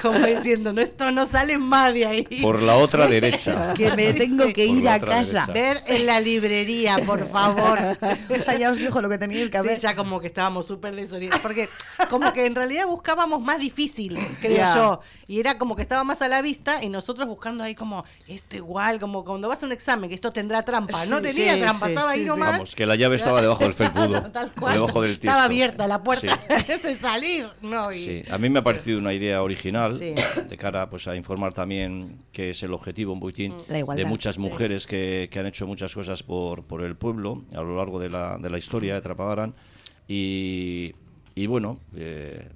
Como 0.00 0.18
diciendo, 0.18 0.72
no, 0.72 0.80
esto 0.80 1.10
no 1.12 1.26
sale 1.26 1.58
más 1.58 1.92
de 1.92 2.06
ahí. 2.06 2.24
Por 2.40 2.62
la 2.62 2.76
otra 2.76 3.06
derecha. 3.06 3.74
Que 3.82 3.92
me 3.92 4.12
tengo 4.12 4.46
que 4.52 4.66
Por 4.66 4.76
ir 4.76 4.88
a 4.88 5.00
casa. 5.00 5.46
derecha. 5.46 5.52
Ver 5.52 5.84
en 5.86 6.06
la 6.06 6.20
librería, 6.20 6.98
por 7.04 7.28
favor. 7.28 7.78
O 8.32 8.42
sea, 8.42 8.56
ya 8.58 8.70
os 8.70 8.78
dijo 8.78 9.00
lo 9.00 9.08
que 9.08 9.18
teníais 9.18 9.50
que 9.50 9.58
hacer. 9.58 9.76
Sí, 9.76 9.82
ya 9.82 9.94
como 9.94 10.20
que 10.20 10.26
estábamos 10.26 10.66
súper 10.66 10.94
desorientados. 10.96 11.42
Porque 11.42 11.68
como 12.08 12.32
que 12.32 12.46
en 12.46 12.54
realidad 12.54 12.86
buscábamos 12.86 13.40
más 13.40 13.58
difícil, 13.60 14.18
creo 14.40 14.74
yo. 14.74 15.00
Y 15.26 15.38
era 15.40 15.58
como 15.58 15.76
que 15.76 15.82
estaba 15.82 16.02
más 16.04 16.22
a 16.22 16.28
la 16.28 16.42
vista 16.42 16.82
y 16.82 16.88
nosotros 16.88 17.28
buscando 17.28 17.62
ahí 17.64 17.74
como, 17.74 18.04
esto 18.26 18.56
igual, 18.56 18.98
como 19.00 19.24
cuando 19.24 19.48
vas 19.48 19.62
a 19.62 19.66
un 19.66 19.72
examen, 19.72 20.08
que 20.08 20.14
esto 20.14 20.30
tendrá 20.30 20.62
trampa. 20.62 21.06
no 21.06 21.22
tenía 21.22 21.54
sí, 21.54 21.60
trampa, 21.60 21.86
sí, 21.86 21.92
estaba 21.92 22.10
ahí 22.10 22.21
sí, 22.22 22.28
sí. 22.28 22.28
nomás. 22.30 22.52
Vamos, 22.52 22.74
que 22.74 22.86
la 22.86 22.96
llave 22.96 23.16
estaba 23.16 23.40
debajo 23.42 23.64
del 23.64 23.74
felpudo, 23.74 24.22
Tal 24.32 24.52
cual. 24.52 24.74
debajo 24.74 25.02
del 25.02 25.12
tiesto. 25.18 25.28
Estaba 25.28 25.44
abierta 25.44 25.86
la 25.86 26.02
puerta 26.02 26.40
Sí. 26.66 26.72
de 26.82 26.94
salir. 26.96 27.46
No, 27.62 27.90
y- 27.90 27.98
Sí, 27.98 28.22
a 28.30 28.38
mí 28.38 28.48
me 28.48 28.60
ha 28.60 28.62
parecido 28.62 28.98
una 28.98 29.12
idea 29.12 29.42
original 29.42 29.98
Sí. 29.98 30.14
de 30.48 30.56
cara 30.56 30.88
pues, 30.90 31.06
a 31.08 31.16
informar 31.16 31.52
también 31.52 32.18
que 32.32 32.50
es 32.50 32.62
el 32.62 32.72
objetivo 32.72 33.12
un 33.12 33.20
poquitín 33.20 33.54
de 33.68 34.04
muchas 34.04 34.38
mujeres 34.38 34.86
que, 34.86 35.28
que 35.30 35.38
han 35.38 35.46
hecho 35.46 35.66
muchas 35.66 35.94
cosas 35.94 36.22
por, 36.22 36.64
por 36.64 36.82
el 36.82 36.96
pueblo 36.96 37.42
a 37.54 37.60
lo 37.62 37.76
largo 37.76 37.98
de 38.00 38.08
la, 38.10 38.38
de 38.38 38.50
la 38.50 38.58
historia 38.58 38.94
de 38.94 39.00
Trapagarán 39.00 39.54
y, 40.08 40.92
y 41.34 41.46
bueno, 41.46 41.78
eh, 41.96 42.48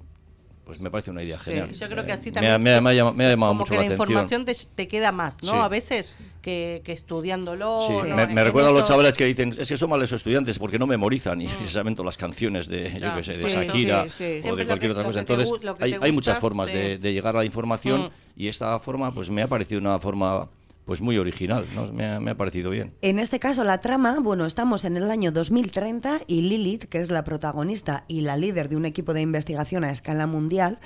pues 0.67 0.79
me 0.81 0.91
parece 0.91 1.09
una 1.09 1.23
idea 1.23 1.37
genial. 1.39 1.71
Yo 1.73 1.87
creo 1.89 2.05
que 2.05 2.11
así 2.11 2.31
también. 2.31 2.61
Me 2.61 2.75
ha, 2.75 2.79
me 2.79 2.79
ha- 2.79 2.81
me 2.81 2.89
ha 2.89 2.93
llamado, 2.93 3.15
me 3.15 3.25
ha 3.25 3.29
llamado 3.29 3.51
como 3.51 3.59
mucho 3.61 3.69
que 3.71 3.77
la, 3.77 3.85
la, 3.85 3.91
información 3.93 4.45
te, 4.45 4.53
te 4.75 4.87
queda 4.87 5.11
más, 5.11 5.41
¿no? 5.41 5.53
Sí. 5.53 5.57
A 5.57 5.67
veces 5.69 6.15
que, 6.41 6.81
que 6.83 6.91
estudiándolo. 6.91 7.87
Sí, 7.87 7.93
¿no? 8.09 8.15
me, 8.15 8.27
me 8.27 8.43
recuerda 8.43 8.69
a 8.69 8.71
los 8.73 8.83
chavales 8.87 9.17
que 9.17 9.25
dicen, 9.25 9.55
es 9.57 9.67
que 9.69 9.77
son 9.77 9.89
malos 9.89 10.11
estudiantes 10.11 10.59
porque 10.59 10.77
no 10.77 10.85
memorizan 10.85 11.41
y 11.41 11.47
precisamente 11.47 12.03
las 12.03 12.17
canciones 12.17 12.67
de, 12.67 12.91
yo 12.91 12.97
Claro. 12.99 13.17
qué 13.17 13.23
sé, 13.23 13.37
de 13.37 13.49
Shakira 13.49 14.03
o 14.03 14.09
Siempre 14.09 14.55
de 14.55 14.65
cualquier 14.67 14.79
que- 14.79 14.91
otra 14.91 15.03
cosa. 15.05 15.23
te 15.25 15.33
Entonces, 15.33 15.75
hay, 15.79 15.95
hay 15.99 16.11
muchas 16.11 16.37
formas 16.39 16.69
de 16.71 16.99
llegar 17.13 17.35
a 17.35 17.39
la 17.39 17.45
información 17.45 18.01
Mm. 18.03 18.09
y 18.41 18.47
esta 18.49 18.77
forma 18.79 19.13
pues 19.13 19.29
me 19.29 19.41
ha 19.41 19.47
parecido 19.47 19.79
una 19.81 19.97
forma 19.99 20.47
pues 20.87 21.01
muy 21.01 21.17
original, 21.19 21.65
¿no? 21.75 21.91
me, 21.91 22.05
ha, 22.07 22.19
me 22.21 22.31
ha 22.31 22.35
parecido 22.37 22.71
bien. 22.71 22.93
En 23.01 23.19
este 23.19 23.39
caso, 23.39 23.63
la 23.65 23.81
trama, 23.81 24.19
bueno, 24.21 24.45
estamos 24.45 24.85
en 24.85 24.95
el 24.97 25.11
año 25.11 25.31
2030 25.33 26.21
y 26.27 26.41
Lilith, 26.43 26.85
que 26.85 26.99
es 27.01 27.11
la 27.11 27.23
protagonista 27.25 28.05
y 28.07 28.21
la 28.21 28.37
líder 28.37 28.69
de 28.69 28.77
un 28.77 28.85
equipo 28.85 29.13
de 29.13 29.19
investigación 29.21 29.83
a 29.83 29.91
escala 29.91 30.27
mundial, 30.27 30.79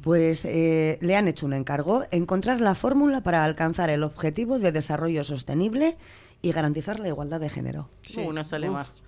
pues 0.00 0.44
eh, 0.44 0.96
le 1.02 1.16
han 1.16 1.26
hecho 1.26 1.44
un 1.44 1.54
encargo, 1.54 2.04
encontrar 2.12 2.60
la 2.60 2.76
fórmula 2.76 3.20
para 3.22 3.44
alcanzar 3.44 3.90
el 3.90 4.04
objetivo 4.04 4.60
de 4.60 4.70
desarrollo 4.70 5.24
sostenible 5.24 5.98
y 6.40 6.52
garantizar 6.52 7.00
la 7.00 7.08
igualdad 7.08 7.40
de 7.40 7.50
género. 7.50 7.90
Sí. 8.04 8.20
Uh, 8.20 8.32
no 8.32 8.44
sale 8.44 8.68
Uf. 8.68 8.74
más. 8.74 9.02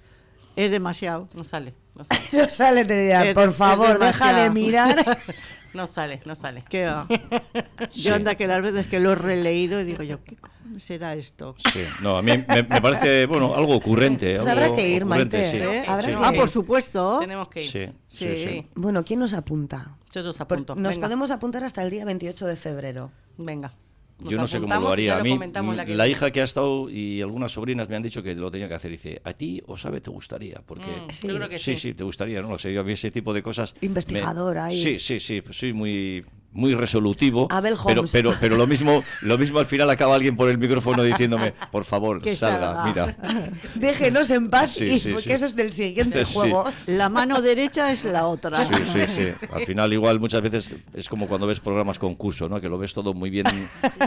Es 0.57 0.73
demasiado. 0.73 1.29
No 1.33 1.45
sale. 1.45 1.75
No 1.95 2.03
sale. 2.11 2.21
No 2.33 2.51
sale, 2.51 2.85
Trinidad, 2.85 3.27
Es- 3.29 3.35
por 3.35 3.53
favor, 3.53 4.01
deja 4.01 4.43
de 4.43 4.51
mirar. 4.51 5.19
No 5.74 5.87
sale, 5.87 6.20
no 6.24 6.35
sale. 6.35 6.64
Ah, 6.87 7.06
Sí. 7.90 8.02
Yo 8.02 8.14
anda 8.14 8.35
que 8.35 8.46
las 8.46 8.61
veces 8.62 8.88
que 8.88 8.98
lo 9.00 9.12
he 9.12 9.14
releído 9.14 9.80
y 9.80 9.85
digo 9.85 10.02
yo, 10.02 10.22
¿qué 10.24 10.37
cojones 10.37 10.83
será 10.83 11.14
esto? 11.14 11.54
Sí, 11.72 11.80
no, 12.02 12.16
a 12.18 12.22
mí 12.22 12.33
me, 12.48 12.62
me 12.64 12.80
parece, 12.80 13.26
bueno, 13.26 13.54
algo 13.54 13.74
ocurrente. 13.76 14.35
Pues 14.37 14.46
algo 14.46 14.64
habrá 14.64 14.76
que 14.76 14.88
ir, 14.88 15.04
Maite, 15.04 15.50
sí, 15.50 15.56
¿eh? 15.59 15.85
Habrá 15.87 16.09
sí. 16.09 16.14
que 16.14 16.22
Ah, 16.24 16.33
ir. 16.33 16.38
por 16.38 16.48
supuesto. 16.48 17.18
Tenemos 17.20 17.48
que 17.48 17.62
ir. 17.64 17.70
Sí, 17.70 17.87
sí, 18.09 18.26
Sí. 18.28 18.37
sí. 18.37 18.44
Sí. 18.48 18.66
Bueno, 18.74 19.04
¿quién 19.04 19.20
nos 19.20 19.33
apunta? 19.35 19.96
Yo 20.12 20.28
os 20.28 20.40
apunto. 20.40 20.74
Nos 20.74 20.96
Venga. 20.96 21.06
podemos 21.06 21.30
apuntar 21.30 21.62
hasta 21.64 21.83
el 21.83 21.90
día 21.90 22.04
28 22.04 22.46
de 22.46 22.56
febrero. 22.56 23.12
Venga. 23.38 23.72
Nos 24.20 24.30
Yo 24.33 24.38
no 24.38 24.46
sé 24.46 24.61
cómo 24.61 24.74
lo 24.80 24.88
y 24.90 24.92
haría. 24.92 25.16
A 25.16 25.22
mí, 25.22 25.38
la, 25.87 26.06
hija 26.09 26.30
que 26.30 26.40
ha 26.40 26.44
estado 26.44 26.90
y 26.90 27.22
algunas 27.22 27.52
sobrinas 27.52 27.88
me 27.88 27.96
han 27.96 28.02
dicho 28.02 28.22
que 28.22 28.35
lo 28.35 28.50
tenía 28.50 28.68
que 28.68 28.74
hacer. 28.74 28.90
Dice, 28.90 29.20
¿a 29.24 29.33
ti 29.33 29.62
o 29.66 29.76
sabe 29.76 30.00
te 30.00 30.11
gustaría? 30.11 30.61
Porque 30.66 30.90
Mm, 30.90 31.11
Sí. 31.12 31.28
Yo 31.28 31.37
creo 31.37 31.48
que 31.48 31.59
sí, 31.59 31.74
sí. 31.76 31.80
sí, 31.90 31.94
te 31.94 32.04
gustaría, 32.04 32.42
¿no? 32.42 32.50
O 32.50 32.59
sea, 32.59 32.70
yo 32.70 32.80
a 32.80 32.85
mí 32.85 32.92
ese 32.92 33.11
tipo 33.11 33.33
de 33.33 33.42
cosas... 33.42 33.74
me- 33.80 33.87
Investigadora 33.87 34.66
ahí. 34.66 34.76
Sí, 34.76 34.98
sí, 34.98 35.20
sí, 35.20 35.40
pues 35.40 35.56
soy 35.56 35.72
muy 35.72 36.24
muy 36.53 36.75
resolutivo. 36.75 37.47
Abel 37.51 37.77
pero, 37.87 38.01
Holmes. 38.01 38.11
pero, 38.13 38.35
pero 38.41 38.57
lo 38.57 38.67
mismo, 38.67 39.05
lo 39.23 39.39
mismo 39.39 39.59
al 39.61 39.67
final 39.67 39.89
acaba 39.91 40.15
alguien 40.17 40.37
por 40.37 40.49
el 40.51 40.59
micrófono 40.59 41.03
diciéndome, 41.03 41.53
por 41.71 41.85
favor, 41.85 42.21
Que 42.21 42.35
salga, 42.35 42.75
salga. 42.75 42.85
mira. 42.85 43.17
Déjenos 43.77 44.31
en 44.31 44.51
paz 44.51 44.73
Sí, 44.73 44.85
y 44.85 44.99
sí, 44.99 45.11
porque 45.11 45.25
sí. 45.25 45.33
eso 45.33 45.47
es 45.47 45.55
del 45.57 45.73
siguiente 45.73 46.25
Sí. 46.25 46.35
juego. 46.35 46.65
La 46.87 47.09
mano 47.09 47.41
derecha 47.41 47.93
es 47.93 48.05
la 48.05 48.27
otra. 48.27 48.65
Sí, 48.65 48.75
sí, 48.93 49.01
sí. 49.07 49.47
Al 49.53 49.65
final 49.67 49.93
igual 49.93 50.19
muchas 50.19 50.43
veces 50.43 50.75
es 50.95 51.09
como 51.09 51.29
cuando 51.29 51.47
ves 51.47 51.61
programas 51.61 51.99
concurso, 51.99 52.49
¿no? 52.49 52.61
Que 52.61 52.69
lo 52.69 52.79
ves 52.79 52.93
todo 52.95 53.15
muy 53.15 53.31
bien 53.31 53.47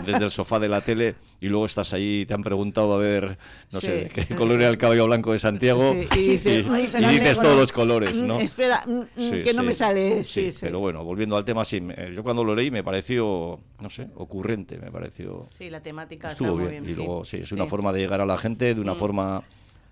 desde 0.05 0.25
el 0.25 0.31
sofá 0.31 0.59
de 0.59 0.69
la 0.69 0.81
tele 0.81 1.15
y 1.43 1.47
luego 1.49 1.65
estás 1.65 1.93
ahí 1.93 2.21
y 2.21 2.25
te 2.25 2.33
han 2.33 2.41
preguntado 2.43 2.93
a 2.93 2.97
ver, 2.97 3.37
no 3.71 3.81
sé, 3.81 4.09
Sí. 4.13 4.21
qué 4.27 4.35
color 4.35 4.61
era 4.61 4.69
el 4.69 4.77
caballo 4.77 5.05
blanco 5.05 5.33
de 5.33 5.39
Santiago 5.39 5.93
Sí, 5.93 6.07
y 6.19 6.27
dices, 6.37 7.39
todos 7.39 7.57
los 7.57 7.71
colores, 7.71 8.21
¿no? 8.23 8.37
Mm, 8.37 8.41
Espera, 8.41 8.83
mm, 8.85 8.91
mm, 8.91 9.05
Sí, 9.17 9.41
que 9.43 9.53
no 9.53 9.63
me 9.63 9.73
sale. 9.73 10.23
Sí, 10.23 10.51
sí. 10.51 10.59
Pero 10.61 10.79
bueno, 10.79 11.03
volviendo 11.03 11.35
al 11.35 11.43
tema, 11.45 11.65
sí, 11.65 11.81
yo 12.15 12.23
cuando 12.23 12.43
lo 12.43 12.55
leí 12.55 12.71
me 12.71 12.83
pareció, 12.83 13.59
no 13.81 13.89
sé, 13.89 14.07
ocurrente, 14.15 14.77
me 14.77 14.91
pareció... 14.91 15.47
Sí, 15.51 15.69
la 15.69 15.81
temática 15.81 16.29
Estuvo 16.29 16.49
está 16.51 16.61
muy 16.61 16.71
bien. 16.71 16.85
Y 16.85 16.89
sí. 16.89 16.95
luego, 16.95 17.25
sí, 17.25 17.37
es 17.37 17.49
Sí. 17.49 17.55
una 17.55 17.65
forma 17.65 17.91
de 17.91 17.99
llegar 17.99 18.21
a 18.21 18.25
la 18.25 18.37
gente 18.37 18.73
de 18.73 18.79
una 18.81 18.95
forma 18.95 19.43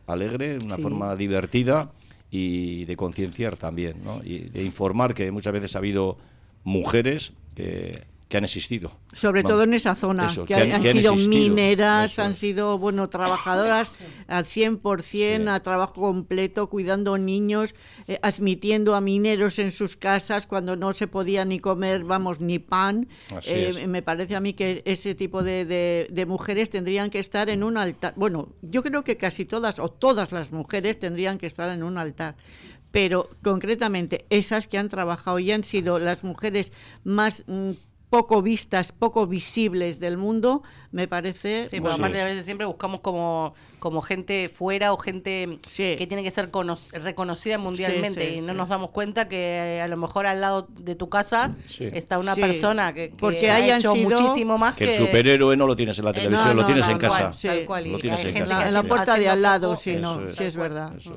alegre, 0.07 0.57
de 0.57 0.65
una 0.65 0.75
Sí. 0.77 0.81
forma 0.81 1.15
divertida 1.15 1.91
y 2.29 2.85
de 2.85 2.95
concienciar 2.95 3.57
también, 3.57 4.03
¿no? 4.03 4.21
Y 4.23 4.39
de 4.39 4.63
informar 4.63 5.13
que 5.13 5.29
muchas 5.31 5.51
veces 5.53 5.75
ha 5.75 5.79
habido 5.79 6.17
mujeres 6.63 7.33
que, 7.55 8.03
que 8.31 8.37
han 8.37 8.45
existido. 8.45 8.93
Sobre 9.11 9.41
Vamos. 9.43 9.51
todo 9.51 9.63
en 9.63 9.73
esa 9.73 9.93
zona, 9.93 10.27
Eso, 10.27 10.45
que, 10.45 10.53
que 10.55 10.61
han, 10.61 10.71
han- 10.71 10.81
que 10.81 10.89
han 10.91 10.97
sido 10.99 11.11
existido. 11.15 11.49
mineras, 11.49 12.13
Eso 12.13 12.21
han 12.23 12.33
sido, 12.33 12.77
bueno, 12.77 13.09
trabajadoras 13.09 13.91
al 14.29 14.45
100%, 14.45 15.49
a 15.49 15.59
trabajo 15.59 15.95
completo, 15.95 16.69
cuidando 16.69 17.17
niños, 17.17 17.75
eh, 18.07 18.19
admitiendo 18.21 18.95
a 18.95 19.01
mineros 19.01 19.59
en 19.59 19.69
sus 19.71 19.97
casas 19.97 20.47
cuando 20.47 20.77
no 20.77 20.93
se 20.93 21.07
podía 21.07 21.43
ni 21.43 21.59
comer, 21.59 22.05
vamos, 22.05 22.39
ni 22.39 22.57
pan. 22.57 23.09
Eh, 23.45 23.85
me 23.89 24.01
parece 24.01 24.37
a 24.37 24.39
mí 24.39 24.53
que 24.53 24.81
ese 24.85 25.13
tipo 25.13 25.43
de, 25.43 25.65
de- 25.65 26.07
de 26.09 26.25
mujeres 26.25 26.69
tendrían 26.69 27.09
que 27.09 27.19
estar 27.19 27.49
en 27.49 27.63
un 27.63 27.75
altar. 27.75 28.13
Bueno, 28.15 28.53
yo 28.61 28.81
creo 28.81 29.03
que 29.03 29.17
casi 29.17 29.43
todas 29.43 29.77
o 29.79 29.89
todas 29.89 30.31
las 30.31 30.53
mujeres 30.53 30.97
tendrían 30.99 31.37
que 31.37 31.47
estar 31.47 31.69
en 31.69 31.83
un 31.83 31.97
altar. 31.97 32.37
Pero 32.91 33.29
concretamente 33.43 34.25
esas 34.29 34.67
que 34.67 34.77
han 34.77 34.87
trabajado 34.89 35.37
y 35.39 35.51
han 35.51 35.63
sido 35.63 35.97
las 35.99 36.23
mujeres 36.25 36.71
más 37.05 37.43
mm, 37.47 37.71
poco 38.11 38.41
vistas, 38.41 38.91
poco 38.91 39.25
visibles 39.25 40.01
del 40.01 40.17
mundo, 40.17 40.63
me 40.91 41.07
parece... 41.07 41.69
Sí, 41.69 41.77
pero 41.77 41.83
bueno, 41.83 41.95
aparte 41.95 42.21
a 42.21 42.25
veces 42.25 42.43
siempre 42.43 42.67
buscamos 42.67 42.99
como, 42.99 43.53
como 43.81 44.03
gente 44.03 44.47
fuera 44.47 44.93
o 44.93 44.97
gente 44.97 45.57
Sí. 45.67 45.95
que 45.97 46.05
tiene 46.05 46.21
que 46.21 46.29
ser 46.29 46.51
cono- 46.51 46.77
reconocida 46.93 47.57
mundialmente 47.57 48.29
sí, 48.29 48.35
y 48.37 48.41
no 48.41 48.49
sí. 48.49 48.53
nos 48.53 48.69
damos 48.69 48.91
cuenta 48.91 49.27
que 49.27 49.37
eh, 49.77 49.81
a 49.81 49.87
lo 49.87 49.97
mejor 49.97 50.27
al 50.27 50.39
lado 50.39 50.67
de 50.77 50.93
tu 50.93 51.09
casa 51.09 51.55
Sí. 51.65 51.87
está 51.91 52.19
una 52.19 52.35
Sí. 52.35 52.41
persona 52.41 52.93
que, 52.93 53.09
que 53.09 53.17
Porque 53.19 53.49
ha 53.49 53.55
hayan 53.55 53.79
hecho 53.79 53.93
sido- 53.93 54.09
muchísimo 54.21 54.59
más 54.59 54.75
Que 54.75 54.85
que... 54.85 54.91
el 54.97 54.97
superhéroe 55.07 55.57
no 55.57 55.65
lo 55.65 55.75
tienes 55.75 55.97
en 55.97 56.05
la 56.05 56.11
Eh, 56.11 56.13
televisión, 56.13 56.47
no, 56.49 56.53
lo 56.53 56.61
no, 56.61 56.67
tienes 56.67 56.85
tal 56.85 56.91
en 56.93 56.97
casa. 56.99 57.17
cual, 57.21 57.33
sí. 57.33 57.47
Tal 57.47 57.65
cual, 57.65 57.91
Lo 57.91 57.97
tienes 57.97 58.23
en 58.25 58.33
casa. 58.35 58.67
en 58.67 58.73
la 58.75 58.83
puerta 58.83 59.17
de 59.17 59.27
al 59.29 59.41
lado, 59.41 59.69
poco- 59.71 59.81
sí, 59.81 59.95
no, 59.99 60.27
es. 60.27 60.35
sí 60.35 60.43
es 60.43 60.55
verdad. 60.55 60.93
Es. 60.95 61.09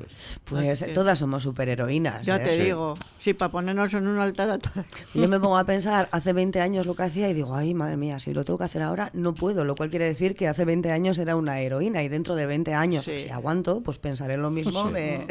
Pues 0.43 0.83
que- 0.83 0.87
todas 0.93 1.19
somos 1.19 1.43
superheroínas. 1.43 2.23
Ya 2.23 2.37
¿eh? 2.37 2.39
te 2.39 2.55
Sí. 2.57 2.63
digo, 2.63 2.97
sí, 3.19 3.35
para 3.35 3.51
ponernos 3.51 3.93
en 3.93 4.07
un 4.07 4.17
altar 4.17 4.49
a 4.49 4.57
todas. 4.57 4.85
Yo 5.13 5.27
me 5.27 5.39
pongo 5.39 5.57
a 5.59 5.65
pensar 5.65 6.09
hace 6.11 6.33
20 6.33 6.61
años 6.61 6.87
lo 6.87 6.95
que 6.95 7.03
hacía 7.03 7.29
y 7.29 7.35
digo, 7.35 7.55
ay, 7.55 7.75
madre 7.75 7.95
mía, 7.97 8.17
si 8.19 8.33
lo 8.33 8.43
tengo 8.43 8.57
que 8.57 8.65
hacer 8.65 8.81
ahora, 8.81 9.11
no 9.13 9.35
puedo. 9.35 9.63
Lo 9.65 9.75
cual 9.75 9.91
quiere 9.91 10.05
decir 10.05 10.35
que 10.35 10.47
hace 10.47 10.65
20 10.65 10.91
años 10.91 11.19
era 11.19 11.35
una 11.35 11.59
heroína 11.59 12.01
y 12.01 12.07
dentro 12.07 12.33
de 12.35 12.45
20 12.47 12.54
años, 12.73 13.03
Sí. 13.05 13.19
si 13.19 13.29
aguanto, 13.29 13.81
pues 13.81 13.99
pensaré 13.99 14.37
lo 14.37 14.49
mismo 14.51 14.89
de, 14.91 15.25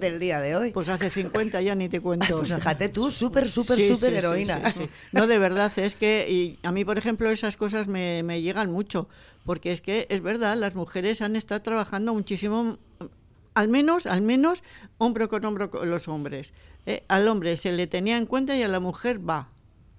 del 0.00 0.18
día 0.18 0.40
de 0.40 0.56
hoy. 0.56 0.70
Pues 0.72 0.88
hace 0.88 1.10
50 1.10 1.60
ya 1.60 1.74
ni 1.74 1.88
te 1.88 2.00
cuento. 2.00 2.38
Pues 2.38 2.52
fíjate 2.52 2.88
tú, 2.88 3.10
súper, 3.10 3.48
súper, 3.48 3.76
Sí, 3.76 3.88
sí, 3.88 3.94
súper 3.94 4.12
sí, 4.12 4.16
heroína. 4.18 4.70
sí, 4.72 4.80
sí. 4.84 4.90
No, 5.12 5.26
de 5.26 5.38
verdad, 5.38 5.72
es 5.78 5.96
que 5.96 6.26
y 6.30 6.58
a 6.66 6.72
mí, 6.72 6.84
por 6.84 6.98
ejemplo, 6.98 7.30
esas 7.30 7.56
cosas 7.56 7.86
me, 7.86 8.22
me 8.22 8.42
llegan 8.42 8.70
mucho, 8.72 9.08
porque 9.44 9.72
es 9.72 9.80
que 9.80 10.06
es 10.10 10.20
verdad, 10.22 10.56
las 10.56 10.74
mujeres 10.74 11.20
han 11.22 11.36
estado 11.36 11.62
trabajando 11.62 12.12
muchísimo, 12.14 12.78
al 13.54 13.68
menos, 13.68 14.06
al 14.06 14.22
menos, 14.22 14.62
hombro 14.98 15.28
con 15.28 15.44
hombro 15.44 15.70
con 15.70 15.90
los 15.90 16.08
hombres. 16.08 16.52
Eh, 16.86 17.02
al 17.08 17.28
hombre 17.28 17.56
se 17.56 17.72
le 17.72 17.86
tenía 17.86 18.16
en 18.16 18.26
cuenta 18.26 18.56
y 18.56 18.62
a 18.62 18.68
la 18.68 18.80
mujer 18.80 19.18
va. 19.28 19.50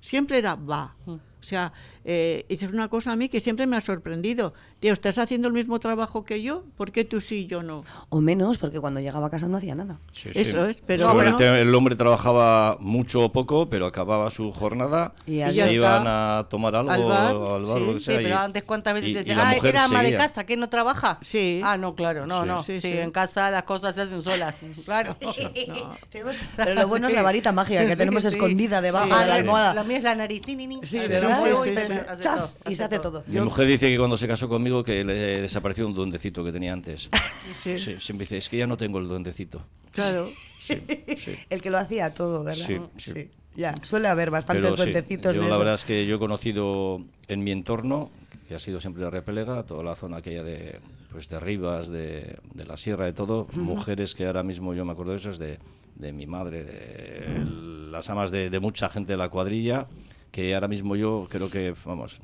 Siempre 0.01 0.37
era 0.37 0.55
va. 0.55 0.95
O 1.07 1.19
sea, 1.43 1.71
eh, 2.05 2.45
esa 2.49 2.65
es 2.65 2.71
una 2.73 2.87
cosa 2.89 3.11
a 3.11 3.15
mí 3.15 3.29
que 3.29 3.39
siempre 3.41 3.67
me 3.67 3.75
ha 3.77 3.81
sorprendido. 3.81 4.53
Tío, 4.79 4.93
¿estás 4.93 5.17
haciendo 5.17 5.49
el 5.49 5.53
mismo 5.53 5.77
trabajo 5.79 6.23
que 6.23 6.41
yo? 6.41 6.63
¿Por 6.77 6.93
qué 6.93 7.03
tú 7.03 7.19
sí 7.19 7.39
y 7.39 7.47
yo 7.47 7.61
no? 7.63 7.83
O 8.07 8.21
menos, 8.21 8.57
porque 8.59 8.79
cuando 8.79 9.01
llegaba 9.01 9.27
a 9.27 9.29
casa 9.29 9.49
no 9.49 9.57
hacía 9.57 9.75
nada. 9.75 9.99
Sí, 10.13 10.29
Eso 10.33 10.63
sí. 10.65 10.71
es, 10.71 10.77
pero 10.85 11.13
bueno. 11.13 11.37
el 11.37 11.75
hombre 11.75 11.97
trabajaba 11.97 12.77
mucho 12.79 13.19
o 13.25 13.31
poco, 13.33 13.69
pero 13.69 13.85
acababa 13.87 14.29
su 14.31 14.53
jornada 14.53 15.11
Y 15.27 15.41
y, 15.43 15.51
se 15.51 15.73
iban 15.73 16.05
a 16.07 16.47
tomar 16.49 16.77
algo 16.77 16.91
Al 16.91 17.03
bar, 17.03 17.35
al 17.35 17.65
bar, 17.65 17.77
sí. 17.79 17.85
lo 17.85 17.93
que 17.93 17.99
Sí, 17.99 18.05
sea. 18.05 18.15
pero 18.17 18.29
y- 18.29 18.31
antes 18.31 18.63
cuántas 18.63 18.93
veces 18.93 19.11
te 19.11 19.17
decían, 19.19 19.37
la 19.39 19.49
ah, 19.49 19.53
mujer 19.55 19.69
era 19.75 19.83
ama 19.83 20.01
de 20.01 20.15
casa, 20.15 20.45
que 20.45 20.55
no 20.55 20.69
trabaja. 20.69 21.19
Sí. 21.23 21.59
Ah, 21.61 21.75
no, 21.75 21.93
claro, 21.95 22.25
no, 22.25 22.43
Sí. 22.43 22.47
no. 22.47 22.63
Sí, 22.63 22.79
Sí, 22.79 22.91
sí. 22.93 22.97
en 22.99 23.11
casa 23.11 23.51
las 23.51 23.63
cosas 23.63 23.95
se 23.95 24.01
hacen 24.03 24.21
solas. 24.21 24.55
Claro. 24.85 25.17
Pero 26.55 26.73
lo 26.73 26.87
bueno 26.87 27.07
es 27.09 27.13
la 27.13 27.21
varita 27.21 27.51
mágica 27.51 27.81
que 27.85 27.91
Sí, 27.91 27.97
tenemos 27.97 28.23
sí. 28.23 28.29
escondida 28.29 28.81
debajo 28.81 29.05
Sí. 29.07 29.11
de 29.11 29.15
Ah, 29.17 29.21
la 29.21 29.27
la- 29.27 29.35
almohada. 29.35 29.73
La 29.73 29.83
mía 29.83 29.97
es 29.97 30.03
la 30.03 30.15
nariz. 30.15 30.41
Sí, 30.45 30.55
Sí, 30.57 30.67
sí, 30.83 30.99
sí, 30.99 30.99
sí. 30.99 31.93
hace 32.07 32.21
Chas, 32.21 32.55
todo, 32.63 32.71
y 32.71 32.75
se 32.77 32.83
hace 32.85 32.99
todo. 32.99 33.23
Mi 33.27 33.41
mujer 33.41 33.67
dice 33.67 33.89
que 33.89 33.97
cuando 33.97 34.17
se 34.17 34.25
casó 34.27 34.47
conmigo 34.47 34.68
que 34.83 35.03
le 35.03 35.41
desapareció 35.41 35.85
un 35.87 35.93
duendecito 35.93 36.43
que 36.43 36.51
tenía 36.51 36.73
antes. 36.73 37.09
Sí. 37.63 37.79
Sí, 37.79 37.95
siempre 37.99 38.25
dice, 38.25 38.37
es 38.37 38.47
que 38.47 38.57
ya 38.57 38.67
no 38.67 38.77
tengo 38.77 38.99
el 38.99 39.07
duendecito. 39.07 39.65
Claro. 39.91 40.29
Sí. 40.59 40.75
El 41.49 41.61
que 41.61 41.69
lo 41.71 41.79
hacía 41.79 42.13
todo, 42.13 42.43
¿verdad? 42.43 42.65
Sí, 42.65 42.79
sí. 43.13 43.29
Ya, 43.55 43.75
suele 43.81 44.07
haber 44.07 44.29
bastantes 44.29 44.63
Pero 44.69 44.75
duendecitos 44.77 45.35
yo 45.35 45.41
de 45.41 45.47
la 45.47 45.53
eso. 45.55 45.59
verdad 45.59 45.73
es 45.73 45.83
que 45.83 46.05
yo 46.05 46.17
he 46.17 46.19
conocido 46.19 47.01
en 47.27 47.43
mi 47.43 47.51
entorno, 47.51 48.11
que 48.47 48.55
ha 48.55 48.59
sido 48.59 48.79
siempre 48.79 49.03
de 49.03 49.09
Repelega, 49.09 49.63
toda 49.63 49.83
la 49.83 49.95
zona 49.95 50.17
aquella 50.17 50.43
de, 50.43 50.79
pues 51.11 51.27
de 51.27 51.39
Rivas, 51.39 51.89
de, 51.89 52.37
de 52.53 52.65
la 52.65 52.77
Sierra, 52.77 53.05
de 53.05 53.13
todo, 53.13 53.47
mujeres 53.53 54.13
que 54.15 54.27
ahora 54.27 54.43
mismo 54.43 54.73
yo 54.75 54.85
me 54.85 54.91
acuerdo 54.91 55.13
de 55.13 55.17
eso, 55.17 55.31
es 55.31 55.39
de, 55.39 55.57
de 55.95 56.13
mi 56.13 56.27
madre, 56.27 56.63
de 56.63 57.35
el- 57.35 57.91
las 57.91 58.09
amas 58.11 58.29
de, 58.31 58.49
de 58.51 58.59
mucha 58.59 58.89
gente 58.89 59.13
de 59.13 59.17
la 59.17 59.29
cuadrilla, 59.29 59.87
que 60.31 60.53
ahora 60.53 60.67
mismo 60.67 60.95
yo 60.95 61.27
creo 61.29 61.49
que, 61.49 61.73
vamos, 61.83 62.19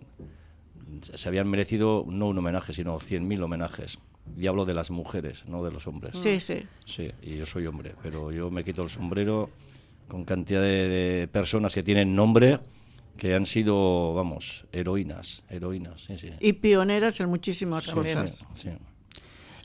se 1.02 1.28
habían 1.28 1.48
merecido 1.50 2.06
no 2.08 2.28
un 2.28 2.38
homenaje, 2.38 2.74
sino 2.74 3.00
100.000 3.00 3.44
homenajes. 3.44 3.98
Y 4.38 4.48
hablo 4.48 4.66
de 4.66 4.74
las 4.74 4.90
mujeres, 4.92 5.46
no 5.48 5.64
de 5.64 5.72
los 5.72 5.86
hombres. 5.88 6.16
Sí, 6.22 6.40
sí. 6.40 6.66
Sí, 6.86 7.12
y 7.22 7.38
yo 7.38 7.46
soy 7.46 7.68
hombre, 7.68 7.94
pero 8.02 8.32
yo 8.32 8.50
me 8.50 8.64
quito 8.64 8.82
el 8.84 8.90
sombrero 8.90 9.50
con 10.08 10.26
cantidad 10.26 10.62
de, 10.62 10.88
de 10.88 11.28
personas 11.28 11.74
que 11.76 11.84
tienen 11.84 12.16
nombre 12.16 12.60
que 13.18 13.34
han 13.36 13.46
sido, 13.46 14.14
vamos, 14.14 14.66
heroínas, 14.72 15.44
heroínas, 15.50 16.02
sí, 16.02 16.18
sí. 16.18 16.32
Y 16.42 16.54
pioneras 16.54 17.20
en 17.20 17.30
muchísimas 17.30 17.86
Sí, 17.86 17.92
cosas. 17.92 18.44
sí, 18.54 18.64
sí. 18.64 18.70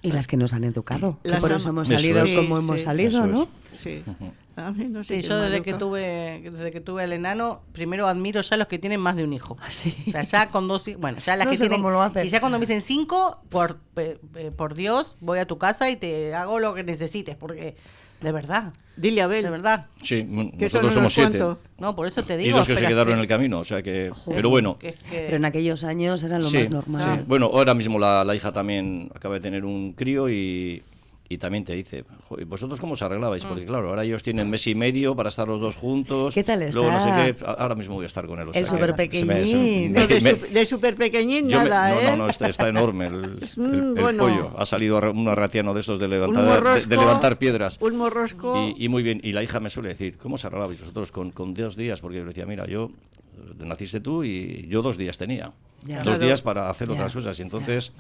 Y 0.03 0.13
las 0.13 0.27
que 0.27 0.37
nos 0.39 0.53
han 0.55 0.65
educado. 0.65 1.19
que 1.23 1.29
Las 1.31 1.41
por 1.41 1.51
ama- 1.51 1.59
eso 1.59 1.69
hemos 1.71 1.89
salido 1.89 2.23
es. 2.25 2.33
como 2.35 2.57
Sí, 2.59 2.65
hemos 2.65 2.77
sí. 2.79 2.83
salido, 2.85 3.09
Eso 3.09 3.27
¿no? 3.27 3.43
es. 3.75 3.81
Sí. 3.81 4.03
A 4.67 4.73
mí 4.73 4.85
no 4.89 5.03
sé 5.05 5.23
Sí, 5.23 5.29
yo 5.29 5.39
desde 5.41 5.63
que 5.63 5.75
tuve 5.75 6.41
desde 6.51 6.71
que 6.71 6.81
tuve 6.81 7.03
al 7.05 7.13
enano, 7.13 7.63
primero 7.73 8.07
admiro 8.07 8.41
ya 8.41 8.57
los 8.57 8.67
que 8.69 8.79
tienen 8.79 9.01
más 9.01 9.17
de 9.17 9.25
un 9.25 9.33
hijo. 9.33 9.57
Sí. 9.69 9.95
O 10.09 10.11
sea, 10.13 10.23
ya 10.23 10.47
con 10.49 10.69
dos, 10.69 10.85
bueno, 10.99 11.19
ya 11.25 11.37
las 11.37 11.47
No 11.47 11.51
que 11.51 11.57
sé 11.57 11.65
tienen 11.65 11.79
cómo 11.81 11.91
lo 11.91 12.03
hacen. 12.03 12.27
y 12.27 12.31
ya 12.31 12.41
cuando 12.41 12.59
me 12.59 12.67
dicen 12.67 12.83
cinco, 12.83 13.43
por 13.49 13.79
por 14.57 14.75
Dios, 14.75 15.17
voy 15.21 15.39
a 15.39 15.47
tu 15.47 15.59
casa 15.59 15.91
y 15.91 15.97
te 15.97 16.35
hago 16.35 16.59
lo 16.59 16.75
que 16.75 16.83
necesites, 16.85 17.37
porque 17.37 17.77
de 18.21 18.33
verdad, 18.33 18.73
Dile 18.99 19.23
a 19.23 19.25
Abel. 19.25 19.43
de 19.43 19.49
verdad. 19.51 19.87
Sí, 20.03 20.27
Que 20.59 20.65
nosotros 20.65 20.93
somos 20.93 21.15
siete. 21.15 21.39
cuantos. 21.39 21.59
No, 21.79 21.97
por 21.97 22.07
eso 22.07 22.23
te 22.23 22.35
Y 22.35 22.45
digo. 22.45 22.59
los 22.59 22.67
que 22.67 22.75
se 22.75 22.81
pero- 22.81 22.91
quedaron 22.91 23.15
en 23.15 23.21
el 23.21 23.27
camino, 23.27 23.61
o 23.61 23.65
sea 23.65 23.83
que... 23.83 24.13
Pero 24.29 24.51
bueno, 24.51 24.79
que 24.79 24.89
es 24.89 24.97
que- 24.97 25.21
Pero 25.21 25.37
en 25.39 25.47
aquellos 25.47 25.85
años 25.85 26.23
era 26.23 26.39
lo 26.39 26.45
sí, 26.45 26.59
más 26.65 26.71
normal. 26.71 27.17
sí. 27.21 27.25
Bueno, 27.27 27.47
ahora 27.47 27.73
mismo 27.73 27.99
la, 27.99 28.23
la 28.25 28.35
hija 28.35 28.53
también 28.53 29.11
acaba 29.15 29.37
de 29.37 29.41
tener 29.41 29.65
un 29.65 29.93
crío 29.95 30.29
y, 30.29 30.83
y 31.33 31.39
también 31.39 31.65
te 31.65 31.75
dice, 31.75 32.03
"Jo, 32.29 32.41
¿y 32.41 32.45
¿vosotros 32.45 32.81
cómo 32.81 32.95
os 32.95 33.03
arreglabais? 33.03 33.45
Porque 33.45 33.65
claro, 33.65 33.91
ahora 33.91 34.03
ellos 34.03 34.21
tienen 34.21 34.51
mes 34.51 34.67
y 34.67 34.75
medio 34.75 35.15
para 35.15 35.29
estar 35.29 35.47
los 35.47 35.61
dos 35.61 35.77
juntos. 35.77 36.35
¿Qué 36.35 36.43
tal 36.43 36.59
Luego 36.75 36.91
no 36.91 36.99
está? 36.99 37.25
sé 37.25 37.35
qué, 37.37 37.45
ahora 37.47 37.77
mismo 37.77 37.95
voy 37.95 38.03
a 38.03 38.07
estar 38.07 38.27
con 38.27 38.41
él. 38.41 38.49
o 38.49 38.53
El 38.53 38.67
sea 38.67 38.79
me- 39.25 39.89
No, 39.91 40.07
de, 40.09 40.21
me- 40.21 40.35
su- 40.35 40.53
de 40.53 40.67
súper 40.67 40.97
pequeñín 40.97 41.49
yo 41.49 41.63
me- 41.63 41.69
nada, 41.71 41.95
no, 41.95 42.01
¿eh? 42.01 42.05
no, 42.11 42.17
no, 42.17 42.29
está, 42.29 42.49
está 42.49 42.69
enorme 42.69 43.07
el, 43.07 43.15
el- 43.41 43.49
Mm, 43.57 43.97
el 43.99 44.17
pollo. 44.17 44.51
Ha 44.59 44.67
salido 44.67 44.99
un 45.13 45.29
arratiano 45.29 45.73
de 45.73 45.81
estos 45.81 46.01
de 46.01 46.09
levantar, 46.09 46.85
de- 46.89 46.97
levantar 46.97 47.39
piedras. 47.39 47.79
Un 47.81 47.97
morrosco. 47.97 48.75
Y, 48.77 48.85
y 48.85 48.89
muy 48.89 49.05
bien, 49.05 49.21
y 49.23 49.31
la 49.31 49.45
hija 49.45 49.61
me 49.61 49.71
suele 49.71 49.91
decir, 49.91 50.19
¿cómo 50.19 50.35
os 50.35 50.45
arreglabais 50.45 50.81
vosotros 50.81 51.13
con, 51.13 51.31
con 51.31 51.55
dos 51.55 51.77
días? 51.77 52.01
Porque 52.01 52.17
yo 52.19 52.25
le 52.25 52.31
decía, 52.31 52.45
mira, 52.45 52.67
yo 52.67 52.91
eh, 53.39 53.65
naciste 53.65 54.01
tú 54.01 54.25
y 54.25 54.67
yo 54.69 54.83
dos 54.83 54.97
días 54.97 55.17
tenía. 55.17 55.53
Ya. 55.85 55.99
dos 55.99 56.05
Claro. 56.17 56.25
días 56.27 56.43
para 56.43 56.69
hacer 56.69 56.89
Ya, 56.89 56.95
otras 56.95 57.15
cosas. 57.15 57.39
Y 57.39 57.43
entonces, 57.43 57.93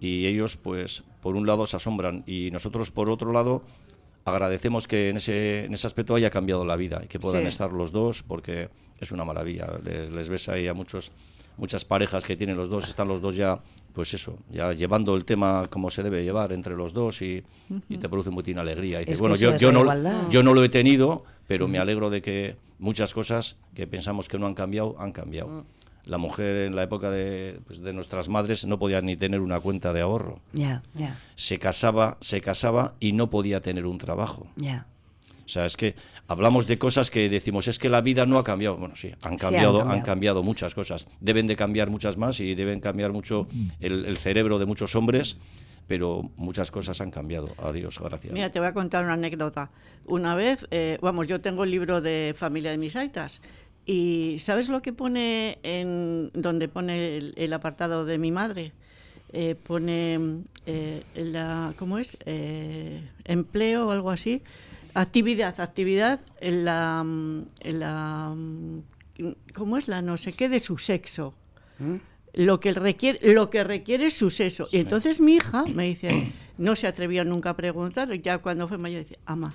y 0.00 0.26
ellos, 0.26 0.56
pues, 0.56 1.02
por 1.20 1.34
un 1.36 1.46
lado 1.46 1.66
se 1.66 1.76
asombran 1.76 2.22
y 2.26 2.50
nosotros, 2.52 2.90
por 2.90 3.10
otro 3.10 3.32
lado, 3.32 3.62
agradecemos 4.24 4.86
que 4.86 5.08
en 5.08 5.16
ese, 5.16 5.64
en 5.64 5.74
ese 5.74 5.86
aspecto 5.86 6.14
haya 6.14 6.30
cambiado 6.30 6.64
la 6.64 6.76
vida 6.76 7.00
y 7.04 7.08
que 7.08 7.18
puedan 7.18 7.42
Sí. 7.42 7.48
estar 7.48 7.72
los 7.72 7.92
dos 7.92 8.22
porque 8.22 8.68
es 9.00 9.10
una 9.12 9.24
maravilla. 9.24 9.66
Les, 9.84 10.10
les 10.10 10.28
ves 10.28 10.48
ahí 10.48 10.68
a 10.68 10.74
muchos 10.74 11.12
muchas 11.56 11.84
parejas 11.84 12.24
que 12.24 12.36
tienen 12.36 12.56
los 12.56 12.68
dos, 12.70 12.88
están 12.88 13.08
los 13.08 13.20
dos 13.20 13.34
ya, 13.34 13.58
pues 13.92 14.14
eso, 14.14 14.36
ya 14.48 14.72
llevando 14.74 15.16
el 15.16 15.24
tema 15.24 15.66
como 15.68 15.90
se 15.90 16.04
debe 16.04 16.22
llevar 16.22 16.52
entre 16.52 16.76
los 16.76 16.92
dos 16.92 17.20
y, 17.20 17.42
y 17.88 17.96
te 17.98 18.08
produce 18.08 18.30
mucha 18.30 18.60
alegría. 18.60 19.02
Y 19.02 19.06
dices, 19.06 19.18
bueno, 19.18 19.34
yo, 19.34 19.56
yo, 19.56 19.72
no, 19.72 19.80
igualdad. 19.80 20.28
yo 20.30 20.44
no 20.44 20.54
lo 20.54 20.62
he 20.62 20.68
tenido, 20.68 21.24
pero 21.48 21.66
me 21.66 21.80
alegro 21.80 22.10
de 22.10 22.22
que 22.22 22.54
muchas 22.78 23.12
cosas 23.12 23.56
que 23.74 23.88
pensamos 23.88 24.28
que 24.28 24.38
no 24.38 24.46
han 24.46 24.54
cambiado, 24.54 24.94
han 25.00 25.10
cambiado. 25.10 25.64
La 26.08 26.18
mujer 26.18 26.56
en 26.66 26.74
la 26.74 26.82
época 26.82 27.10
de, 27.10 27.60
pues, 27.66 27.80
de 27.80 27.92
nuestras 27.92 28.28
madres 28.28 28.64
no 28.66 28.78
podía 28.78 29.00
ni 29.02 29.14
tener 29.16 29.40
una 29.40 29.60
cuenta 29.60 29.92
de 29.92 30.00
ahorro. 30.00 30.40
Ya, 30.52 30.82
ya, 30.94 31.18
Se 31.36 31.58
casaba, 31.58 32.16
se 32.20 32.40
casaba 32.40 32.94
y 32.98 33.12
no 33.12 33.28
podía 33.30 33.60
tener 33.60 33.86
un 33.86 33.98
trabajo. 33.98 34.48
ya. 34.56 34.86
O 35.44 35.50
sea, 35.50 35.64
es 35.64 35.78
que 35.78 35.94
hablamos 36.26 36.66
de 36.66 36.76
cosas 36.76 37.10
que 37.10 37.30
decimos, 37.30 37.68
es 37.68 37.78
que 37.78 37.88
la 37.88 38.02
vida 38.02 38.26
no 38.26 38.36
ha 38.38 38.44
cambiado. 38.44 38.76
Bueno, 38.76 38.94
sí, 38.96 39.12
han 39.22 39.38
cambiado, 39.38 39.80
han 39.80 39.86
cambiado. 39.86 40.04
cambiado, 40.04 40.42
muchas 40.42 40.74
cosas. 40.74 41.06
Deben 41.22 41.46
de 41.46 41.56
cambiar 41.56 41.88
muchas 41.88 42.18
más 42.18 42.38
y 42.40 42.54
deben 42.54 42.80
cambiar 42.80 43.12
mucho 43.12 43.48
el, 43.80 44.04
el 44.04 44.18
cerebro 44.18 44.58
de 44.58 44.66
muchos 44.66 44.94
hombres, 44.94 45.38
pero 45.86 46.30
muchas 46.36 46.70
cosas 46.70 47.00
han 47.00 47.10
cambiado. 47.10 47.54
Adiós, 47.56 47.98
gracias. 47.98 48.30
Mira, 48.34 48.50
te 48.52 48.58
voy 48.60 48.68
a 48.68 48.74
contar 48.74 49.04
una 49.04 49.14
anécdota. 49.14 49.70
Una 50.04 50.34
vez, 50.34 50.66
eh, 50.70 50.98
vamos, 51.00 51.26
yo 51.26 51.40
tengo 51.40 51.64
el 51.64 51.70
libro 51.70 52.02
de 52.02 52.34
Familia 52.36 52.70
de 52.70 52.76
mis 52.76 52.94
Aitas. 52.94 53.40
Y 53.90 54.36
¿sabes 54.40 54.68
lo 54.68 54.82
que 54.82 54.92
pone 54.92 55.58
en 55.62 56.30
donde 56.34 56.68
pone 56.68 57.16
el, 57.16 57.32
el 57.38 57.52
apartado 57.54 58.04
de 58.04 58.18
mi 58.18 58.30
madre? 58.30 58.74
Eh, 59.32 59.54
pone 59.54 60.44
eh, 60.66 61.02
la, 61.14 61.72
¿cómo 61.78 61.96
es? 61.98 62.18
Eh, 62.26 63.02
empleo 63.24 63.86
o 63.86 63.90
algo 63.90 64.10
así. 64.10 64.42
Actividad, 64.92 65.58
actividad 65.58 66.20
en 66.42 66.66
la, 66.66 67.02
mm, 67.02 67.46
en 67.60 67.80
la 67.80 68.34
mm, 68.36 68.82
¿cómo 69.54 69.78
es 69.78 69.88
la 69.88 70.02
no 70.02 70.18
sé 70.18 70.34
qué 70.34 70.50
de 70.50 70.60
su 70.60 70.76
sexo? 70.76 71.32
Lo 72.34 72.60
que 72.60 72.74
requiere, 72.74 73.32
lo 73.32 73.48
que 73.48 73.64
requiere 73.64 74.10
su 74.10 74.28
sexo. 74.28 74.68
Y 74.70 74.80
entonces 74.80 75.18
mi 75.18 75.36
hija 75.36 75.64
me 75.74 75.86
dice, 75.86 76.30
no 76.58 76.76
se 76.76 76.88
atrevió 76.88 77.24
nunca 77.24 77.50
a 77.50 77.56
preguntar, 77.56 78.12
ya 78.20 78.36
cuando 78.36 78.68
fue 78.68 78.76
mayor 78.76 79.00
dice, 79.04 79.18
ama, 79.24 79.54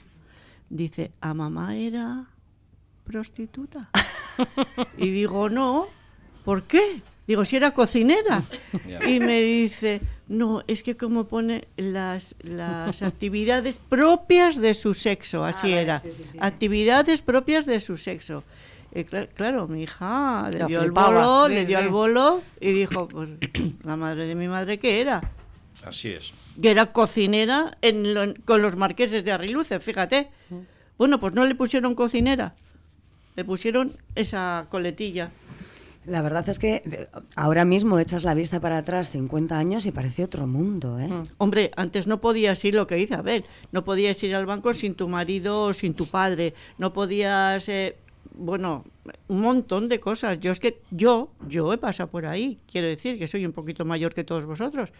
dice, 0.72 1.12
¿a 1.22 1.36
mamá 1.36 1.76
era 1.76 2.30
prostituta? 3.04 3.92
Y 4.98 5.10
digo, 5.12 5.50
no, 5.50 5.88
¿por 6.46 6.64
qué? 6.64 7.02
Digo, 7.28 7.46
si 7.46 7.56
era 7.56 7.72
cocinera. 7.72 8.44
Y 9.08 9.20
me 9.20 9.42
dice, 9.42 10.02
no, 10.28 10.62
es 10.68 10.84
que 10.84 10.98
como 10.98 11.26
pone 11.26 11.68
las, 11.78 12.36
las 12.42 13.02
actividades 13.02 13.80
propias 13.90 14.58
de 14.58 14.74
su 14.74 14.94
sexo, 14.94 15.46
así 15.46 15.72
era. 15.72 16.02
Actividades 16.40 17.22
propias 17.22 17.66
de 17.66 17.80
su 17.80 17.96
sexo. 17.98 18.44
Y 18.96 19.06
cla- 19.06 19.28
claro, 19.34 19.68
mi 19.68 19.84
hija 19.84 20.50
le 20.52 20.66
dio 20.66 20.82
el 20.84 20.92
bolo, 20.92 21.46
sí, 21.48 21.54
le 21.54 21.66
dio 21.66 21.80
sí. 21.80 21.84
el 21.86 21.90
bolo 21.90 22.44
y 22.60 22.72
dijo, 22.74 23.08
pues 23.08 23.30
la 23.84 23.96
madre 23.98 24.28
de 24.28 24.36
mi 24.36 24.48
madre, 24.48 24.78
¿qué 24.78 25.00
era? 25.02 25.32
Así 25.84 26.10
es. 26.10 26.32
que 26.62 26.70
era 26.72 26.92
cocinera 26.94 27.76
en 27.82 28.14
lo- 28.14 28.34
con 28.46 28.62
los 28.62 28.76
marqueses 28.76 29.24
de 29.26 29.32
Arriluce, 29.32 29.80
fíjate. 29.80 30.30
Bueno, 30.98 31.20
pues 31.20 31.34
no 31.34 31.46
le 31.46 31.56
pusieron 31.56 31.96
cocinera, 31.96 32.54
le 33.36 33.46
pusieron 33.46 33.98
esa 34.16 34.68
coletilla. 34.70 35.32
La 36.06 36.22
verdad 36.22 36.48
es 36.50 36.60
que 36.60 36.82
eh, 36.86 37.08
ahora 37.36 37.64
mismo 37.64 37.98
echas 37.98 38.24
la 38.24 38.34
vista 38.34 38.60
para 38.60 38.80
atrás 38.80 39.10
50 39.12 39.58
años 39.58 39.86
y 39.86 39.92
parece 39.92 40.24
otro 40.24 40.48
mundo, 40.48 41.00
¿eh? 41.00 41.10
Hombre, 41.38 41.72
antes 41.78 42.08
no 42.08 42.20
podías 42.20 42.64
ir 42.66 42.76
lo 42.76 42.88
que 42.88 43.00
hice, 43.00 43.16
a 43.16 43.22
ver, 43.22 43.46
no 43.72 43.86
podías 43.86 44.22
ir 44.24 44.36
al 44.36 44.46
banco 44.46 44.74
sin 44.74 44.96
tu 44.96 45.08
marido 45.08 45.64
o 45.64 45.74
sin 45.74 45.94
tu 45.94 46.08
padre, 46.08 46.54
no 46.78 46.92
podías, 46.92 47.70
eh, 47.70 47.96
bueno, 48.36 48.84
un 49.30 49.42
montón 49.42 49.88
de 49.88 50.02
cosas. 50.02 50.40
Yo 50.42 50.52
es 50.52 50.60
que 50.60 50.82
yo, 50.92 51.32
yo 51.48 51.72
he 51.72 51.78
pasado 51.78 52.10
por 52.10 52.26
ahí, 52.26 52.60
quiero 52.70 52.88
decir 52.88 53.18
que 53.18 53.28
soy 53.28 53.46
un 53.46 53.54
poquito 53.54 53.86
mayor 53.86 54.14
que 54.14 54.26
todos 54.26 54.46
vosotros, 54.46 54.92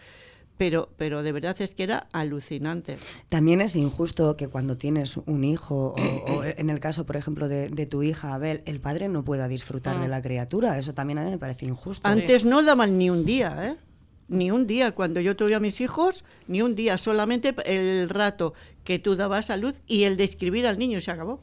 pero, 0.56 0.88
pero 0.96 1.22
de 1.22 1.32
verdad 1.32 1.60
es 1.60 1.74
que 1.74 1.82
era 1.82 2.06
alucinante. 2.12 2.96
También 3.28 3.60
es 3.60 3.74
injusto 3.74 4.36
que 4.36 4.48
cuando 4.48 4.76
tienes 4.76 5.16
un 5.16 5.44
hijo, 5.44 5.94
o, 5.96 6.32
o 6.32 6.44
en 6.44 6.70
el 6.70 6.80
caso, 6.80 7.06
por 7.06 7.16
ejemplo, 7.16 7.48
de, 7.48 7.68
de 7.68 7.86
tu 7.86 8.02
hija 8.02 8.34
Abel, 8.34 8.62
el 8.66 8.80
padre 8.80 9.08
no 9.08 9.24
pueda 9.24 9.48
disfrutar 9.48 10.00
de 10.00 10.08
la 10.08 10.22
criatura. 10.22 10.78
Eso 10.78 10.94
también 10.94 11.18
a 11.18 11.24
mí 11.24 11.30
me 11.30 11.38
parece 11.38 11.66
injusto. 11.66 12.06
Antes 12.08 12.44
no 12.44 12.62
daban 12.62 12.98
ni 12.98 13.10
un 13.10 13.24
día, 13.24 13.68
¿eh? 13.68 13.76
Ni 14.28 14.50
un 14.50 14.66
día. 14.66 14.92
Cuando 14.92 15.20
yo 15.20 15.36
tuve 15.36 15.54
a 15.54 15.60
mis 15.60 15.80
hijos, 15.80 16.24
ni 16.48 16.62
un 16.62 16.74
día. 16.74 16.96
Solamente 16.98 17.54
el 17.66 18.08
rato 18.08 18.54
que 18.84 18.98
tú 18.98 19.16
dabas 19.16 19.50
a 19.50 19.56
luz 19.56 19.80
y 19.86 20.04
el 20.04 20.16
de 20.16 20.24
escribir 20.24 20.66
al 20.66 20.78
niño 20.78 21.00
se 21.00 21.10
acabó. 21.10 21.40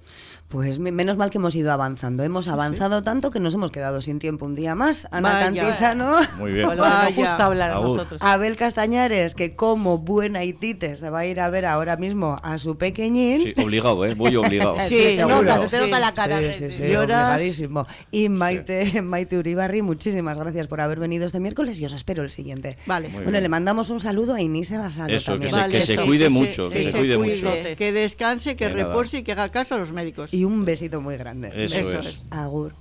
Pues 0.52 0.80
me- 0.80 0.92
menos 0.92 1.16
mal 1.16 1.30
que 1.30 1.38
hemos 1.38 1.56
ido 1.56 1.72
avanzando. 1.72 2.24
Hemos 2.24 2.50
avanzado 2.50 3.04
tanto 3.04 3.32
que 3.32 3.40
nos 3.40 3.54
hemos 3.56 3.72
quedado 3.72 4.02
sin 4.02 4.20
tiempo 4.20 4.46
un 4.46 4.54
día 4.56 4.76
más. 4.76 5.08
Ana 5.12 5.32
Vaya. 5.32 5.46
Cantisano. 5.46 6.12
Muy 6.38 6.52
bien. 6.52 6.68
Gusta 7.16 7.46
hablar 7.46 7.72
a 7.72 7.76
nosotros. 7.76 8.22
Abel 8.22 8.58
Castañares, 8.58 9.34
que 9.34 9.56
como 9.56 9.98
buena 10.00 10.44
itite 10.44 10.96
se 10.98 11.10
va 11.10 11.20
a 11.20 11.26
ir 11.26 11.40
a 11.40 11.50
ver 11.50 11.66
ahora 11.66 11.96
mismo 11.96 12.38
a 12.44 12.58
su 12.58 12.78
pequeñín. 12.78 13.42
Sí, 13.44 13.54
obligado, 13.64 14.06
¿eh? 14.06 14.14
Muy 14.16 14.36
obligado. 14.36 14.76
Sí, 14.92 14.98
se 14.98 15.16
seguro. 15.16 15.42
nota, 15.44 15.62
se 15.62 15.68
te 15.70 15.78
Sí, 15.78 15.84
nota 15.86 16.00
la 16.00 16.14
cara. 16.14 16.40
Sí, 16.40 16.46
sí, 16.48 16.54
sí, 16.54 16.72
sí. 16.72 16.84
sí, 16.88 16.96
obligadísimo. 16.96 17.88
Y 18.12 18.28
Maite, 18.30 19.02
Maite 19.02 19.38
Uribarri, 19.38 19.82
muchísimas 19.82 20.38
gracias 20.38 20.68
por 20.68 20.82
haber 20.82 21.00
venido 21.00 21.26
este 21.26 21.40
miércoles 21.40 21.80
y 21.80 21.86
os 21.86 21.94
espero 21.94 22.24
el 22.24 22.32
siguiente. 22.34 22.78
Vale. 22.86 23.08
Muy 23.08 23.18
bueno, 23.20 23.32
bien. 23.32 23.44
le 23.44 23.50
mandamos 23.50 23.90
un 23.90 24.02
saludo 24.02 24.34
a 24.34 24.42
Inise 24.42 24.78
Basalo 24.78 25.14
Eso, 25.14 25.40
que 25.40 25.48
también. 25.48 25.82
se- 25.84 25.96
que 25.96 26.00
se 26.02 26.06
cuide 26.06 26.30
mucho, 26.30 26.70
que 26.70 26.92
se 26.92 26.98
cuide 26.98 27.18
mucho. 27.18 27.52
Que 27.78 27.92
descanse, 27.94 28.58
que 28.58 28.68
repose 28.70 29.20
y 29.20 29.24
que 29.24 29.32
haga 29.32 29.48
caso 29.50 29.76
a 29.76 29.78
los 29.78 29.94
médicos. 29.94 30.34
Y 30.34 30.41
un 30.44 30.66
besito 30.66 31.02
muy 31.02 31.18
grande. 31.18 31.50
Eso, 31.54 31.78
Eso 31.78 32.00
es. 32.00 32.06
es. 32.08 32.28
Agur. 32.32 32.74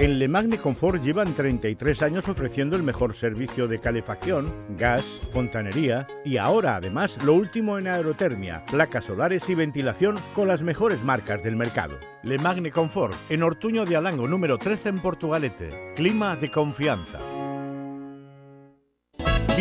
En 0.00 0.18
Le 0.18 0.26
Magne 0.26 0.58
Confort 0.58 1.00
llevan 1.02 1.32
33 1.32 2.02
años 2.02 2.28
ofreciendo 2.28 2.76
el 2.76 2.82
mejor 2.82 3.14
servicio 3.14 3.68
de 3.68 3.78
calefacción, 3.78 4.52
gas, 4.76 5.20
fontanería 5.32 6.08
y 6.24 6.38
ahora 6.38 6.76
además 6.76 7.22
lo 7.22 7.34
último 7.34 7.78
en 7.78 7.86
aerotermia, 7.86 8.64
placas 8.66 9.04
solares 9.04 9.48
y 9.48 9.54
ventilación 9.54 10.16
con 10.34 10.48
las 10.48 10.62
mejores 10.62 11.04
marcas 11.04 11.44
del 11.44 11.56
mercado. 11.56 11.98
Le 12.24 12.38
Magne 12.38 12.72
Confort 12.72 13.14
en 13.28 13.44
Ortuño 13.44 13.84
de 13.84 13.96
Alango 13.96 14.26
número 14.26 14.58
13 14.58 14.88
en 14.88 14.98
Portugalete. 14.98 15.92
Clima 15.94 16.34
de 16.34 16.50
confianza. 16.50 17.18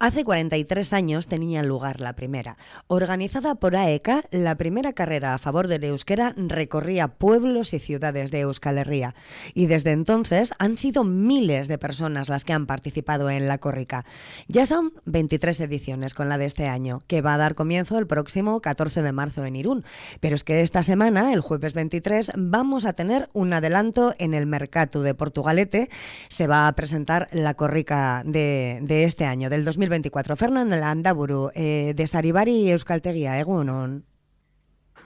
Hace 0.00 0.22
43 0.22 0.92
años 0.92 1.26
tenía 1.26 1.64
lugar 1.64 2.00
la 2.00 2.12
primera. 2.12 2.56
Organizada 2.86 3.56
por 3.56 3.74
AECA, 3.74 4.22
la 4.30 4.54
primera 4.54 4.92
carrera 4.92 5.34
a 5.34 5.38
favor 5.38 5.66
del 5.66 5.82
euskera 5.82 6.34
recorría 6.36 7.08
pueblos 7.08 7.72
y 7.72 7.80
ciudades 7.80 8.30
de 8.30 8.40
Euskal 8.40 8.78
Herria. 8.78 9.16
Y 9.54 9.66
desde 9.66 9.90
entonces 9.90 10.54
han 10.60 10.78
sido 10.78 11.02
miles 11.02 11.66
de 11.66 11.78
personas 11.78 12.28
las 12.28 12.44
que 12.44 12.52
han 12.52 12.66
participado 12.66 13.28
en 13.28 13.48
la 13.48 13.58
corrica. 13.58 14.04
Ya 14.46 14.66
son 14.66 14.92
23 15.06 15.58
ediciones 15.58 16.14
con 16.14 16.28
la 16.28 16.38
de 16.38 16.44
este 16.44 16.68
año, 16.68 17.00
que 17.08 17.20
va 17.20 17.34
a 17.34 17.38
dar 17.38 17.56
comienzo 17.56 17.98
el 17.98 18.06
próximo 18.06 18.60
14 18.60 19.02
de 19.02 19.10
marzo 19.10 19.44
en 19.46 19.56
Irún. 19.56 19.84
Pero 20.20 20.36
es 20.36 20.44
que 20.44 20.60
esta 20.60 20.84
semana, 20.84 21.32
el 21.32 21.40
jueves 21.40 21.72
23, 21.72 22.30
vamos 22.36 22.86
a 22.86 22.92
tener 22.92 23.30
un 23.32 23.52
adelanto 23.52 24.14
en 24.20 24.34
el 24.34 24.46
Mercatu 24.46 25.00
de 25.00 25.14
Portugalete. 25.16 25.88
Se 26.28 26.46
va 26.46 26.68
a 26.68 26.72
presentar 26.76 27.28
la 27.32 27.54
corrica 27.54 28.22
de, 28.24 28.78
de 28.82 29.02
este 29.02 29.24
año, 29.24 29.50
del 29.50 29.64
2024. 29.88 30.36
Fernando 30.36 30.76
Landaburu, 30.76 31.50
eh, 31.54 31.94
de 31.96 32.06
Saribari 32.06 32.56
y 32.62 32.70
Euskaltegia, 32.70 33.38
Egunon. 33.40 34.04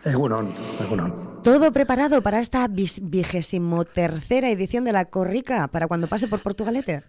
Egunon, 0.04 0.52
egunon. 0.80 1.42
¿Todo 1.42 1.72
preparado 1.72 2.22
para 2.22 2.40
esta 2.40 2.66
vigésimo 2.68 3.84
tercera 3.84 4.50
edición 4.50 4.84
de 4.84 4.92
la 4.92 5.04
corrica, 5.04 5.68
para 5.68 5.86
cuando 5.86 6.08
pase 6.08 6.26
por 6.26 6.40
Portugalete? 6.40 7.04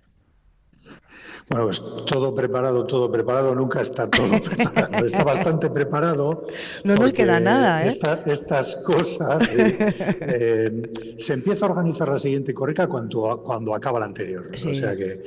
Bueno, 1.50 1.66
pues 1.66 1.82
todo 2.06 2.34
preparado, 2.34 2.86
todo 2.86 3.12
preparado, 3.12 3.54
nunca 3.54 3.82
está 3.82 4.10
todo 4.10 4.26
preparado. 4.56 5.06
Está 5.06 5.24
bastante 5.24 5.70
preparado. 5.70 6.48
No 6.84 6.96
nos 6.96 7.12
queda 7.14 7.40
nada, 7.40 7.84
¿eh? 7.84 7.90
esta- 7.90 8.24
estas 8.26 8.78
cosas 8.78 9.48
eh, 9.56 9.78
eh, 10.22 10.82
se 11.18 11.34
empieza 11.34 11.66
a 11.66 11.70
organizar 11.70 12.08
la 12.08 12.18
siguiente 12.20 12.54
corrica 12.54 12.88
cuando, 12.88 13.44
cuando 13.46 13.76
acaba 13.76 14.00
la 14.00 14.06
anterior. 14.06 14.50
Sí. 14.56 14.70
O 14.72 14.76
sea 14.76 14.96
que, 14.96 15.22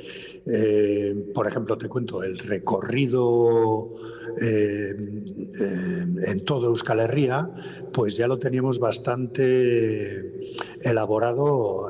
eh, 0.47 1.15
por 1.33 1.47
ejemplo, 1.47 1.77
te 1.77 1.87
cuento, 1.87 2.23
el 2.23 2.37
recorrido 2.39 3.95
eh, 4.41 4.95
eh, 5.59 6.05
en 6.25 6.45
todo 6.45 6.67
Euskal 6.67 6.99
Herria, 6.99 7.49
pues 7.93 8.17
ya 8.17 8.27
lo 8.27 8.37
teníamos 8.39 8.79
bastante 8.79 10.53
elaborado 10.81 11.89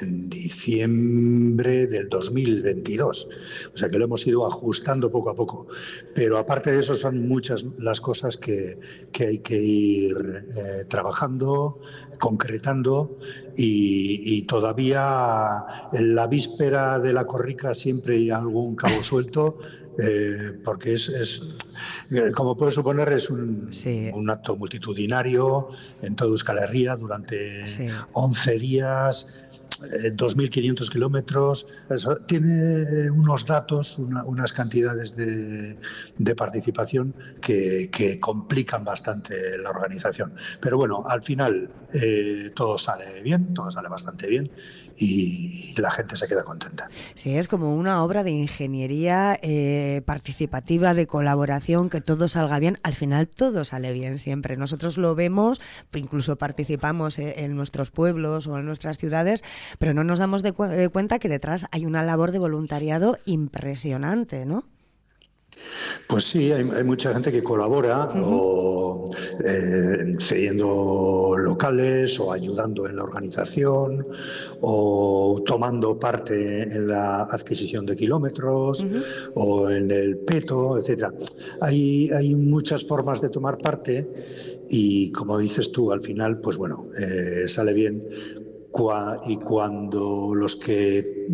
en 0.00 0.28
diciembre 0.28 1.86
del 1.86 2.08
2022. 2.08 3.28
O 3.74 3.76
sea 3.76 3.88
que 3.88 3.98
lo 3.98 4.06
hemos 4.06 4.26
ido 4.26 4.46
ajustando 4.46 5.10
poco 5.10 5.30
a 5.30 5.34
poco. 5.34 5.66
Pero 6.14 6.38
aparte 6.38 6.72
de 6.72 6.80
eso 6.80 6.94
son 6.94 7.26
muchas 7.28 7.64
las 7.78 8.00
cosas 8.00 8.36
que, 8.36 8.78
que 9.12 9.26
hay 9.26 9.38
que 9.38 9.60
ir 9.62 10.46
eh, 10.56 10.84
trabajando, 10.88 11.80
concretando 12.18 13.18
y, 13.56 14.42
todavía 14.42 15.64
en 15.92 16.14
la 16.14 16.26
víspera 16.26 16.98
de 16.98 17.12
la 17.12 17.26
corrica 17.26 17.72
siempre 17.72 18.16
hay 18.16 18.30
algún 18.30 18.76
cabo 18.76 19.02
suelto. 19.02 19.58
Eh, 19.96 20.58
porque 20.64 20.94
es, 20.94 21.08
es, 21.08 21.54
eh, 22.10 22.32
como 22.34 22.56
puedes 22.56 22.74
suponer, 22.74 23.12
es 23.12 23.30
un, 23.30 23.70
un, 24.12 24.30
acto 24.30 24.56
multitudinario 24.56 25.68
en 26.02 26.16
toda 26.16 26.30
Euskal 26.30 26.58
Herria 26.58 26.96
durante 26.96 27.64
11 28.12 28.58
días, 28.58 29.28
2.500 29.80 30.86
eh, 30.86 30.90
kilómetros. 30.90 31.66
Tiene 32.26 33.10
unos 33.10 33.46
datos, 33.46 33.98
unas 33.98 34.52
cantidades 34.52 35.14
de, 35.16 36.34
participación 36.34 37.14
que, 37.40 38.18
complican 38.20 38.84
bastante 38.84 39.58
la 39.58 39.70
organización. 39.70 40.34
Pero 40.60 40.76
bueno, 40.76 41.04
al 41.06 41.22
final 41.22 41.70
eh, 41.92 42.50
todo 42.54 42.78
sale 42.78 43.22
bien, 43.22 43.52
todo 43.54 43.70
sale 43.70 43.88
bastante 43.88 44.28
bien 44.28 44.50
y 44.98 45.74
la 45.78 45.90
gente 45.90 46.16
se 46.16 46.28
queda 46.28 46.44
contenta. 46.44 46.88
Sí, 47.14 47.36
es 47.36 47.48
como 47.48 47.74
una 47.74 48.02
obra 48.02 48.22
de 48.22 48.30
ingeniería 48.30 49.36
eh, 49.42 50.02
participativa, 50.06 50.94
de 50.94 51.06
colaboración, 51.06 51.90
que 51.90 52.00
todo 52.00 52.28
salga 52.28 52.58
bien. 52.58 52.78
Al 52.82 52.94
final 52.94 53.28
todo 53.28 53.64
sale 53.64 53.92
bien 53.92 54.18
siempre. 54.18 54.56
Nosotros 54.56 54.98
lo 54.98 55.14
vemos, 55.14 55.60
incluso 55.92 56.36
participamos 56.36 57.18
en 57.18 57.56
nuestros 57.56 57.90
pueblos 57.90 58.46
o 58.46 58.58
en 58.58 58.66
nuestras 58.66 58.98
ciudades 58.98 59.42
pero 59.78 59.94
no 59.94 60.04
nos 60.04 60.18
damos 60.18 60.42
de, 60.42 60.52
cuenta 60.52 61.18
que 61.18 61.28
detrás 61.28 61.66
hay 61.72 61.86
una 61.86 62.02
labor 62.02 62.32
de 62.32 62.38
voluntariado 62.38 63.18
impresionante, 63.24 64.44
¿no? 64.46 64.64
Pues 66.06 66.24
sí, 66.24 66.52
hay, 66.52 66.64
mucha 66.84 67.12
gente 67.12 67.32
que 67.32 67.42
colabora 67.42 68.10
o 68.14 69.10
eh, 69.44 70.16
cediendo 70.18 71.34
locales 71.38 72.20
o 72.20 72.32
ayudando 72.32 72.86
en 72.86 72.96
la 72.96 73.04
organización 73.04 74.06
o 74.60 75.42
tomando 75.46 75.98
parte 75.98 76.62
en 76.62 76.88
la 76.88 77.22
adquisición 77.24 77.86
de 77.86 77.96
kilómetros 77.96 78.86
o 79.34 79.70
en 79.70 79.90
el 79.90 80.18
peto, 80.18 80.78
etcétera. 80.78 81.12
Hay, 81.60 82.10
hay 82.10 82.34
muchas 82.34 82.84
formas 82.84 83.20
de 83.20 83.30
tomar 83.30 83.58
parte 83.58 84.08
y 84.68 85.10
como 85.12 85.38
dices 85.38 85.72
tú, 85.72 85.90
al 85.90 86.02
final, 86.02 86.40
pues 86.40 86.56
bueno, 86.56 86.88
eh, 86.98 87.48
sale 87.48 87.72
bien 87.72 88.02
y 89.26 89.36
cuando 89.36 90.34
los 90.34 90.56
que 90.56 91.24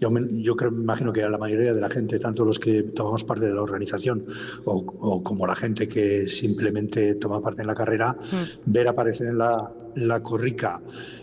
yo, 0.00 0.10
yo 0.18 0.56
creo, 0.56 0.70
me 0.70 0.82
imagino 0.82 1.12
que 1.12 1.22
a 1.22 1.28
la 1.28 1.38
mayoría 1.38 1.74
de 1.74 1.80
la 1.80 1.90
gente, 1.90 2.18
tanto 2.18 2.44
los 2.44 2.58
que 2.58 2.82
tomamos 2.82 3.24
parte 3.24 3.46
de 3.46 3.54
la 3.54 3.62
organización 3.62 4.26
o, 4.64 5.22
como 5.22 5.46
la 5.46 5.54
gente 5.54 5.88
que 5.88 6.28
simplemente 6.28 7.14
toma 7.14 7.40
parte 7.40 7.62
en 7.62 7.68
la 7.68 7.74
carrera, 7.74 8.12
mm. 8.12 8.72
ver 8.72 8.88
aparecer 8.88 9.28
en 9.28 9.38
la, 9.38 9.72
la 9.94 10.22
corrica 10.22 10.80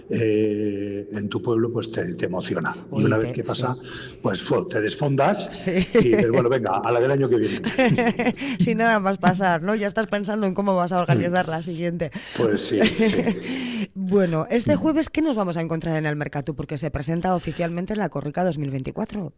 eh, 0.10 1.08
en 1.14 1.30
tu 1.30 1.42
pueblo, 1.42 1.72
pues 1.72 1.92
te, 1.92 2.14
emociona. 2.26 2.76
y 2.92 3.04
una 3.04 3.18
vez 3.18 3.32
que 3.32 3.44
pasa, 3.44 3.76
pues 4.22 4.44
te 4.70 4.82
desfondas 4.82 5.50
y 5.68 6.00
dices, 6.00 6.30
bueno, 6.30 6.48
venga, 6.48 6.78
a 6.78 6.92
la 6.92 7.00
del 7.00 7.12
año 7.12 7.28
que 7.28 7.38
viene. 7.38 7.62
Sin 8.60 8.78
nada 8.78 9.00
más 9.00 9.18
pasar, 9.18 9.64
¿no? 9.64 9.74
Ya 9.74 9.88
estás 9.88 10.08
pensando 10.08 10.46
en 10.46 10.54
cómo 10.54 10.76
vas 10.76 10.92
a 10.92 11.00
organizar 11.00 11.48
la 11.48 11.62
siguiente. 11.64 12.12
Pues 12.38 12.68
sí, 12.68 12.80
sí. 12.82 13.90
bueno, 13.96 14.46
este 14.52 14.76
jueves, 14.76 15.10
¿qué 15.10 15.24
nos 15.24 15.36
vamos 15.36 15.58
a 15.58 15.62
encontrar 15.62 15.98
en 15.98 16.06
el 16.06 16.16
mercado? 16.16 16.54
Porque 16.54 16.78
se 16.78 16.92
presenta 16.92 17.34
oficialmente 17.36 17.96
la 17.96 18.10
Corrica 18.10 18.44
2024. 18.58 19.32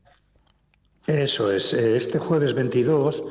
Eso 1.08 1.54
es, 1.54 1.74
eh, 1.74 1.96
este 1.96 2.20
jueves 2.20 2.54
22 2.54 3.24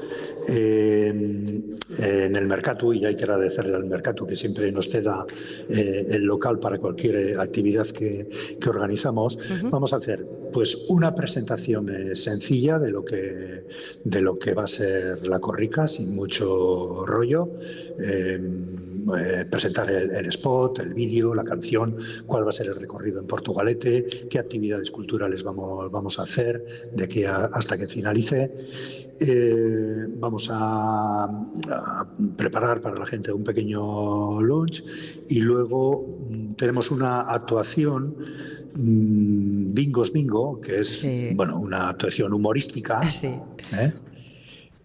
en 0.49 2.37
el 2.37 2.47
Mercatu, 2.47 2.93
y 2.93 3.05
hay 3.05 3.17
que 3.17 3.25
agradecerle 3.25 3.77
al 3.77 3.85
Mercatu 3.85 4.27
que 4.27 4.37
siempre 4.37 4.71
nos 4.73 4.89
ceda 4.89 5.27
eh, 5.69 6.07
el 6.11 6.25
local 6.25 6.59
para 6.59 6.79
cualquier 6.79 7.39
actividad 7.39 7.87
que, 7.89 8.29
organizamos, 8.67 9.39
vamos 9.65 9.93
a 9.93 9.97
hacer 9.97 10.27
pues 10.53 10.75
una 10.89 11.15
presentación 11.15 11.89
eh, 11.89 12.17
sencilla 12.17 12.79
de 12.79 12.91
lo, 12.91 13.05
que, 13.05 13.67
de 14.05 14.21
lo 14.21 14.39
que 14.39 14.55
va 14.55 14.65
a 14.65 14.69
ser 14.69 15.27
la 15.27 15.39
corrica, 15.39 15.87
sin 15.87 16.15
mucho 16.15 17.05
rollo. 17.07 17.51
Eh, 19.07 19.45
presentar 19.49 19.89
el, 19.89 20.27
spot, 20.27 20.81
el 20.81 20.93
vídeo, 20.93 21.33
la 21.33 21.45
canción, 21.45 21.97
cuál 22.27 22.45
va 22.45 22.49
a 22.49 22.53
ser 22.53 22.67
el 22.67 22.75
recorrido 22.75 23.21
en 23.21 23.27
Portugalete, 23.29 24.27
qué 24.29 24.41
actividades 24.41 24.91
culturales 24.91 25.45
vamos, 25.45 25.93
vamos 25.93 26.19
a 26.19 26.23
hacer 26.23 26.91
de 26.93 27.05
aquí 27.05 27.23
hasta 27.25 27.66
que 27.75 27.87
finalice. 27.87 28.51
Eh, 29.19 30.07
vamos 30.19 30.49
a, 30.53 31.27
preparar 32.37 32.81
para 32.81 32.99
la 32.99 33.07
gente 33.07 33.33
un 33.33 33.45
pequeño 33.45 34.43
lunch 34.43 34.85
y 35.29 35.41
luego 35.41 36.07
mm, 36.29 36.55
tenemos 36.55 36.91
una 36.91 37.23
actuación 37.23 38.15
mm, 38.75 39.73
Bingos 39.73 40.13
Bingo, 40.13 40.61
que 40.61 40.81
es 40.81 41.05
bueno, 41.35 41.59
una 41.59 41.89
actuación 41.89 42.35
humorística. 42.35 43.11
Sí. 43.11 43.39
¿eh? 43.73 43.95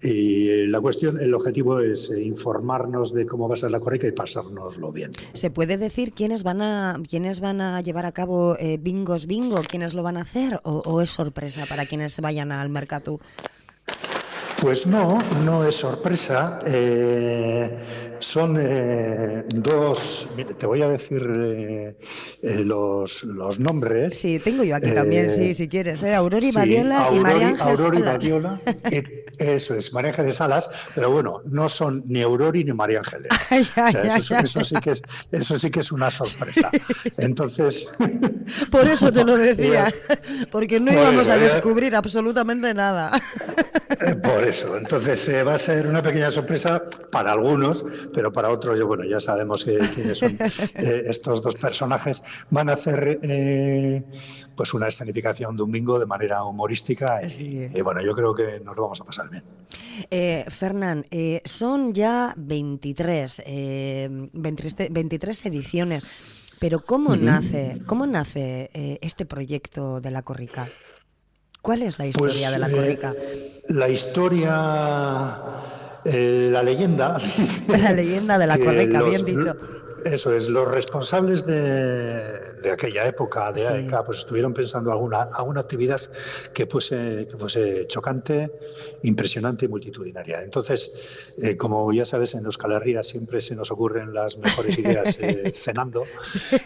Y 0.03 0.65
la 0.67 0.81
cuestión, 0.81 1.19
el 1.19 1.33
objetivo 1.33 1.79
es 1.79 2.09
eh, 2.09 2.21
informarnos 2.23 3.13
de 3.13 3.25
cómo 3.25 3.47
va 3.47 3.53
a 3.53 3.57
ser 3.57 3.71
la 3.71 3.79
corrica 3.79 4.07
y 4.07 4.11
pasárnoslo 4.11 4.91
bien. 4.91 5.11
¿Se 5.33 5.51
puede 5.51 5.77
decir 5.77 6.13
quiénes 6.13 6.43
van 6.43 6.61
a 6.61 6.99
quiénes 7.07 7.39
van 7.39 7.61
a 7.61 7.81
llevar 7.81 8.05
a 8.05 8.11
cabo 8.11 8.57
eh, 8.57 8.77
bingos 8.79 9.27
bingo, 9.27 9.61
quiénes 9.67 9.93
lo 9.93 10.01
van 10.01 10.17
a 10.17 10.21
hacer 10.21 10.59
o, 10.63 11.01
es 11.01 11.09
sorpresa 11.09 11.65
para 11.67 11.85
quienes 11.85 12.19
vayan 12.19 12.51
al 12.51 12.69
mercado? 12.69 13.19
Pues 14.59 14.87
no, 14.87 15.19
no 15.45 15.67
es 15.67 15.75
sorpresa. 15.75 16.61
Eh, 16.65 17.77
son 18.21 18.57
eh, 18.59 19.43
dos, 19.49 20.27
te 20.57 20.65
voy 20.65 20.81
a 20.81 20.89
decir 20.89 21.21
eh, 21.29 21.95
los, 22.63 23.23
los, 23.23 23.59
nombres. 23.59 24.17
Sí, 24.17 24.39
tengo 24.39 24.63
yo 24.63 24.75
aquí 24.75 24.91
también, 24.91 25.29
sí, 25.29 25.53
si 25.53 25.67
quieres. 25.67 26.03
Aurora 26.03 26.45
y 26.45 26.51
Badiola 26.51 27.09
y 27.13 27.19
María 27.19 27.47
Ángeles 27.49 27.79
Aurora 27.79 27.99
y 27.99 28.01
Badiola, 28.03 28.61
eso 29.37 29.75
es, 29.75 29.93
María 29.93 30.11
Ángeles 30.11 30.35
Salas, 30.35 30.69
pero 30.95 31.11
bueno, 31.11 31.41
no 31.45 31.67
son 31.69 32.03
ni 32.07 32.21
Aurori 32.21 32.63
ni 32.63 32.73
María 32.73 32.99
Ángeles. 32.99 33.31
eso, 34.43 34.63
sí 34.63 34.75
que 34.81 34.91
es, 34.91 35.01
eso 35.31 35.57
sí 35.57 35.69
que 35.71 35.79
es 35.79 35.91
una 35.91 36.11
sorpresa. 36.11 36.69
Entonces. 37.17 37.89
Por 38.69 38.87
eso 38.87 39.11
te 39.11 39.23
lo 39.23 39.37
decía, 39.37 39.91
porque 40.51 40.79
no 40.79 40.91
íbamos 40.91 41.27
a 41.29 41.37
descubrir 41.37 41.95
absolutamente 41.95 42.73
nada. 42.73 43.11
Por 44.23 44.47
eso, 44.47 44.77
entonces 44.77 45.27
eh, 45.27 45.43
va 45.43 45.55
a 45.55 45.57
ser 45.57 45.85
una 45.85 46.01
pequeña 46.01 46.31
sorpresa 46.31 46.83
para 47.11 47.33
algunos, 47.33 47.85
pero 48.13 48.31
para 48.31 48.49
otros, 48.49 48.81
bueno, 48.83 49.03
ya 49.03 49.19
sabemos 49.19 49.63
quiénes 49.63 50.17
son 50.17 50.37
eh, 50.75 51.03
estos 51.07 51.41
dos 51.41 51.55
personajes. 51.55 52.23
Van 52.49 52.69
a 52.69 52.73
hacer 52.73 53.19
eh, 53.21 54.03
pues 54.55 54.73
una 54.73 54.87
escenificación 54.87 55.55
de 55.57 55.63
un 55.63 55.71
bingo 55.71 55.99
de 55.99 56.05
manera 56.05 56.43
humorística 56.43 57.21
y, 57.25 57.81
bueno, 57.81 58.01
yo 58.01 58.13
creo 58.13 58.33
que 58.33 58.59
nos 58.59 58.75
lo 58.75 58.83
vamos 58.83 59.01
a 59.01 59.03
pasar 59.03 59.29
bien. 59.29 59.43
Fernán, 60.49 61.05
son 61.45 61.93
ya 61.93 62.33
23, 62.37 63.43
23, 64.31 65.45
ediciones. 65.45 66.03
Pero 66.59 66.79
¿cómo 66.79 67.15
nace, 67.15 67.81
cómo 67.87 68.05
nace 68.05 68.69
este 69.01 69.25
proyecto 69.25 69.99
de 69.99 70.11
la 70.11 70.21
Corrica? 70.21 70.69
¿Cuál 71.61 71.83
es 71.83 71.99
la 71.99 72.07
historia 72.07 72.49
pues, 72.49 72.51
de 72.51 72.59
la 72.59 72.69
corrica? 72.69 73.13
Eh, 73.17 73.61
la 73.69 73.87
historia, 73.87 75.41
eh, 76.05 76.49
la 76.51 76.63
leyenda. 76.63 77.17
La 77.67 77.91
leyenda 77.91 78.37
de 78.37 78.47
la 78.47 78.57
corrica, 78.57 79.01
bien 79.03 79.25
dicho 79.25 79.55
eso 80.05 80.33
es, 80.33 80.47
los 80.47 80.67
responsables 80.67 81.45
de, 81.45 82.71
aquella 82.71 83.05
época 83.05 83.51
de 83.51 83.67
AECA 83.67 84.03
pues 84.03 84.19
estuvieron 84.19 84.53
pensando 84.53 84.91
alguna, 84.91 85.23
alguna 85.33 85.61
actividad 85.61 86.01
que 86.53 86.65
fuese, 86.65 87.27
que 87.29 87.37
fuese 87.37 87.87
chocante, 87.87 88.51
impresionante 89.03 89.65
y 89.65 89.67
multitudinaria. 89.67 90.41
Entonces, 90.43 91.33
eh, 91.41 91.57
como 91.57 91.91
ya 91.91 92.05
sabes, 92.05 92.35
en 92.35 92.45
Euskal 92.45 92.71
Herria 92.73 93.03
siempre 93.03 93.41
se 93.41 93.55
nos 93.55 93.71
ocurren 93.71 94.13
las 94.13 94.37
mejores 94.37 94.77
ideas 94.77 95.17
eh, 95.19 95.51
cenando, 95.55 96.03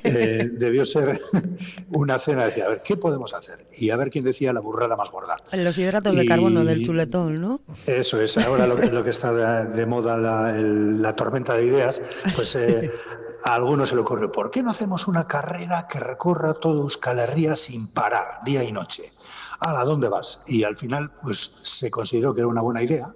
eh, 0.03 0.49
debió 0.51 0.85
ser 0.85 1.19
una 1.91 2.19
cena, 2.19 2.45
decía, 2.45 2.65
a 2.65 2.69
ver, 2.69 2.81
¿qué 2.81 2.97
podemos 2.97 3.33
hacer? 3.33 3.65
Y 3.77 3.89
a 3.89 3.97
ver 3.97 4.09
quién 4.09 4.25
decía 4.25 4.53
la 4.53 4.61
burrada 4.61 4.95
más 4.95 5.11
gorda. 5.11 5.35
Los 5.51 5.77
hidratos 5.77 6.15
de 6.15 6.25
carbono 6.25 6.63
del 6.63 6.83
chuletón, 6.83 7.41
¿no? 7.41 7.61
Eso 7.85 8.21
es, 8.21 8.37
ahora 8.37 8.67
lo, 8.67 8.75
lo 8.75 9.03
que 9.03 9.09
está 9.09 9.65
de, 9.65 9.85
moda 9.85 10.17
la, 10.17 10.51
la, 10.51 11.15
tormenta 11.15 11.55
de 11.55 11.65
ideas, 11.65 12.01
pues 12.35 12.57
a 13.45 13.55
algunos 13.55 13.89
se 13.89 13.95
le 13.95 14.01
ocurrió, 14.01 14.31
¿por 14.31 14.51
qué 14.51 14.61
no 14.61 14.71
hacemos 14.71 15.07
una 15.07 15.27
carrera 15.27 15.87
que 15.87 15.99
recorra 15.99 16.55
todo 16.55 16.81
Euskal 16.81 17.19
Herria 17.19 17.55
sin 17.55 17.87
parar, 17.87 18.39
día 18.43 18.63
y 18.63 18.71
noche? 18.71 19.13
¿A 19.59 19.85
dónde 19.85 20.09
vas? 20.09 20.41
Y 20.47 20.63
al 20.63 20.75
final, 20.75 21.11
pues 21.23 21.51
se 21.61 21.89
consideró 21.89 22.33
que 22.33 22.41
era 22.41 22.47
una 22.47 22.61
buena 22.61 22.83
idea 22.83 23.13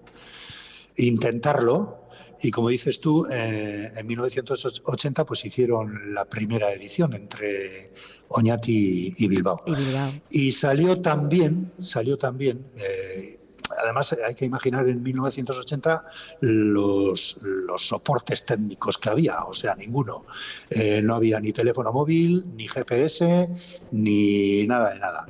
intentarlo 0.99 1.97
Y 2.41 2.51
como 2.51 2.69
dices 2.69 3.01
tú, 3.01 3.25
eh, 3.29 3.91
en 3.97 4.07
1980 4.07 5.25
pues 5.25 5.43
hicieron 5.43 6.13
la 6.13 6.23
primera 6.23 6.71
edición 6.71 7.13
entre 7.13 7.91
Oñati 8.29 9.13
y 9.17 9.27
Bilbao. 9.27 9.61
Y, 10.29 10.51
salió 10.53 11.01
también, 11.01 11.69
salió 11.79 12.17
también, 12.17 12.65
eh, 12.77 13.38
además 13.81 14.15
hay 14.25 14.35
que 14.35 14.45
imaginar 14.45 14.87
en 14.87 15.01
1980 15.01 16.05
los, 16.41 17.37
los 17.41 17.87
soportes 17.87 18.45
técnicos 18.45 18.97
que 18.97 19.09
había, 19.09 19.43
o 19.43 19.53
sea, 19.53 19.75
ninguno. 19.75 20.25
Eh, 20.69 21.01
no 21.01 21.15
había 21.15 21.39
ni 21.39 21.51
teléfono 21.51 21.91
móvil, 21.91 22.45
ni 22.55 22.67
GPS, 22.67 23.49
ni 23.91 24.67
nada 24.67 24.93
de 24.93 24.99
nada. 24.99 25.25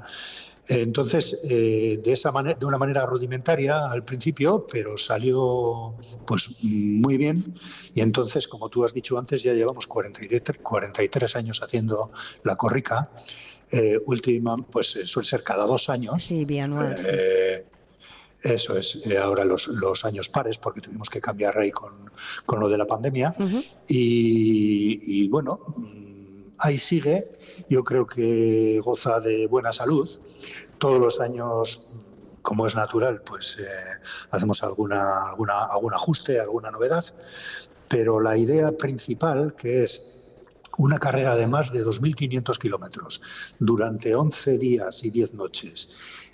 Entonces, 0.70 1.39
eh, 1.50 2.00
de, 2.04 2.14
esa 2.14 2.32
de 2.32 2.66
una 2.66 2.78
manera 2.78 3.04
rudimentaria 3.08 3.89
al 3.89 4.06
principio, 4.06 4.68
pero 4.72 5.00
salió 5.00 5.95
pues 6.28 6.50
muy 6.62 7.18
bien. 7.18 7.56
Y 7.95 8.02
entonces, 8.02 8.47
como 8.47 8.70
tú 8.70 8.86
has 8.86 8.93
dicho 8.93 9.18
antes, 9.18 9.41
ya 9.41 9.54
llevamos 9.54 9.88
43, 9.88 10.60
43 10.62 11.36
años 11.36 11.62
haciendo 11.64 12.12
la 12.43 12.56
corrica. 12.56 13.10
Eh, 13.72 13.97
última, 14.06 14.58
pues 14.58 14.97
suele 15.06 15.28
ser 15.28 15.41
cada 15.43 15.66
dos 15.66 15.89
años. 15.89 16.24
Sí, 16.24 16.45
bianual. 16.45 16.95
Eh, 17.04 17.66
eso 18.44 18.78
es, 18.78 19.04
ahora 19.22 19.46
los, 19.46 19.68
los, 19.68 20.06
años 20.06 20.30
pares, 20.30 20.58
porque 20.58 20.82
tuvimos 20.82 21.10
que 21.10 21.20
cambiar 21.20 21.56
rey 21.56 21.72
con, 21.72 22.12
con 22.46 22.60
lo 22.60 22.70
de 22.70 22.78
la 22.78 22.86
pandemia. 22.86 23.36
y, 23.88 25.00
y, 25.06 25.28
bueno, 25.28 25.60
mm, 25.78 26.54
ahí 26.60 26.78
sigue 26.78 27.40
yo 27.70 27.84
creo 27.84 28.08
que 28.08 28.82
goza 28.84 29.20
de 29.20 29.48
buena 29.48 29.74
salud. 29.74 30.10
Todos 30.78 31.00
los 31.00 31.20
años, 31.20 31.90
como 32.42 32.66
es 32.66 32.76
natural, 32.76 33.22
pues 33.22 33.58
eh, 33.60 33.66
hacemos 34.32 34.64
alguna, 34.64 35.30
alguna, 35.30 35.66
algún 35.66 35.94
ajuste, 35.94 36.40
alguna 36.40 36.72
novedad, 36.72 37.06
pero 37.88 38.20
la 38.20 38.38
idea 38.38 38.72
principal, 38.72 39.56
que 39.56 39.84
es 39.84 40.28
una 40.78 40.98
carrera 40.98 41.36
de 41.36 41.48
más 41.48 41.74
de 41.74 41.86
2.500 41.86 42.58
kilómetros 42.58 43.22
durante 43.60 44.16
11 44.16 44.58
días 44.58 45.04
y 45.04 45.10
10 45.10 45.34
noches, 45.34 45.90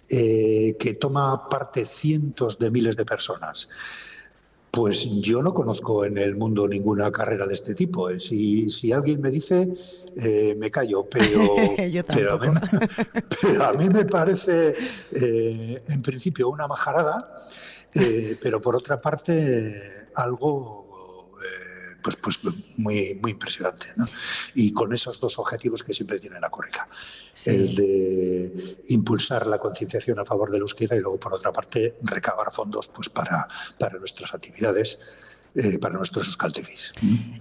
eh, 0.10 0.76
que 0.80 0.94
toma 0.94 1.50
parte 1.50 1.86
cientos 1.86 2.60
de 2.60 2.70
miles 2.70 2.96
de 2.96 3.06
personas. 3.06 3.70
Pues 4.72 5.22
yo 5.22 5.42
no 5.42 5.54
conozco 5.54 6.04
en 6.04 6.18
el 6.18 6.36
mundo 6.36 6.68
ninguna 6.68 7.12
carrera 7.12 7.48
de 7.48 7.54
este 7.54 7.74
tipo. 7.74 8.10
¿eh? 8.10 8.20
Si, 8.20 8.70
si 8.70 8.92
alguien 8.92 9.22
me 9.22 9.32
dice, 9.32 9.74
eh, 10.18 10.56
me 10.60 10.70
callo, 10.70 11.08
pero, 11.10 11.56
pero, 12.08 12.34
a 13.64 13.74
mí, 13.74 13.90
me 13.90 14.06
parece, 14.06 14.76
eh, 15.12 15.84
en 15.88 16.02
principio, 16.02 16.50
una 16.50 16.68
majarada, 16.68 17.48
pero 18.42 18.60
por 18.60 18.76
otra 18.76 19.00
parte, 19.00 19.82
algo 20.16 20.85
pues, 22.14 22.38
pues 22.40 22.56
muy, 22.78 23.18
muy 23.22 23.32
impresionante. 23.32 23.88
¿no? 23.96 24.08
Y 24.54 24.72
con 24.72 24.94
esos 24.94 25.20
dos 25.20 25.40
objetivos 25.40 25.84
que 25.84 25.94
siempre 25.94 26.20
tiene 26.20 26.40
la 26.40 26.50
Corrica. 26.50 26.88
El 27.46 27.76
de 27.76 28.78
impulsar 28.90 29.48
la 29.48 29.58
concienciación 29.58 30.20
a 30.20 30.26
favor 30.26 30.52
del 30.52 30.62
euskera 30.62 30.96
y 30.96 31.00
luego, 31.00 31.20
por 31.20 31.34
otra 31.34 31.52
parte, 31.52 31.98
recabar 32.02 32.52
fondos 32.54 32.88
pues, 32.88 33.10
para, 33.10 33.48
para 33.80 33.98
nuestras 33.98 34.34
actividades. 34.34 35.00
Eh, 35.58 35.80
para 35.80 35.96
nuestros 35.96 36.28
euskaltegis. 36.28 36.92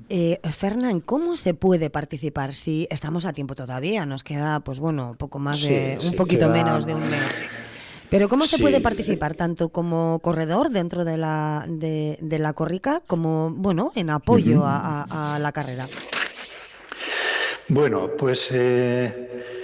Eh, 0.09 0.39
Fernán, 0.57 1.01
¿cómo 1.01 1.37
se 1.37 1.53
puede 1.53 1.91
participar 1.91 2.55
si 2.55 2.87
estamos 2.89 3.27
a 3.27 3.33
tiempo 3.33 3.57
todavía? 3.57 4.07
Nos 4.07 4.23
queda, 4.23 4.61
pues 4.61 4.79
bueno, 4.79 5.17
poco 5.19 5.41
más 5.41 5.63
de, 5.63 5.99
un 6.01 6.15
poquito 6.15 6.49
menos 6.49 6.87
de 6.87 6.95
un 6.95 7.11
mes. 7.11 7.41
Pero 8.11 8.29
¿cómo 8.29 8.47
se 8.47 8.59
puede 8.59 8.81
participar 8.81 9.35
tanto 9.35 9.71
como 9.71 10.21
corredor 10.21 10.71
dentro 10.71 11.05
de 11.05 11.17
la, 11.17 11.65
de, 11.69 12.19
la 12.39 12.53
corrica 12.53 13.03
como, 13.07 13.51
bueno, 13.51 13.93
en 13.97 14.11
apoyo 14.11 14.63
a, 14.65 15.39
la 15.41 15.53
carrera? 15.53 15.89
Bueno, 17.69 18.11
pues 18.17 18.51
eh, 18.53 19.64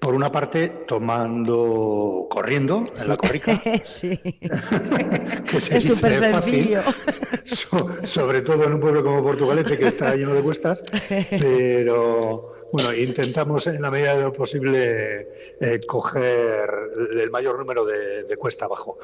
por 0.00 0.14
una 0.14 0.32
parte 0.32 0.68
tomando, 0.88 2.26
corriendo 2.30 2.84
en 2.98 3.08
la 3.08 3.16
corrica. 3.16 3.60
sí. 3.84 4.18
es 5.52 5.84
súper 5.84 6.14
sencillo. 6.14 6.80
sobre 8.04 8.40
todo 8.42 8.64
en 8.64 8.74
un 8.74 8.80
pueblo 8.80 9.04
como 9.04 9.22
Portugalete 9.22 9.78
que 9.78 9.86
está 9.86 10.14
lleno 10.14 10.34
de 10.34 10.42
cuestas, 10.42 10.82
pero 11.30 12.52
bueno, 12.72 12.94
intentamos 12.94 13.66
en 13.66 13.82
la 13.82 13.90
medida 13.90 14.16
de 14.16 14.22
lo 14.22 14.32
posible 14.32 15.28
eh, 15.60 15.80
coger 15.86 16.70
el 17.20 17.30
mayor 17.30 17.58
número 17.58 17.84
de, 17.84 18.36
cuesta 18.38 18.64
abajo. 18.64 18.98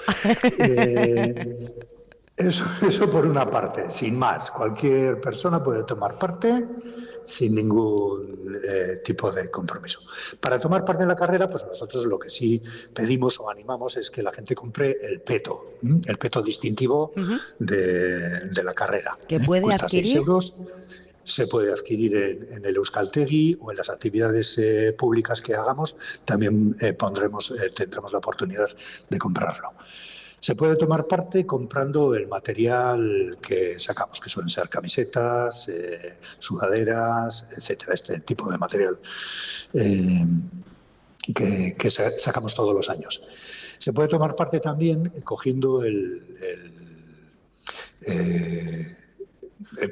Eh, 0.58 1.74
eso, 2.36 2.64
eso 2.86 3.10
por 3.10 3.26
una 3.26 3.48
parte, 3.50 3.90
sin 3.90 4.18
más. 4.18 4.50
Cualquier 4.50 5.20
persona 5.20 5.62
puede 5.62 5.82
tomar 5.84 6.14
parte 6.14 6.64
sin 7.26 7.54
ningún 7.54 8.56
eh, 8.66 8.96
tipo 9.04 9.30
de 9.32 9.50
compromiso. 9.50 10.00
Para 10.40 10.58
tomar 10.58 10.84
parte 10.84 11.02
en 11.02 11.08
la 11.08 11.16
carrera, 11.16 11.50
pues 11.50 11.64
nosotros 11.66 12.06
lo 12.06 12.18
que 12.18 12.30
sí 12.30 12.62
pedimos 12.94 13.38
o 13.40 13.50
animamos 13.50 13.96
es 13.96 14.10
que 14.10 14.22
la 14.22 14.32
gente 14.32 14.54
compre 14.54 14.96
el 15.02 15.20
peto, 15.20 15.74
el 16.06 16.16
peto 16.18 16.40
distintivo 16.40 17.12
de, 17.58 18.62
la 18.62 18.72
carrera. 18.72 19.16
Que 19.28 19.40
puede 19.40 19.72
adquirir 19.74 20.22
se 21.26 21.46
puede 21.48 21.72
adquirir 21.72 22.16
en, 22.16 22.64
el 22.64 22.76
Euskaltegui 22.76 23.58
o 23.60 23.72
en 23.72 23.76
las 23.76 23.90
actividades 23.90 24.56
eh, 24.58 24.94
públicas 24.96 25.42
que 25.42 25.54
hagamos, 25.54 25.96
también 26.24 26.76
eh, 26.80 26.92
pondremos, 26.92 27.50
eh, 27.50 27.70
tendremos 27.74 28.12
la 28.12 28.18
oportunidad 28.18 28.68
de 29.10 29.18
comprarlo. 29.18 29.72
Se 30.38 30.54
puede 30.54 30.76
tomar 30.76 31.06
parte 31.06 31.46
comprando 31.46 32.14
el 32.14 32.28
material 32.28 33.38
que 33.40 33.78
sacamos, 33.78 34.20
que 34.20 34.28
suelen 34.28 34.50
ser 34.50 34.68
camisetas, 34.68 35.70
sudaderas, 36.38 37.48
etcétera, 37.56 37.94
este 37.94 38.20
tipo 38.20 38.50
de 38.50 38.58
material 38.58 38.98
que, 41.34 41.90
sacamos 42.18 42.54
todos 42.54 42.74
los 42.74 42.88
años. 42.90 43.22
Se 43.78 43.92
puede 43.92 44.08
tomar 44.08 44.36
parte 44.36 44.60
también 44.60 45.10
cogiendo 45.24 45.82
el, 45.84 46.22
el 48.02 49.05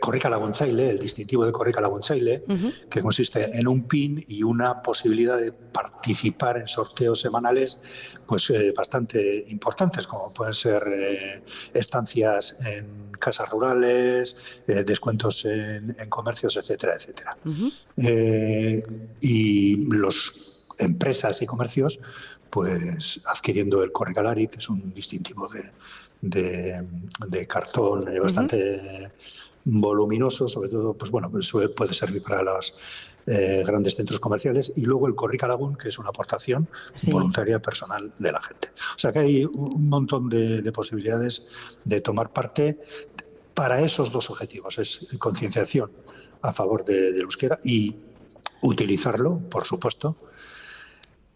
Corrica 0.01 0.29
Lagunchaile, 0.29 0.91
el 0.91 0.99
distintivo 0.99 1.45
de 1.45 1.53
Corrica 1.53 1.81
Lagunchaile, 1.81 2.45
que 2.89 3.01
consiste 3.01 3.59
en 3.59 3.67
un 3.69 3.87
pin 3.87 4.23
y 4.29 4.43
una 4.43 4.83
posibilidad 4.83 5.39
de 5.39 5.53
participar 5.53 6.59
en 6.59 6.67
sorteos 6.67 7.21
semanales 7.21 7.81
pues 8.27 8.51
eh, 8.51 8.73
bastante 8.77 9.45
importantes, 9.49 10.07
como 10.07 10.33
pueden 10.33 10.55
ser 10.55 10.85
eh, 10.87 11.43
estancias 11.73 12.57
en 12.65 13.13
casas 13.19 13.49
rurales, 13.51 14.37
eh, 14.67 14.85
descuentos 14.85 15.45
en, 15.45 15.95
comercios, 16.09 16.57
etcétera, 16.57 16.95
etcétera. 16.95 17.37
y 19.21 19.77
los 19.93 20.67
empresas 20.79 21.41
y 21.43 21.47
comercios, 21.47 22.01
pues 22.51 23.21
adquiriendo 23.27 23.83
el 23.83 23.93
Correcalari, 23.93 24.49
que 24.49 24.59
es 24.59 24.69
un 24.69 24.93
distintivo 24.95 25.49
de, 25.49 25.73
de, 26.21 27.47
cartón 27.47 28.05
bastante 28.23 29.13
voluminoso, 29.65 30.49
sobre 30.49 30.69
todo, 30.69 30.95
pues 30.95 31.11
bueno, 31.11 31.31
pues 31.31 31.51
puede 31.75 31.95
servir 31.95 32.23
para 32.23 32.43
los 32.43 32.75
eh, 33.27 33.63
grandes 33.67 33.95
centros 33.97 34.21
comerciales, 34.21 34.73
y 34.77 34.83
luego 34.83 35.09
el 35.09 35.15
Corrica 35.15 35.47
Lagún, 35.47 35.77
que 35.77 35.89
es 35.89 35.99
una 35.99 36.11
aportación 36.11 36.69
voluntaria 37.11 37.61
personal 37.61 38.13
de 38.19 38.33
la 38.33 38.43
gente. 38.43 38.69
O 38.95 38.99
sea 38.99 39.13
que 39.13 39.21
hay 39.21 39.45
un 39.45 39.89
montón 39.89 40.29
de, 40.29 40.71
posibilidades 40.73 41.47
de 41.85 42.01
tomar 42.01 42.33
parte 42.33 42.79
para 43.55 43.81
esos 43.81 44.13
dos 44.13 44.31
objetivos, 44.31 44.79
es 44.79 45.17
concienciación 45.19 45.91
a 46.43 46.53
favor 46.53 46.85
de, 46.85 47.13
de 47.13 47.21
euskera 47.21 47.61
y 47.65 47.97
utilizarlo, 48.61 49.39
por 49.49 49.65
supuesto, 49.65 50.17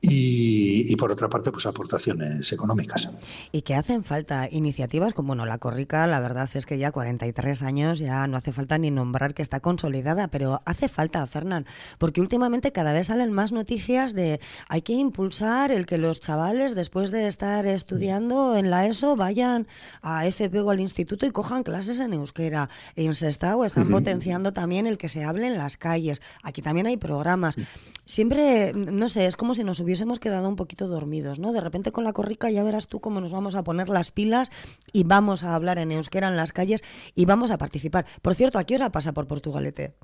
y, 0.09 0.97
por 0.97 1.13
otra 1.13 1.29
parte, 1.29 1.53
pues 1.53 1.67
aportaciones 1.67 2.53
económicas. 2.53 3.09
Y 3.53 3.63
que 3.63 3.75
hacen 3.75 4.05
falta 4.05 4.49
iniciativas 4.51 5.13
como, 5.13 5.29
bueno, 5.29 5.47
la 5.47 5.59
Corrica, 5.59 6.07
la 6.07 6.21
verdad 6.21 6.49
es 6.55 6.67
que 6.67 6.79
ya 6.79 6.91
43 6.91 7.63
años, 7.63 7.99
ya 7.99 8.27
no 8.27 8.37
hace 8.37 8.53
falta 8.53 8.79
ni 8.79 8.91
nombrar 8.91 9.35
que 9.35 9.43
está 9.43 9.61
consolidada, 9.61 10.29
pero 10.29 10.63
hace 10.65 10.89
falta, 10.89 11.27
Fernán, 11.27 11.67
porque 11.99 12.21
últimamente 12.21 12.73
cada 12.73 12.93
vez 12.93 13.09
salen 13.09 13.33
más 13.33 13.53
noticias 13.53 14.15
de 14.15 14.41
hay 14.69 14.83
que 14.83 14.95
impulsar 14.95 15.71
el 15.71 15.87
que 15.87 15.99
los 15.99 16.21
chavales, 16.21 16.75
después 16.75 17.11
de 17.11 17.27
estar 17.27 17.67
estudiando 17.67 18.57
en 18.57 18.71
la 18.71 18.87
ESO, 18.87 19.17
vayan 19.17 19.67
a 20.03 20.27
FP 20.27 20.61
o 20.61 20.71
al 20.71 20.81
instituto 20.81 21.27
y 21.27 21.31
cojan 21.31 21.63
clases 21.63 22.01
en 22.01 22.15
euskera. 22.15 22.69
En 22.97 23.15
Sestao 23.15 23.65
están 23.65 23.89
potenciando 23.89 24.53
también 24.53 24.87
el 24.87 24.99
que 24.99 25.09
se 25.09 25.25
hable 25.25 25.47
en 25.47 25.59
las 25.59 25.77
calles. 25.77 26.21
Aquí 26.43 26.63
también 26.63 26.87
hay 26.87 26.97
programas. 26.97 27.57
Siempre, 28.05 28.73
no 28.73 29.09
sé, 29.09 29.27
es 29.27 29.37
como 29.37 29.55
si 29.55 29.65
nos 29.65 29.81
hubiésemos 29.99 30.21
quedado 30.21 30.49
un 30.49 30.55
poquito 30.55 30.87
dormidos, 30.87 31.41
¿no? 31.41 31.53
De 31.53 31.61
repente 31.61 31.91
con 31.91 32.05
la 32.05 32.13
corrica 32.13 32.49
ya 32.51 32.63
verás 32.63 32.87
tú 32.87 33.01
cómo 33.01 33.21
nos 33.21 33.33
vamos 33.33 33.57
a 33.57 33.65
poner 33.65 33.89
las 33.89 34.13
pilas 34.13 34.49
y 34.93 35.03
vamos 35.03 35.43
a 35.43 35.57
hablar 35.57 35.79
en 35.79 35.91
euskera 35.91 36.29
en 36.29 36.37
las 36.37 36.53
calles 36.53 36.85
y 37.17 37.25
vamos 37.25 37.51
a 37.51 37.59
participar. 37.59 38.07
Por 38.23 38.37
cierto, 38.37 38.61
¿a 38.61 38.65
qué 38.65 38.77
hora 38.77 38.93
pasa 38.93 39.13
por 39.13 39.27
Portugalete? 39.27 39.97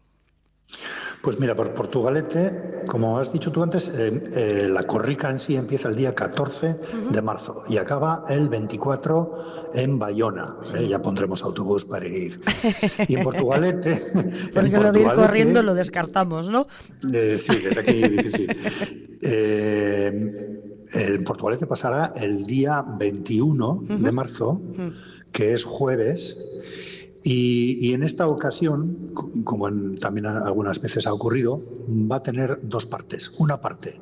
Pues 1.24 1.38
mira, 1.38 1.56
por 1.56 1.72
Portugalete, 1.72 2.82
como 2.86 3.18
has 3.18 3.32
dicho 3.32 3.50
tú 3.50 3.62
antes, 3.62 3.88
eh, 3.88 4.22
eh, 4.34 4.68
la 4.70 4.82
corrica 4.82 5.30
en 5.30 5.38
sí 5.38 5.56
empieza 5.56 5.88
el 5.88 5.96
día 5.96 6.14
14 6.14 6.76
de 7.10 7.22
marzo 7.22 7.64
y 7.68 7.78
acaba 7.78 8.24
el 8.28 8.48
24 8.50 9.70
en 9.72 9.98
Bayona. 9.98 10.54
Eh, 10.76 10.86
ya 10.86 11.00
pondremos 11.00 11.42
autobús 11.42 11.86
para 11.86 12.06
ir. 12.06 12.40
Y 13.08 13.14
en 13.14 13.24
Portugalete... 13.24 14.02
Porque 14.54 14.76
en 14.76 14.82
lo 14.82 14.92
de 14.92 15.00
ir 15.00 15.12
corriendo 15.14 15.62
lo 15.62 15.74
descartamos, 15.74 16.48
¿no? 16.48 16.66
Sí, 17.00 17.08
desde 17.08 17.80
aquí 17.80 18.02
es 18.02 18.10
difícil. 18.10 18.56
El 20.92 21.24
Portugalete 21.24 21.66
pasará 21.66 22.12
el 22.16 22.44
día 22.44 22.84
21 22.86 23.84
de 23.88 24.12
marzo, 24.12 24.60
que 25.32 25.54
es 25.54 25.64
jueves, 25.64 26.38
y, 27.24 27.88
y 27.88 27.94
en 27.94 28.02
esta 28.02 28.26
ocasión, 28.28 29.10
co- 29.14 29.30
como 29.44 29.66
en- 29.68 29.96
también 29.96 30.26
algunas 30.26 30.78
veces 30.80 31.06
ha 31.06 31.12
ocurrido, 31.12 31.62
va 31.88 32.16
a 32.16 32.22
tener 32.22 32.58
dos 32.62 32.86
partes. 32.86 33.32
Una 33.38 33.60
parte 33.60 34.00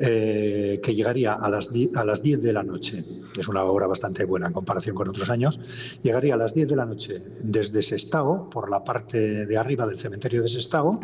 eh, 0.00 0.78
que 0.82 0.94
llegaría 0.94 1.32
a 1.34 1.50
las, 1.50 1.70
a 1.94 2.04
las 2.04 2.22
10 2.22 2.40
de 2.40 2.52
la 2.52 2.62
noche, 2.62 3.04
es 3.36 3.48
una 3.48 3.64
hora 3.64 3.88
bastante 3.88 4.24
buena 4.24 4.46
en 4.46 4.52
comparación 4.52 4.94
con 4.94 5.08
otros 5.08 5.28
años, 5.28 5.58
llegaría 6.02 6.34
a 6.34 6.36
las 6.36 6.54
10 6.54 6.68
de 6.68 6.76
la 6.76 6.84
noche 6.86 7.20
desde 7.42 7.82
Sestao, 7.82 8.48
por 8.48 8.70
la 8.70 8.84
parte 8.84 9.44
de 9.46 9.56
arriba 9.56 9.86
del 9.88 9.98
cementerio 9.98 10.40
de 10.42 10.48
Sestao, 10.48 11.00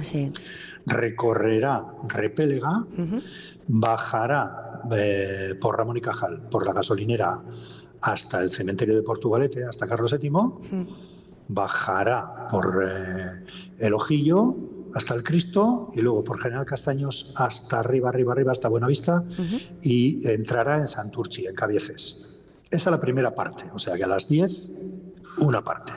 recorrerá 0.87 1.83
Repélega, 2.09 2.87
bajará 3.67 4.83
eh, 4.93 5.55
por 5.61 5.77
Ramón 5.77 5.97
y 5.97 6.01
Cajal, 6.01 6.43
por 6.51 6.65
la 6.67 6.73
gasolinera 6.73 7.43
hasta 8.05 8.43
el 8.43 8.51
cementerio 8.51 8.95
de 8.95 9.03
Portugalete, 9.03 9.65
hasta 9.65 9.87
Carlos 9.87 10.15
VII, 10.19 10.31
bajará 11.49 12.49
por 12.49 12.83
eh, 12.87 13.45
el 13.79 13.95
Ojillo 13.95 14.55
hasta 14.95 15.15
el 15.15 15.23
Cristo 15.25 15.89
y 15.95 16.03
luego 16.03 16.23
por 16.23 16.39
General 16.39 16.67
Castaños 16.67 17.35
hasta 17.37 17.81
arriba, 17.81 18.11
arriba, 18.11 18.33
arriba, 18.33 18.53
hasta 18.53 18.69
Buenavista 18.69 19.25
y 19.83 20.29
entrará 20.29 20.79
en 20.79 20.87
Santurchi, 20.87 21.47
en 21.47 21.55
Cabieces. 21.55 22.39
Esa 22.71 22.91
es 22.91 22.93
la 22.93 23.01
primera 23.01 23.35
parte, 23.35 23.65
o 23.73 23.79
sea 23.79 23.97
que 23.97 24.05
a 24.05 24.07
las 24.07 24.29
10, 24.29 24.73
una 25.39 25.65
parte. 25.65 25.93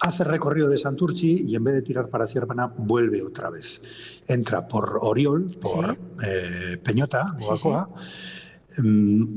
Hace 0.00 0.24
recorrido 0.24 0.68
de 0.68 0.76
Santurchi 0.76 1.44
y 1.46 1.54
en 1.54 1.64
vez 1.64 1.74
de 1.74 1.82
tirar 1.82 2.08
para 2.08 2.26
Ciervana, 2.26 2.66
vuelve 2.66 3.22
otra 3.22 3.50
vez. 3.50 3.80
Entra 4.26 4.66
por 4.66 4.98
Oriol, 5.00 5.46
por 5.60 5.96
eh, 6.24 6.78
Peñota, 6.82 7.24
mm, 7.24 7.42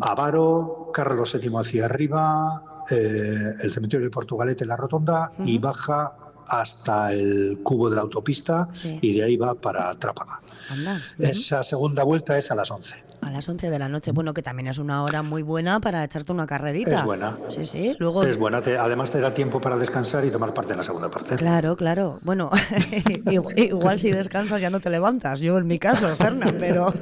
Avaro, 0.02 0.92
Carlos 0.94 1.38
VII 1.40 1.52
hacia 1.58 1.86
arriba, 1.86 2.84
eh, 2.90 3.54
el 3.62 3.72
cementerio 3.72 4.06
de 4.06 4.10
Portugalete, 4.12 4.66
la 4.66 4.78
rotonda, 4.78 5.32
y 5.40 5.58
baja 5.58 6.14
hasta 6.50 7.12
el 7.12 7.60
cubo 7.62 7.90
de 7.90 7.98
la 7.98 8.04
autopista 8.04 8.70
Sí. 8.72 9.00
y 9.02 9.18
de 9.18 9.24
ahí 9.26 9.36
va 9.38 9.54
para 9.54 9.94
Trápaga. 9.96 10.42
Anda. 10.70 10.98
Esa 11.20 11.62
segunda 11.62 12.04
vuelta 12.04 12.38
es 12.38 12.52
a 12.52 12.56
las 12.56 12.72
11. 12.72 13.04
A 13.20 13.30
las 13.32 13.50
11 13.50 13.70
de 13.70 13.80
la 13.80 13.90
noche. 13.90 14.12
Bueno, 14.14 14.34
que 14.34 14.42
también 14.42 14.68
es 14.68 14.78
una 14.78 15.04
hora 15.04 15.24
muy 15.24 15.42
buena 15.42 15.82
para 15.82 16.04
echarte 16.06 16.32
una 16.32 16.48
carrerita. 16.48 16.96
Es 17.00 17.04
buena. 17.04 17.38
Sí, 17.50 17.66
sí. 17.66 17.96
Luego. 18.00 18.24
Es 18.24 18.38
buena, 18.38 18.62
te- 18.62 18.78
además 18.78 19.12
te 19.12 19.20
da 19.20 19.34
tiempo 19.34 19.60
para 19.60 19.76
descansar 19.76 20.24
y 20.24 20.30
tomar 20.32 20.54
parte 20.54 20.72
en 20.72 20.78
la 20.78 20.84
segunda 20.86 21.10
parte. 21.12 21.36
Claro, 21.36 21.76
claro. 21.76 22.20
Bueno, 22.22 22.50
igual, 23.30 23.60
igual 23.60 24.00
si 24.00 24.12
descansas 24.12 24.62
ya 24.62 24.70
no 24.70 24.80
te 24.80 24.90
levantas. 24.90 25.42
Yo 25.42 25.58
en 25.58 25.68
mi 25.68 25.80
caso, 25.80 26.08
Fernan, 26.16 26.56
pero, 26.60 26.94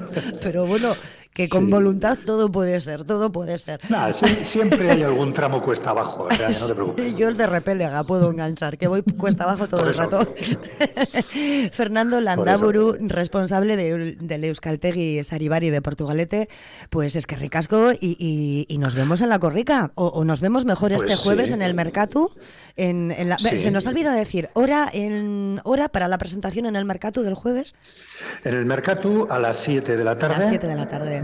pero 0.41 0.65
bueno, 0.65 0.93
que 1.35 1.49
con 1.49 1.65
Sí. 1.65 1.71
voluntad 1.71 2.17
todo 2.25 2.49
puede 2.49 2.79
ser, 2.79 3.03
todo 3.03 3.29
puede 3.29 3.57
ser. 3.59 3.81
Sie- 3.81 4.43
siempre 4.45 4.89
hay 4.89 5.03
algún 5.03 5.33
tramo 5.33 5.61
cuesta 5.61 5.89
abajo, 5.89 6.27
o 6.31 6.33
sea, 6.33 6.47
no 6.49 6.67
te 6.67 6.73
preocupes. 6.75 7.15
Yo 7.17 7.27
el 7.27 7.35
de 7.35 7.45
Repélega 7.45 8.03
puedo 8.05 8.31
enganchar, 8.31 8.77
que 8.77 8.87
voy 8.87 9.01
cuesta 9.03 9.43
abajo 9.43 9.67
todo 9.67 9.85
el 9.87 9.93
rato. 9.95 10.25
Fernando 11.73 12.21
Landaburu, 12.21 12.95
responsable 13.01 13.75
de- 13.75 14.15
del 14.19 14.43
Euskaltegui 14.45 15.23
Saribari 15.23 15.69
de 15.69 15.81
Portugalete, 15.81 16.47
pues 16.89 17.15
es 17.15 17.27
que 17.27 17.35
ricasco 17.35 17.91
y, 17.91 18.15
y- 18.17 18.65
y 18.73 18.77
nos 18.77 18.95
vemos 18.95 19.21
en 19.21 19.29
la 19.29 19.39
corrica. 19.39 19.91
O, 19.95 20.07
o 20.07 20.23
nos 20.23 20.41
vemos 20.41 20.65
mejor 20.65 20.91
Pues 20.91 21.03
este 21.03 21.15
jueves 21.17 21.49
sí. 21.49 21.53
en 21.53 21.61
el 21.61 21.73
Mercatu. 21.73 22.31
En, 22.77 23.11
en 23.11 23.29
la- 23.29 23.37
Sí. 23.37 23.59
Se 23.59 23.71
nos 23.71 23.85
olvida 23.85 24.13
decir, 24.13 24.49
hora, 24.53 24.89
en, 24.93 25.59
hora 25.65 25.89
para 25.89 26.07
la 26.07 26.17
presentación 26.17 26.65
en 26.65 26.75
el 26.77 26.85
Mercatu 26.85 27.21
del 27.23 27.33
jueves 27.35 27.75
En 28.43 28.53
el 28.55 28.65
Mercatu 28.65 29.27
a 29.29 29.37
las 29.39 29.57
7 29.57 29.97
de 29.97 30.03
la 30.03 30.11
a 30.11 30.17
tarde. 30.17 30.37
las 30.37 30.49
7 30.49 30.67
de 30.67 30.75
la 30.75 30.87
tarde. 30.87 31.21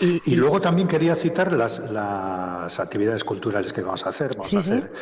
Y, 0.00 0.36
luego 0.36 0.60
también 0.60 0.86
quería 0.86 1.16
citar 1.16 1.52
las, 1.52 1.90
las 1.90 2.78
actividades 2.78 3.24
culturales 3.24 3.72
que 3.72 3.82
vamos 3.82 4.06
a 4.06 4.10
hacer. 4.10 4.30
Vamos 4.34 4.48
Sí, 4.48 4.56
a 4.56 4.60
sí. 4.62 4.70
hacer 4.70 4.92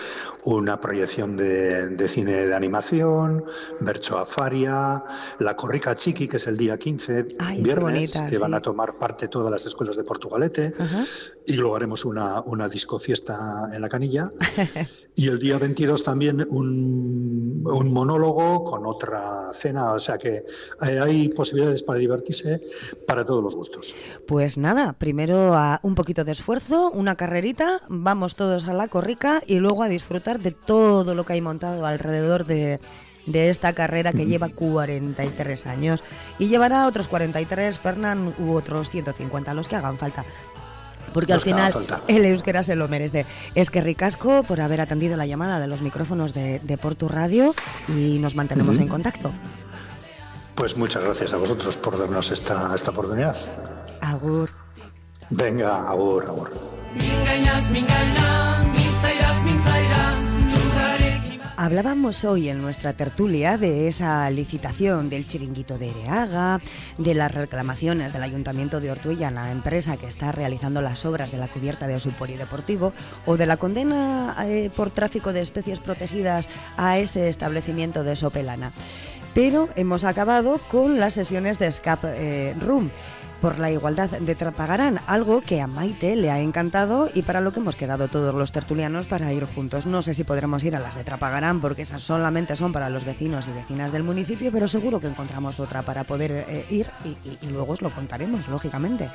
una 0.45 0.81
proyección 0.81 1.37
de, 1.37 1.89
de 1.91 2.09
cine 2.09 2.33
de 2.47 2.55
animación, 2.55 3.45
Bercho 3.81 4.17
Afaria, 4.17 5.05
la 5.39 5.55
Corrica 5.55 5.95
Chiqui, 5.97 6.27
que 6.29 6.39
es 6.39 6.47
el 6.47 6.57
día 6.57 6.79
15, 6.79 7.27
Ay, 7.41 7.57
qué 7.59 7.63
viernes, 7.63 7.83
bonita, 8.15 8.31
que 8.31 8.39
van 8.39 8.55
a 8.55 8.61
tomar 8.61 8.97
parte 8.97 9.29
todas 9.29 9.51
las 9.51 9.67
escuelas 9.67 9.97
de 9.97 10.05
Portugalete. 10.05 10.73
Y 11.47 11.53
luego 11.57 11.77
haremos 11.77 12.07
una, 12.07 12.41
una 12.41 12.67
disco 12.67 12.99
fiesta 12.99 13.69
en 13.75 13.83
la 13.83 13.91
canilla. 13.91 14.33
Y 15.19 15.29
el 15.29 15.39
día 15.39 15.57
22 15.59 16.03
también 16.03 16.47
un, 16.51 17.46
un 17.65 17.93
monólogo 17.93 18.65
con 18.65 18.87
otra 18.87 19.53
cena. 19.55 19.93
O 19.93 19.99
sea 19.99 20.19
que 20.19 20.45
hay, 20.81 20.97
hay 20.97 21.29
posibilidades 21.29 21.83
para 21.83 21.99
divertirse 21.99 22.61
para 23.07 23.25
todos 23.25 23.43
los 23.43 23.55
gustos. 23.55 23.95
Pues 24.27 24.59
nada, 24.59 24.95
primero 24.95 25.55
a 25.55 25.81
un 25.83 25.95
poquito 25.95 26.25
de 26.25 26.33
esfuerzo, 26.33 26.91
una 26.93 27.17
carrerita, 27.17 27.81
vamos 27.89 28.37
todos 28.37 28.67
a 28.69 28.75
la 28.75 28.89
corrica 28.89 29.43
y 29.47 29.57
luego 29.57 29.83
a 29.83 29.89
disfrutar 29.89 30.41
de 30.41 30.51
todo 30.53 31.15
lo 31.15 31.25
que 31.25 31.35
hay 31.35 31.41
montado 31.41 31.87
alrededor 31.87 32.47
de, 32.47 32.81
de 33.27 33.51
esta 33.51 33.73
carrera 33.73 34.13
que 34.13 34.27
lleva 34.27 34.49
43 34.49 35.67
años 35.67 36.03
y 36.39 36.49
llevará 36.49 36.87
otros 36.87 37.09
43, 37.09 37.79
Fernán, 37.79 38.35
u 38.39 38.53
otros 38.53 38.91
150, 38.91 39.53
los 39.55 39.69
que 39.69 39.77
hagan 39.77 39.99
falta. 39.99 40.25
Porque 41.13 41.33
al 41.33 41.41
final 41.41 41.73
el 42.09 42.25
euskera 42.25 42.63
se 42.63 42.77
lo 42.77 42.89
merece. 42.89 43.27
Es 43.55 43.71
que 43.71 43.81
ricasco 43.81 44.43
por 44.43 44.61
haber 44.61 44.81
atendido 44.81 45.17
la 45.17 45.27
llamada 45.27 45.61
de 45.61 45.67
los 45.67 45.81
micrófonos 45.81 46.35
de, 46.35 46.61
de 46.61 46.79
Portu 46.79 47.09
Radio 47.09 47.55
y 47.89 48.19
nos 48.19 48.35
mantenemos 48.35 48.79
en 48.79 48.89
contacto. 48.89 49.33
Pues 50.55 50.77
muchas 50.77 51.05
gracias 51.05 51.33
a 51.35 51.37
vosotros 51.37 51.77
por 51.77 51.99
darnos 51.99 52.31
esta, 52.31 52.75
esta 52.75 52.91
oportunidad. 52.91 53.37
Agur. 54.01 54.51
Venga, 55.31 55.89
agur, 55.89 56.25
agur. 56.27 56.51
Hablábamos 61.59 62.25
hoy 62.27 62.51
en 62.51 62.61
nuestra 62.61 62.93
tertulia 62.93 63.57
de 63.57 63.89
esa 63.89 64.29
licitación 64.29 65.09
del 65.09 65.27
chiringuito 65.27 65.79
de 65.79 65.89
Ereaga, 65.89 66.61
de 66.99 67.15
las 67.15 67.35
reclamaciones 67.35 68.13
del 68.13 68.23
Ayuntamiento 68.23 68.79
de 68.79 68.91
Ortuella 68.91 69.31
la 69.31 69.51
empresa 69.51 69.97
que 69.97 70.07
está 70.07 70.33
realizando 70.33 70.83
las 70.83 71.07
obras 71.07 71.33
de 71.33 71.39
la 71.39 71.49
cubierta 71.49 71.87
de 71.87 71.99
su 71.99 72.13
polideportivo 72.13 72.93
o 73.25 73.39
de 73.39 73.47
la 73.47 73.57
condena 73.57 74.37
eh, 74.45 74.71
por 74.77 74.91
tráfico 74.91 75.33
de 75.33 75.41
especies 75.41 75.81
protegidas 75.81 76.47
a 76.77 76.99
ese 76.99 77.31
establecimiento 77.31 78.05
de 78.05 78.17
Sopelana. 78.17 78.73
Pero 79.33 79.71
hemos 79.77 80.05
acabado 80.05 80.59
con 80.71 80.99
las 80.99 81.15
sesiones 81.15 81.59
de 81.59 81.69
Escape 81.69 82.09
eh, 82.17 82.55
Room 82.61 82.91
por 83.41 83.59
la 83.59 83.71
igualdad 83.71 84.11
de 84.11 84.35
Trapagarán, 84.35 85.01
algo 85.07 85.41
que 85.41 85.61
a 85.61 85.67
Maite 85.67 86.17
le 86.17 86.31
ha 86.31 86.41
encantado 86.41 87.11
y 87.15 87.23
para 87.23 87.41
lo 87.41 87.53
que 87.53 87.61
hemos 87.61 87.77
quedado 87.77 88.09
todos 88.09 88.35
los 88.35 88.53
tertulianos 88.53 89.07
para 89.07 89.33
ir 89.33 89.45
juntos. 89.45 89.87
No 89.87 90.03
sé 90.03 90.15
si 90.15 90.25
podremos 90.25 90.65
ir 90.65 90.75
a 90.77 90.81
las 90.81 90.95
de 90.95 91.05
Trapagarán 91.05 91.61
porque 91.61 91.83
esas 91.83 92.03
solamente 92.03 92.57
son 92.57 92.73
para 92.73 92.91
los 92.91 93.05
vecinos 93.05 93.49
y 93.49 93.53
vecinas 93.53 93.93
del 93.93 94.03
municipio, 94.03 94.51
pero 94.53 94.69
seguro 94.69 95.01
que 95.01 95.07
encontramos 95.07 95.61
otra 95.61 95.83
para 95.83 96.05
poder 96.05 96.47
eh, 96.49 96.67
ir 96.71 96.91
y, 97.05 97.47
luego 97.47 97.73
os 97.73 97.83
lo 97.83 97.91
contaremos, 97.91 98.49
lógicamente. 98.49 99.11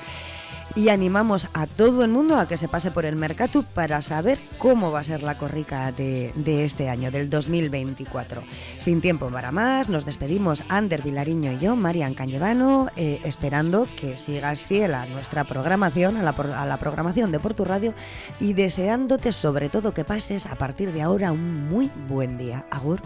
Y 0.76 0.90
animamos 0.90 1.50
a 1.54 1.68
todo 1.68 2.04
el 2.04 2.12
mundo 2.12 2.38
a 2.38 2.48
que 2.48 2.58
se 2.58 2.68
pase 2.68 2.92
por 2.92 3.06
el 3.06 3.16
Mercatu 3.16 3.64
para 3.64 4.02
saber 4.02 4.40
cómo 4.58 4.92
va 4.92 5.02
a 5.02 5.04
ser 5.04 5.22
la 5.22 5.38
corrica 5.38 5.92
de, 5.92 6.32
este 6.64 6.90
año, 6.90 7.12
del 7.12 7.30
2024. 7.30 8.44
Sin 8.78 9.02
tiempo 9.02 9.30
para 9.30 9.52
más, 9.52 9.90
nos 9.90 10.06
despedimos 10.06 10.64
Ander 10.70 11.02
Vilariño 11.02 11.52
y 11.52 11.60
yo, 11.60 11.76
Marian 11.76 12.14
Cañevano, 12.14 12.88
eh, 12.96 13.20
esperando 13.24 13.88
que 13.96 14.18
sigas 14.18 14.64
fiel 14.64 14.94
a 14.94 15.06
nuestra 15.06 15.44
programación, 15.44 16.18
a 16.18 16.24
la, 16.24 16.32
a 16.32 16.66
la 16.66 16.78
programación 16.78 17.32
de 17.32 17.40
Portu 17.40 17.66
Radio 17.66 17.94
y 18.40 18.54
deseándote 18.54 19.32
sobre 19.32 19.70
todo 19.70 19.94
que 19.94 20.06
pases 20.06 20.46
a 20.46 20.56
partir 20.56 20.94
de 20.94 21.02
ahora 21.02 21.32
un 21.32 21.68
muy 21.68 21.92
buen 22.08 22.38
día. 22.38 22.66
Agur. 22.72 23.02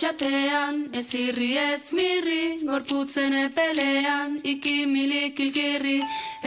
etxatean, 0.00 0.76
ez 0.96 1.12
irri 1.12 1.50
ez 1.60 1.92
mirri, 1.92 2.64
gorputzen 2.64 3.34
epelean, 3.36 4.38
ikimilik 4.48 5.36
ilkirri, 5.44 5.98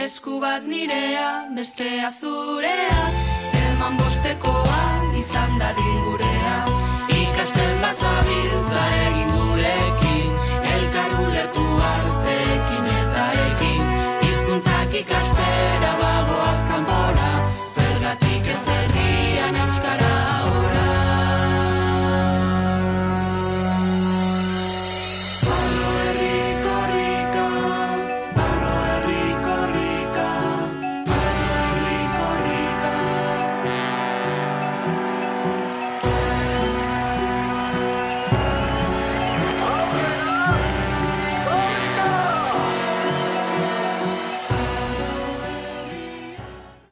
esku 0.06 0.40
bat 0.42 0.66
nirea, 0.66 1.28
beste 1.54 1.86
azurea, 2.02 3.04
eman 3.60 3.94
bostekoa, 4.00 4.80
izan 5.22 5.54
dadin 5.62 6.02
gurea, 6.08 6.56
ikasten 7.20 7.78
bazabiltza 7.84 8.84
egin 9.04 9.32
gurekin, 9.38 10.34
elkar 10.74 11.16
ulertu 11.22 11.68
artekin 11.92 12.92
eta 12.98 13.30
ekin, 13.46 13.96
izkuntzak 14.32 15.00
ikastera 15.04 15.96
bau. 16.02 16.23